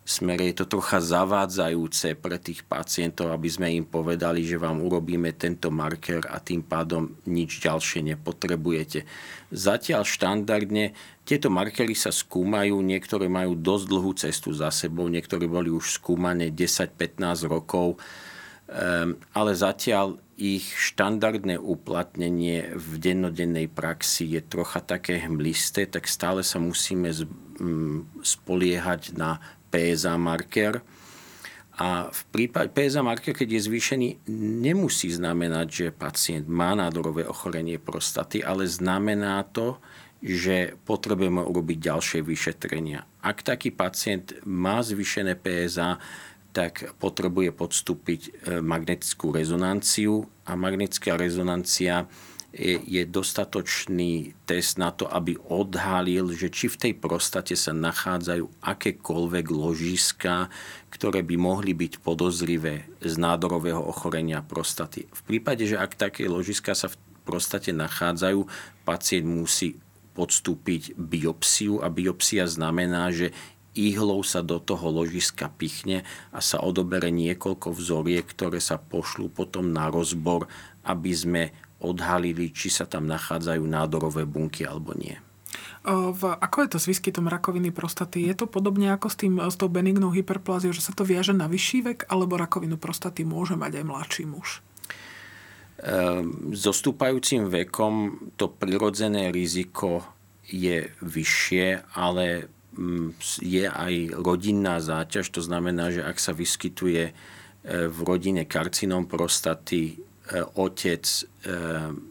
smere 0.06 0.54
je 0.54 0.62
to 0.62 0.70
trocha 0.70 1.02
zavádzajúce 1.02 2.14
pre 2.22 2.38
tých 2.38 2.62
pacientov, 2.62 3.34
aby 3.34 3.50
sme 3.50 3.74
im 3.74 3.90
povedali, 3.90 4.46
že 4.46 4.62
vám 4.62 4.86
urobíme 4.86 5.34
tento 5.34 5.74
marker 5.74 6.22
a 6.30 6.38
tým 6.38 6.62
pádom 6.62 7.18
nič 7.26 7.58
ďalšie 7.58 8.06
nepotrebujete. 8.14 9.02
Zatiaľ 9.50 10.06
štandardne 10.06 10.94
tieto 11.26 11.50
markery 11.50 11.98
sa 11.98 12.14
skúmajú, 12.14 12.86
niektoré 12.86 13.26
majú 13.26 13.58
dosť 13.58 13.86
dlhú 13.90 14.12
cestu 14.14 14.54
za 14.54 14.70
sebou, 14.70 15.10
niektoré 15.10 15.50
boli 15.50 15.74
už 15.74 15.98
skúmané 15.98 16.54
10-15 16.54 17.50
rokov, 17.50 17.98
ehm, 18.70 19.18
ale 19.34 19.58
zatiaľ 19.58 20.22
ich 20.36 20.68
štandardné 20.76 21.58
uplatnenie 21.58 22.76
v 22.76 22.92
dennodennej 23.00 23.72
praxi 23.72 24.36
je 24.36 24.44
trocha 24.44 24.84
také 24.84 25.18
hmlisté, 25.24 25.88
tak 25.88 26.12
stále 26.12 26.44
sa 26.44 26.60
musíme 26.60 27.10
spoliehať 28.20 29.16
na 29.16 29.40
PSA 29.76 30.16
marker. 30.16 30.80
A 31.76 32.08
v 32.08 32.22
prípade 32.32 32.72
PSA 32.72 33.04
marker, 33.04 33.36
keď 33.36 33.60
je 33.60 33.66
zvýšený, 33.68 34.08
nemusí 34.64 35.12
znamenať, 35.12 35.68
že 35.68 35.88
pacient 35.92 36.48
má 36.48 36.72
nádorové 36.72 37.28
ochorenie 37.28 37.76
prostaty, 37.76 38.40
ale 38.40 38.64
znamená 38.64 39.44
to, 39.52 39.76
že 40.24 40.80
potrebujeme 40.88 41.44
urobiť 41.44 41.78
ďalšie 41.92 42.20
vyšetrenia. 42.24 43.04
Ak 43.20 43.44
taký 43.44 43.76
pacient 43.76 44.40
má 44.48 44.80
zvýšené 44.80 45.36
PSA, 45.36 46.00
tak 46.56 46.96
potrebuje 47.04 47.52
podstúpiť 47.52 48.22
e, 48.24 48.30
magnetickú 48.64 49.36
rezonanciu 49.36 50.24
a 50.48 50.56
magnetická 50.56 51.20
rezonancia 51.20 52.08
je, 52.56 53.04
dostatočný 53.04 54.32
test 54.48 54.80
na 54.80 54.96
to, 54.96 55.04
aby 55.12 55.36
odhalil, 55.52 56.32
že 56.32 56.48
či 56.48 56.72
v 56.72 56.80
tej 56.80 56.94
prostate 56.96 57.60
sa 57.60 57.76
nachádzajú 57.76 58.64
akékoľvek 58.64 59.46
ložiska, 59.52 60.48
ktoré 60.88 61.20
by 61.20 61.36
mohli 61.36 61.76
byť 61.76 62.00
podozrivé 62.00 62.88
z 63.04 63.14
nádorového 63.20 63.84
ochorenia 63.84 64.40
prostaty. 64.40 65.04
V 65.12 65.22
prípade, 65.28 65.68
že 65.68 65.76
ak 65.76 66.00
také 66.00 66.32
ložiska 66.32 66.72
sa 66.72 66.88
v 66.88 66.96
prostate 67.28 67.76
nachádzajú, 67.76 68.48
pacient 68.88 69.28
musí 69.28 69.76
podstúpiť 70.16 70.96
biopsiu 70.96 71.84
a 71.84 71.92
biopsia 71.92 72.48
znamená, 72.48 73.12
že 73.12 73.36
ihlou 73.76 74.24
sa 74.24 74.40
do 74.40 74.64
toho 74.64 74.88
ložiska 74.88 75.52
pichne 75.60 76.08
a 76.32 76.40
sa 76.40 76.64
odobere 76.64 77.12
niekoľko 77.12 77.76
vzoriek, 77.76 78.24
ktoré 78.24 78.64
sa 78.64 78.80
pošlú 78.80 79.28
potom 79.28 79.76
na 79.76 79.92
rozbor, 79.92 80.48
aby 80.88 81.12
sme 81.12 81.44
odhalili, 81.86 82.50
či 82.50 82.74
sa 82.74 82.90
tam 82.90 83.06
nachádzajú 83.06 83.62
nádorové 83.62 84.26
bunky 84.26 84.66
alebo 84.66 84.98
nie. 84.98 85.16
V, 85.86 86.22
ako 86.26 86.66
je 86.66 86.70
to 86.74 86.80
s 86.82 86.90
výskytom 86.90 87.30
rakoviny 87.30 87.70
prostaty? 87.70 88.26
Je 88.26 88.34
to 88.34 88.50
podobne 88.50 88.90
ako 88.90 89.06
s, 89.06 89.16
tým, 89.22 89.38
s 89.38 89.54
tou 89.54 89.70
benignou 89.70 90.10
hyperpláziou, 90.10 90.74
že 90.74 90.82
sa 90.82 90.98
to 90.98 91.06
viaže 91.06 91.30
na 91.30 91.46
vyšší 91.46 91.80
vek, 91.86 92.00
alebo 92.10 92.42
rakovinu 92.42 92.82
prostaty 92.82 93.22
môže 93.22 93.54
mať 93.54 93.82
aj 93.82 93.86
mladší 93.86 94.24
muž? 94.26 94.66
Ehm, 95.86 96.58
so 96.58 96.74
stúpajúcim 96.74 97.46
vekom 97.52 98.18
to 98.34 98.50
prirodzené 98.50 99.30
riziko 99.30 100.02
je 100.50 100.90
vyššie, 101.06 101.94
ale 101.94 102.50
mm, 102.74 103.22
je 103.46 103.66
aj 103.70 103.94
rodinná 104.18 104.82
záťaž. 104.82 105.30
To 105.38 105.42
znamená, 105.46 105.94
že 105.94 106.02
ak 106.02 106.18
sa 106.18 106.34
vyskytuje 106.34 107.04
e, 107.06 107.14
v 107.86 107.98
rodine 108.02 108.50
karcinom 108.50 109.06
prostaty, 109.06 110.02
otec, 110.58 111.06
e, 111.06 111.22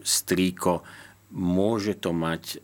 strýko, 0.03 0.73
môže 1.35 1.99
to 1.99 2.15
mať 2.15 2.43
e, 2.47 2.57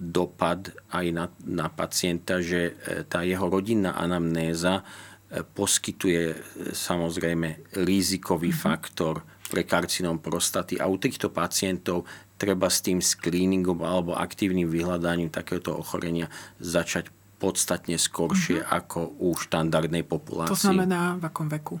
dopad 0.00 0.72
aj 0.94 1.06
na, 1.12 1.26
na 1.44 1.68
pacienta, 1.68 2.40
že 2.40 2.72
tá 3.12 3.20
jeho 3.20 3.52
rodinná 3.52 4.00
anamnéza 4.00 4.80
poskytuje 5.28 6.40
samozrejme 6.72 7.76
rizikový 7.84 8.48
mm-hmm. 8.48 8.64
faktor 8.64 9.20
pre 9.48 9.64
karcinom 9.64 10.20
prostaty 10.20 10.80
a 10.80 10.88
u 10.88 10.96
týchto 10.96 11.28
pacientov 11.28 12.08
treba 12.40 12.72
s 12.72 12.80
tým 12.80 13.04
screeningom 13.04 13.84
alebo 13.84 14.16
aktívnym 14.16 14.68
vyhľadaním 14.68 15.28
takéhoto 15.28 15.76
ochorenia 15.76 16.32
začať 16.60 17.12
podstatne 17.36 18.00
skoršie 18.00 18.64
mm-hmm. 18.64 18.76
ako 18.78 18.98
u 19.20 19.36
štandardnej 19.36 20.04
populácie. 20.04 20.52
To 20.52 20.58
znamená 20.58 21.20
v 21.20 21.24
akom 21.28 21.46
veku? 21.46 21.76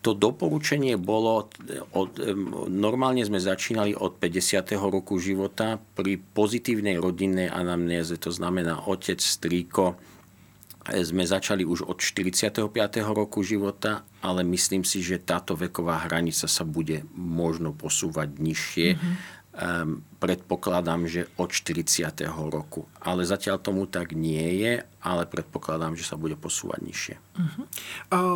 To 0.00 0.16
doporučenie 0.16 0.96
bolo, 0.96 1.52
od, 1.92 2.10
normálne 2.72 3.20
sme 3.20 3.36
začínali 3.36 3.92
od 3.92 4.16
50. 4.16 4.72
roku 4.80 5.20
života 5.20 5.76
pri 5.76 6.16
pozitívnej 6.16 6.96
rodinnej 6.96 7.52
anamnéze, 7.52 8.16
to 8.16 8.32
znamená 8.32 8.88
otec, 8.88 9.20
strýko, 9.20 10.00
e, 10.88 11.04
sme 11.04 11.28
začali 11.28 11.68
už 11.68 11.84
od 11.84 12.00
45. 12.00 12.64
roku 13.12 13.44
života, 13.44 14.08
ale 14.24 14.40
myslím 14.48 14.88
si, 14.88 15.04
že 15.04 15.20
táto 15.20 15.52
veková 15.52 16.08
hranica 16.08 16.48
sa 16.48 16.64
bude 16.64 17.04
možno 17.12 17.76
posúvať 17.76 18.40
nižšie. 18.40 18.88
Mm-hmm 18.96 19.39
predpokladám, 20.22 21.10
že 21.10 21.26
od 21.34 21.50
40. 21.50 22.06
roku. 22.48 22.86
Ale 23.02 23.26
zatiaľ 23.26 23.58
tomu 23.58 23.90
tak 23.90 24.14
nie 24.14 24.62
je, 24.62 24.72
ale 25.02 25.26
predpokladám, 25.26 25.98
že 25.98 26.06
sa 26.06 26.14
bude 26.14 26.38
posúvať 26.38 26.80
nižšie. 26.86 27.16
Uh-huh. 27.18 27.64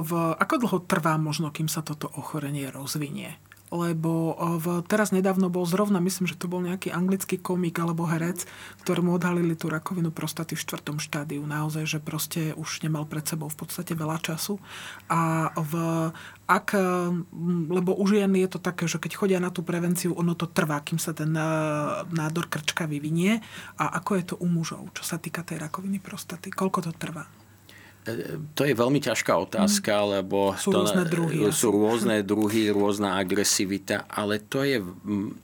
V, 0.03 0.11
ako 0.35 0.55
dlho 0.67 0.79
trvá 0.91 1.15
možno, 1.15 1.55
kým 1.55 1.71
sa 1.71 1.87
toto 1.87 2.11
ochorenie 2.19 2.67
rozvinie? 2.67 3.39
Lebo 3.75 4.39
v, 4.63 4.87
teraz 4.87 5.11
nedávno 5.11 5.51
bol 5.51 5.67
zrovna, 5.67 5.99
myslím, 5.99 6.31
že 6.31 6.39
to 6.39 6.47
bol 6.47 6.63
nejaký 6.63 6.95
anglický 6.95 7.43
komik 7.43 7.75
alebo 7.83 8.07
herec, 8.07 8.47
ktorému 8.87 9.19
odhalili 9.19 9.59
tú 9.59 9.67
rakovinu 9.67 10.15
prostaty 10.15 10.55
v 10.55 10.63
štvrtom 10.63 11.03
štádiu. 11.03 11.43
Naozaj, 11.43 11.85
že 11.85 11.99
proste 11.99 12.55
už 12.55 12.87
nemal 12.87 13.03
pred 13.03 13.27
sebou 13.27 13.51
v 13.51 13.59
podstate 13.59 13.99
veľa 13.99 14.23
času. 14.23 14.63
A 15.11 15.51
v, 15.59 15.75
ak, 16.47 16.79
lebo 17.69 17.99
u 17.99 18.05
žien 18.07 18.31
je 18.39 18.47
to 18.47 18.63
také, 18.63 18.87
že 18.87 19.03
keď 19.03 19.13
chodia 19.19 19.43
na 19.43 19.51
tú 19.51 19.67
prevenciu, 19.67 20.15
ono 20.15 20.39
to 20.39 20.47
trvá, 20.47 20.79
kým 20.87 21.03
sa 21.03 21.11
ten 21.11 21.35
nádor 22.15 22.47
krčka 22.47 22.87
vyvinie. 22.87 23.43
A 23.83 23.99
ako 23.99 24.11
je 24.15 24.25
to 24.31 24.35
u 24.39 24.47
mužov, 24.47 24.95
čo 24.95 25.03
sa 25.03 25.19
týka 25.19 25.43
tej 25.43 25.59
rakoviny 25.59 25.99
prostaty? 25.99 26.55
Koľko 26.55 26.87
to 26.87 26.93
trvá? 26.95 27.44
To 28.53 28.63
je 28.69 28.75
veľmi 28.77 29.01
ťažká 29.01 29.33
otázka, 29.33 29.93
mm. 29.97 30.09
lebo 30.21 30.53
sú, 30.61 30.77
to, 30.77 30.85
rôzne 30.85 31.05
druhy, 31.09 31.37
sú 31.49 31.69
rôzne 31.73 32.21
druhy, 32.31 32.69
rôzna 32.69 33.17
agresivita, 33.17 34.05
ale 34.13 34.45
to 34.45 34.61
je, 34.61 34.85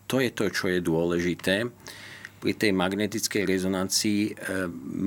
to 0.04 0.20
je 0.20 0.30
to, 0.32 0.44
čo 0.52 0.68
je 0.68 0.84
dôležité 0.84 1.64
pri 2.40 2.52
tej 2.56 2.72
magnetickej 2.76 3.48
rezonancii. 3.48 4.20
E, 4.28 4.32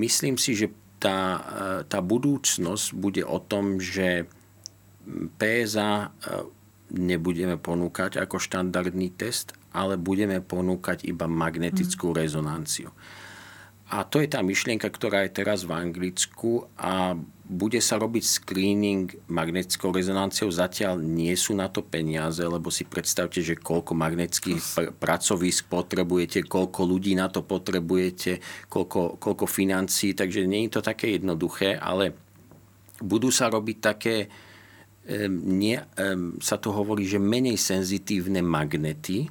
myslím 0.01 0.41
si, 0.41 0.57
že 0.57 0.73
tá, 0.97 1.19
e, 1.37 1.39
tá 1.85 2.01
budúcnosť 2.01 2.85
bude 2.97 3.21
o 3.21 3.37
tom, 3.37 3.77
že 3.77 4.25
PSA 5.37 5.93
e, 5.93 6.07
nebudeme 6.93 7.57
ponúkať 7.61 8.21
ako 8.21 8.37
štandardný 8.37 9.13
test, 9.13 9.53
ale 9.73 9.97
budeme 9.97 10.41
ponúkať 10.41 11.05
iba 11.09 11.25
magnetickú 11.29 12.13
mm. 12.13 12.17
rezonanciu. 12.17 12.89
A 13.93 14.01
to 14.01 14.17
je 14.17 14.25
tá 14.25 14.41
myšlienka, 14.41 14.89
ktorá 14.89 15.21
je 15.21 15.37
teraz 15.37 15.61
v 15.69 15.77
Anglicku 15.77 16.65
a 16.73 17.13
bude 17.45 17.77
sa 17.77 18.01
robiť 18.01 18.23
screening 18.25 19.29
magnetickou 19.29 19.93
rezonanciou. 19.93 20.49
Zatiaľ 20.49 20.97
nie 20.97 21.29
sú 21.37 21.53
na 21.53 21.69
to 21.69 21.85
peniaze, 21.85 22.41
lebo 22.41 22.73
si 22.73 22.89
predstavte, 22.89 23.45
že 23.45 23.53
koľko 23.53 23.93
magnetických 23.93 24.57
pr- 24.57 24.89
pracovísk 24.97 25.69
potrebujete, 25.69 26.41
koľko 26.41 26.89
ľudí 26.89 27.13
na 27.13 27.29
to 27.29 27.45
potrebujete, 27.45 28.41
koľko, 28.65 29.21
koľko 29.21 29.45
financí, 29.45 30.17
takže 30.17 30.49
nie 30.49 30.65
je 30.65 30.73
to 30.73 30.81
také 30.81 31.21
jednoduché, 31.21 31.77
ale 31.77 32.17
budú 32.97 33.29
sa 33.29 33.53
robiť 33.53 33.77
také, 33.77 34.25
nie, 35.29 35.77
sa 36.41 36.55
to 36.57 36.69
hovorí, 36.73 37.05
že 37.05 37.21
menej 37.21 37.59
senzitívne 37.61 38.41
magnety, 38.41 39.29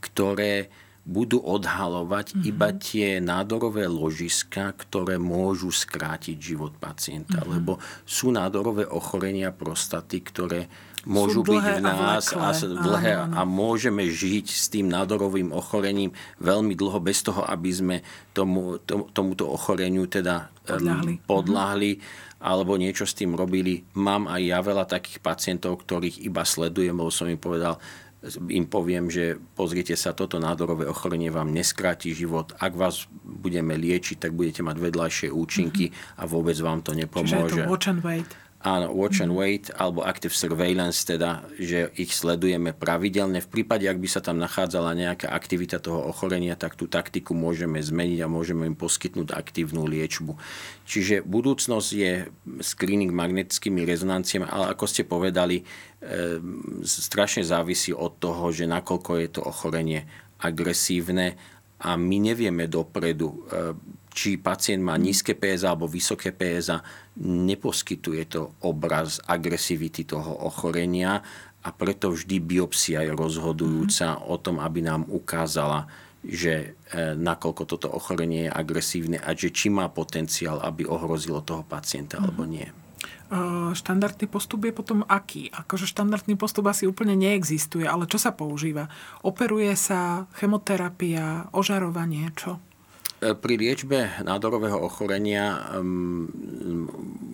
ktoré 0.00 0.72
budú 1.06 1.38
odhalovať 1.38 2.34
mm-hmm. 2.34 2.50
iba 2.50 2.68
tie 2.74 3.22
nádorové 3.22 3.86
ložiska, 3.86 4.74
ktoré 4.74 5.22
môžu 5.22 5.70
skrátiť 5.70 6.34
život 6.34 6.74
pacienta. 6.82 7.40
Mm-hmm. 7.40 7.54
Lebo 7.54 7.78
sú 8.02 8.34
nádorové 8.34 8.90
ochorenia 8.90 9.54
prostaty, 9.54 10.18
ktoré 10.26 10.66
môžu 11.06 11.46
byť 11.46 11.64
v 11.78 11.80
nás 11.86 12.34
a, 12.34 12.50
a 12.50 12.58
dlhé 12.58 13.12
áno, 13.14 13.24
áno. 13.30 13.34
a 13.38 13.42
môžeme 13.46 14.10
žiť 14.10 14.46
s 14.50 14.66
tým 14.66 14.90
nádorovým 14.90 15.54
ochorením 15.54 16.10
veľmi 16.42 16.74
dlho 16.74 16.98
bez 16.98 17.22
toho, 17.22 17.46
aby 17.46 17.70
sme 17.70 17.96
tomu, 18.34 18.82
tomu, 18.82 19.06
tomuto 19.14 19.46
ochoreniu 19.46 20.10
teda 20.10 20.50
podľahli, 20.66 21.22
podľahli 21.22 21.90
mm-hmm. 21.94 22.42
alebo 22.42 22.74
niečo 22.74 23.06
s 23.06 23.14
tým 23.14 23.38
robili. 23.38 23.86
Mám 23.94 24.26
aj 24.26 24.42
ja 24.42 24.58
veľa 24.58 24.90
takých 24.90 25.22
pacientov, 25.22 25.86
ktorých 25.86 26.26
iba 26.26 26.42
sledujem, 26.42 26.98
lebo 26.98 27.14
som 27.14 27.30
im 27.30 27.38
povedal, 27.38 27.78
im 28.50 28.66
poviem, 28.66 29.10
že 29.10 29.38
pozrite 29.54 29.94
sa, 29.94 30.14
toto 30.16 30.38
nádorové 30.42 30.86
ochorenie 30.86 31.30
vám 31.30 31.50
neskráti 31.54 32.14
život. 32.14 32.54
Ak 32.58 32.74
vás 32.74 33.06
budeme 33.22 33.78
liečiť, 33.78 34.26
tak 34.26 34.32
budete 34.34 34.66
mať 34.66 34.76
vedľajšie 34.78 35.28
účinky 35.30 35.90
mm-hmm. 35.90 36.20
a 36.20 36.22
vôbec 36.26 36.56
vám 36.58 36.82
to 36.82 36.92
nepomôže. 36.94 37.36
Čiže 37.36 37.62
je 37.62 37.66
to 37.66 37.70
watch 37.70 37.86
and 37.90 38.02
wait. 38.02 38.45
Áno, 38.66 38.90
watch 38.90 39.22
and 39.22 39.30
wait 39.30 39.70
alebo 39.78 40.02
active 40.02 40.34
surveillance, 40.34 41.06
teda, 41.06 41.46
že 41.54 41.94
ich 41.94 42.10
sledujeme 42.10 42.74
pravidelne. 42.74 43.38
V 43.38 43.46
prípade, 43.46 43.86
ak 43.86 44.02
by 44.02 44.08
sa 44.10 44.18
tam 44.18 44.42
nachádzala 44.42 44.90
nejaká 44.90 45.30
aktivita 45.30 45.78
toho 45.78 46.02
ochorenia, 46.02 46.58
tak 46.58 46.74
tú 46.74 46.90
taktiku 46.90 47.30
môžeme 47.30 47.78
zmeniť 47.78 48.26
a 48.26 48.32
môžeme 48.32 48.66
im 48.66 48.74
poskytnúť 48.74 49.38
aktívnu 49.38 49.86
liečbu. 49.86 50.34
Čiže 50.82 51.22
budúcnosť 51.22 51.88
je 51.94 52.26
screening 52.58 53.14
magnetickými 53.14 53.86
rezonanciami, 53.86 54.50
ale 54.50 54.74
ako 54.74 54.84
ste 54.90 55.06
povedali, 55.06 55.62
e, 55.62 55.64
strašne 56.82 57.46
závisí 57.46 57.94
od 57.94 58.18
toho, 58.18 58.50
že 58.50 58.66
nakoľko 58.66 59.10
je 59.22 59.28
to 59.30 59.46
ochorenie 59.46 60.10
agresívne 60.42 61.38
a 61.78 61.94
my 61.94 62.18
nevieme 62.18 62.66
dopredu, 62.66 63.30
e, 63.30 63.38
či 64.10 64.40
pacient 64.40 64.80
má 64.80 64.98
nízke 64.98 65.36
PSA 65.36 65.76
alebo 65.76 65.86
vysoké 65.86 66.32
PSA, 66.32 66.80
neposkytuje 67.20 68.22
to 68.28 68.52
obraz 68.60 69.20
agresivity 69.24 70.04
toho 70.04 70.44
ochorenia 70.44 71.24
a 71.64 71.68
preto 71.72 72.12
vždy 72.12 72.38
biopsia 72.38 73.02
je 73.02 73.12
rozhodujúca 73.16 74.14
mm-hmm. 74.14 74.30
o 74.30 74.36
tom, 74.38 74.56
aby 74.60 74.84
nám 74.84 75.08
ukázala, 75.08 75.88
že 76.22 76.78
e, 76.92 77.16
nakoľko 77.16 77.62
toto 77.66 77.88
ochorenie 77.90 78.46
je 78.46 78.54
agresívne 78.54 79.18
a 79.18 79.32
že 79.32 79.50
či 79.50 79.72
má 79.72 79.88
potenciál, 79.88 80.62
aby 80.62 80.84
ohrozilo 80.86 81.42
toho 81.42 81.64
pacienta 81.66 82.20
mm-hmm. 82.20 82.26
alebo 82.26 82.44
nie. 82.46 82.68
Štandardný 83.74 84.30
postup 84.30 84.70
je 84.70 84.72
potom 84.74 85.02
aký? 85.02 85.50
Akože 85.50 85.90
štandardný 85.90 86.38
postup 86.38 86.70
asi 86.70 86.86
úplne 86.86 87.18
neexistuje, 87.18 87.82
ale 87.82 88.06
čo 88.06 88.22
sa 88.22 88.30
používa? 88.30 88.86
Operuje 89.26 89.74
sa, 89.74 90.30
chemoterapia, 90.38 91.50
ožarovanie, 91.50 92.30
čo? 92.38 92.62
E, 93.16 93.32
pri 93.32 93.54
liečbe 93.56 94.20
nádorového 94.20 94.76
ochorenia 94.76 95.72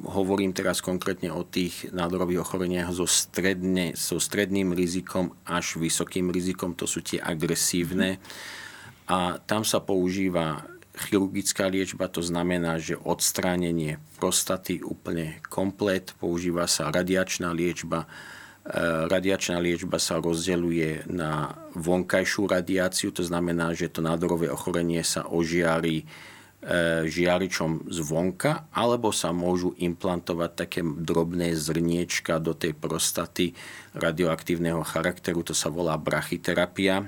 hovorím 0.07 0.55
teraz 0.55 0.79
konkrétne 0.79 1.35
o 1.35 1.43
tých 1.43 1.91
nádorových 1.91 2.43
ochoreniach 2.47 2.95
so, 2.95 3.09
stredne, 3.09 3.99
so 3.99 4.23
stredným 4.23 4.71
rizikom 4.71 5.35
až 5.43 5.83
vysokým 5.83 6.31
rizikom, 6.31 6.79
to 6.79 6.87
sú 6.87 7.03
tie 7.03 7.19
agresívne. 7.19 8.23
A 9.11 9.43
tam 9.43 9.67
sa 9.67 9.83
používa 9.83 10.63
chirurgická 10.93 11.67
liečba, 11.67 12.07
to 12.07 12.21
znamená, 12.23 12.77
že 12.77 13.01
odstránenie 13.01 13.99
prostaty 14.21 14.85
úplne 14.85 15.41
komplet, 15.49 16.13
používa 16.21 16.69
sa 16.69 16.93
radiačná 16.93 17.51
liečba, 17.51 18.07
radiačná 19.11 19.59
liečba 19.59 19.99
sa 19.99 20.23
rozdeľuje 20.23 21.11
na 21.11 21.51
vonkajšiu 21.75 22.47
radiáciu, 22.47 23.11
to 23.11 23.27
znamená, 23.27 23.75
že 23.75 23.91
to 23.91 24.07
nádorové 24.07 24.47
ochorenie 24.55 25.03
sa 25.03 25.27
ožiari 25.27 26.07
eh, 26.07 27.03
žiaričom 27.03 27.91
zvonka, 27.91 28.71
alebo 28.71 29.11
sa 29.11 29.35
môžu 29.35 29.75
implantovať 29.75 30.51
také 30.55 30.81
drobné 30.87 31.59
zrniečka 31.59 32.39
do 32.39 32.55
tej 32.55 32.79
prostaty 32.79 33.51
radioaktívneho 33.99 34.87
charakteru, 34.87 35.43
to 35.43 35.59
sa 35.59 35.67
volá 35.67 35.99
brachyterapia. 35.99 37.03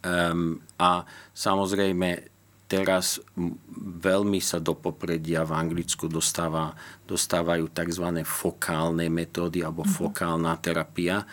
Um, 0.00 0.64
a 0.80 1.04
samozrejme 1.36 2.29
teraz 2.70 3.18
veľmi 3.98 4.38
sa 4.38 4.62
do 4.62 4.78
popredia 4.78 5.42
v 5.42 5.58
Anglicku 5.58 6.06
dostáva, 6.06 6.78
dostávajú 7.02 7.66
tzv. 7.74 8.22
fokálne 8.22 9.10
metódy 9.10 9.66
alebo 9.66 9.82
mm-hmm. 9.82 9.98
fokálna 9.98 10.54
terapia 10.62 11.26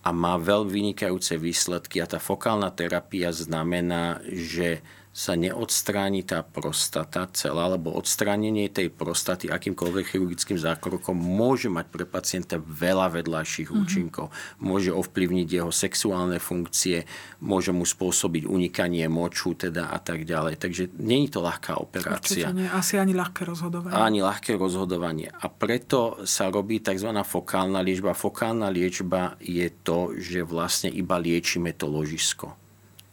a 0.00 0.08
má 0.08 0.40
veľmi 0.40 0.72
vynikajúce 0.72 1.36
výsledky. 1.36 2.00
A 2.00 2.08
tá 2.08 2.16
fokálna 2.16 2.72
terapia 2.72 3.28
znamená, 3.28 4.24
že 4.24 4.80
sa 5.14 5.38
neodstráni 5.38 6.26
tá 6.26 6.42
prostata 6.42 7.30
celá, 7.30 7.70
lebo 7.70 7.94
odstránenie 7.94 8.66
tej 8.66 8.90
prostaty 8.90 9.46
akýmkoľvek 9.46 10.10
chirurgickým 10.10 10.58
zákrokom 10.58 11.14
môže 11.14 11.70
mať 11.70 11.86
pre 11.86 12.02
pacienta 12.02 12.58
veľa 12.58 13.14
vedľajších 13.22 13.70
mm-hmm. 13.70 13.82
účinkov. 13.86 14.34
Môže 14.58 14.90
ovplyvniť 14.90 15.46
jeho 15.46 15.70
sexuálne 15.70 16.42
funkcie, 16.42 17.06
môže 17.38 17.70
mu 17.70 17.86
spôsobiť 17.86 18.42
unikanie 18.50 19.06
moču 19.06 19.54
teda 19.54 19.94
a 19.94 20.02
tak 20.02 20.26
ďalej. 20.26 20.58
Takže 20.58 20.90
je 20.90 21.30
to 21.30 21.38
ľahká 21.38 21.78
operácia. 21.78 22.50
Určite 22.50 22.58
nie. 22.58 22.66
Asi 22.66 22.98
ani 22.98 23.14
ľahké 23.14 23.46
rozhodovanie. 23.46 23.94
Ani 23.94 24.18
ľahké 24.18 24.58
rozhodovanie. 24.58 25.30
A 25.30 25.46
preto 25.46 26.26
sa 26.26 26.50
robí 26.50 26.82
tzv. 26.82 27.14
fokálna 27.22 27.78
liečba. 27.86 28.18
Fokálna 28.18 28.66
liečba 28.66 29.38
je 29.38 29.70
to, 29.70 30.18
že 30.18 30.42
vlastne 30.42 30.90
iba 30.90 31.22
liečíme 31.22 31.70
to 31.78 31.86
ložisko 31.86 32.63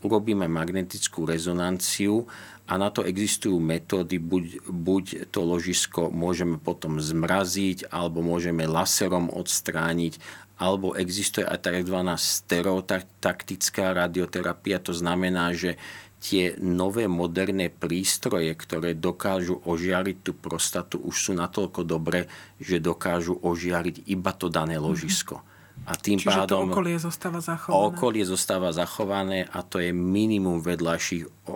urobíme 0.02 0.50
magnetickú 0.50 1.26
rezonanciu 1.30 2.26
a 2.66 2.78
na 2.80 2.90
to 2.90 3.06
existujú 3.06 3.60
metódy, 3.60 4.18
buď, 4.18 4.46
buď 4.70 5.06
to 5.30 5.44
ložisko 5.44 6.10
môžeme 6.10 6.58
potom 6.58 6.98
zmraziť, 7.02 7.92
alebo 7.92 8.24
môžeme 8.24 8.64
laserom 8.64 9.28
odstrániť, 9.28 10.18
alebo 10.62 10.94
existuje 10.94 11.42
aj 11.42 11.68
tzv. 11.68 11.98
stereotaktická 12.16 13.98
radioterapia, 13.98 14.78
to 14.78 14.94
znamená, 14.94 15.52
že 15.58 15.82
tie 16.22 16.54
nové 16.62 17.10
moderné 17.10 17.74
prístroje, 17.74 18.54
ktoré 18.54 18.94
dokážu 18.94 19.58
ožiariť 19.66 20.18
tú 20.22 20.38
prostatu, 20.38 21.02
už 21.02 21.16
sú 21.18 21.32
natoľko 21.34 21.82
dobré, 21.82 22.30
že 22.62 22.78
dokážu 22.78 23.42
ožiariť 23.42 24.06
iba 24.06 24.30
to 24.38 24.54
dané 24.54 24.78
ložisko. 24.78 25.42
Mm-hmm. 25.42 25.51
A 25.86 25.98
tým 25.98 26.22
Čiže 26.22 26.46
pádom 26.46 26.70
to 26.70 26.78
okolie 26.78 26.98
zostáva 27.02 27.42
zachované. 27.42 27.82
Okolie 27.90 28.24
zostáva 28.24 28.70
zachované 28.70 29.40
a 29.50 29.66
to 29.66 29.82
je 29.82 29.90
minimum 29.90 30.62
vedľajších 30.62 31.50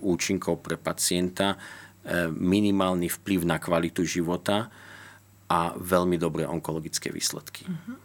účinkov 0.00 0.64
pre 0.64 0.80
pacienta, 0.80 1.60
e, 2.00 2.28
minimálny 2.32 3.12
vplyv 3.20 3.44
na 3.44 3.60
kvalitu 3.60 4.00
života 4.08 4.72
a 5.50 5.74
veľmi 5.76 6.16
dobré 6.16 6.48
onkologické 6.48 7.12
výsledky. 7.12 7.68
Uh-huh. 7.68 7.98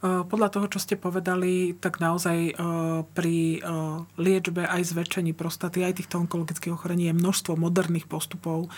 Podľa 0.00 0.48
toho, 0.48 0.66
čo 0.70 0.78
ste 0.80 0.96
povedali, 0.96 1.76
tak 1.76 2.00
naozaj 2.00 2.56
pri 3.16 3.60
liečbe 4.16 4.64
aj 4.64 4.92
zväčšení 4.92 5.36
prostaty, 5.36 5.84
aj 5.84 6.00
týchto 6.00 6.20
onkologických 6.24 6.74
ochorení 6.74 7.10
je 7.10 7.18
množstvo 7.18 7.58
moderných 7.58 8.08
postupov. 8.08 8.72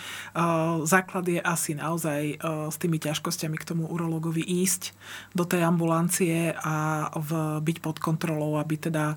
Základ 0.83 1.25
je 1.27 1.39
asi 1.39 1.75
naozaj 1.75 2.41
s 2.43 2.75
tými 2.77 2.99
ťažkosťami 2.99 3.55
k 3.59 3.67
tomu 3.67 3.87
urologovi 3.87 4.43
ísť 4.43 4.91
do 5.31 5.47
tej 5.47 5.63
ambulancie 5.63 6.51
a 6.53 7.07
v, 7.15 7.59
byť 7.63 7.77
pod 7.79 7.97
kontrolou, 8.03 8.59
aby 8.59 8.75
teda 8.77 9.15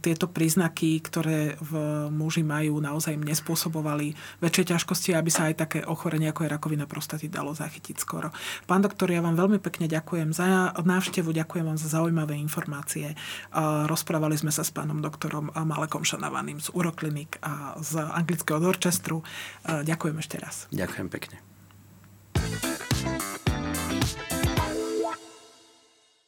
tieto 0.00 0.26
príznaky, 0.32 0.98
ktoré 1.04 1.60
v 1.60 1.72
muži 2.08 2.40
majú, 2.40 2.80
naozaj 2.80 3.20
nespôsobovali 3.20 4.16
väčšie 4.40 4.72
ťažkosti, 4.72 5.10
aby 5.12 5.30
sa 5.30 5.52
aj 5.52 5.54
také 5.68 5.78
ochorenie, 5.84 6.32
ako 6.32 6.48
je 6.48 6.52
rakovina 6.56 6.86
prostaty, 6.88 7.28
dalo 7.28 7.52
zachytiť 7.52 8.00
skoro. 8.00 8.32
Pán 8.64 8.80
doktor, 8.80 9.12
ja 9.12 9.20
vám 9.20 9.36
veľmi 9.36 9.60
pekne 9.60 9.92
ďakujem 9.92 10.32
za 10.32 10.72
návštevu, 10.86 11.30
ďakujem 11.32 11.64
vám 11.68 11.78
za 11.78 11.88
zaujímavé 11.92 12.38
informácie. 12.40 13.14
Rozprávali 13.86 14.34
sme 14.38 14.50
sa 14.50 14.66
s 14.66 14.74
pánom 14.74 14.98
doktorom 15.04 15.52
Malekom 15.52 16.02
Šanavaným 16.02 16.58
z 16.58 16.72
Uroklinik 16.72 17.38
a 17.44 17.76
z 17.78 18.00
anglického 18.00 18.58
Dorchestru. 18.58 19.22
Ďakujem 19.66 20.16
ešte 20.18 20.36
raz. 20.40 20.66
Ďakujem 20.72 21.08
pekne. 21.12 21.36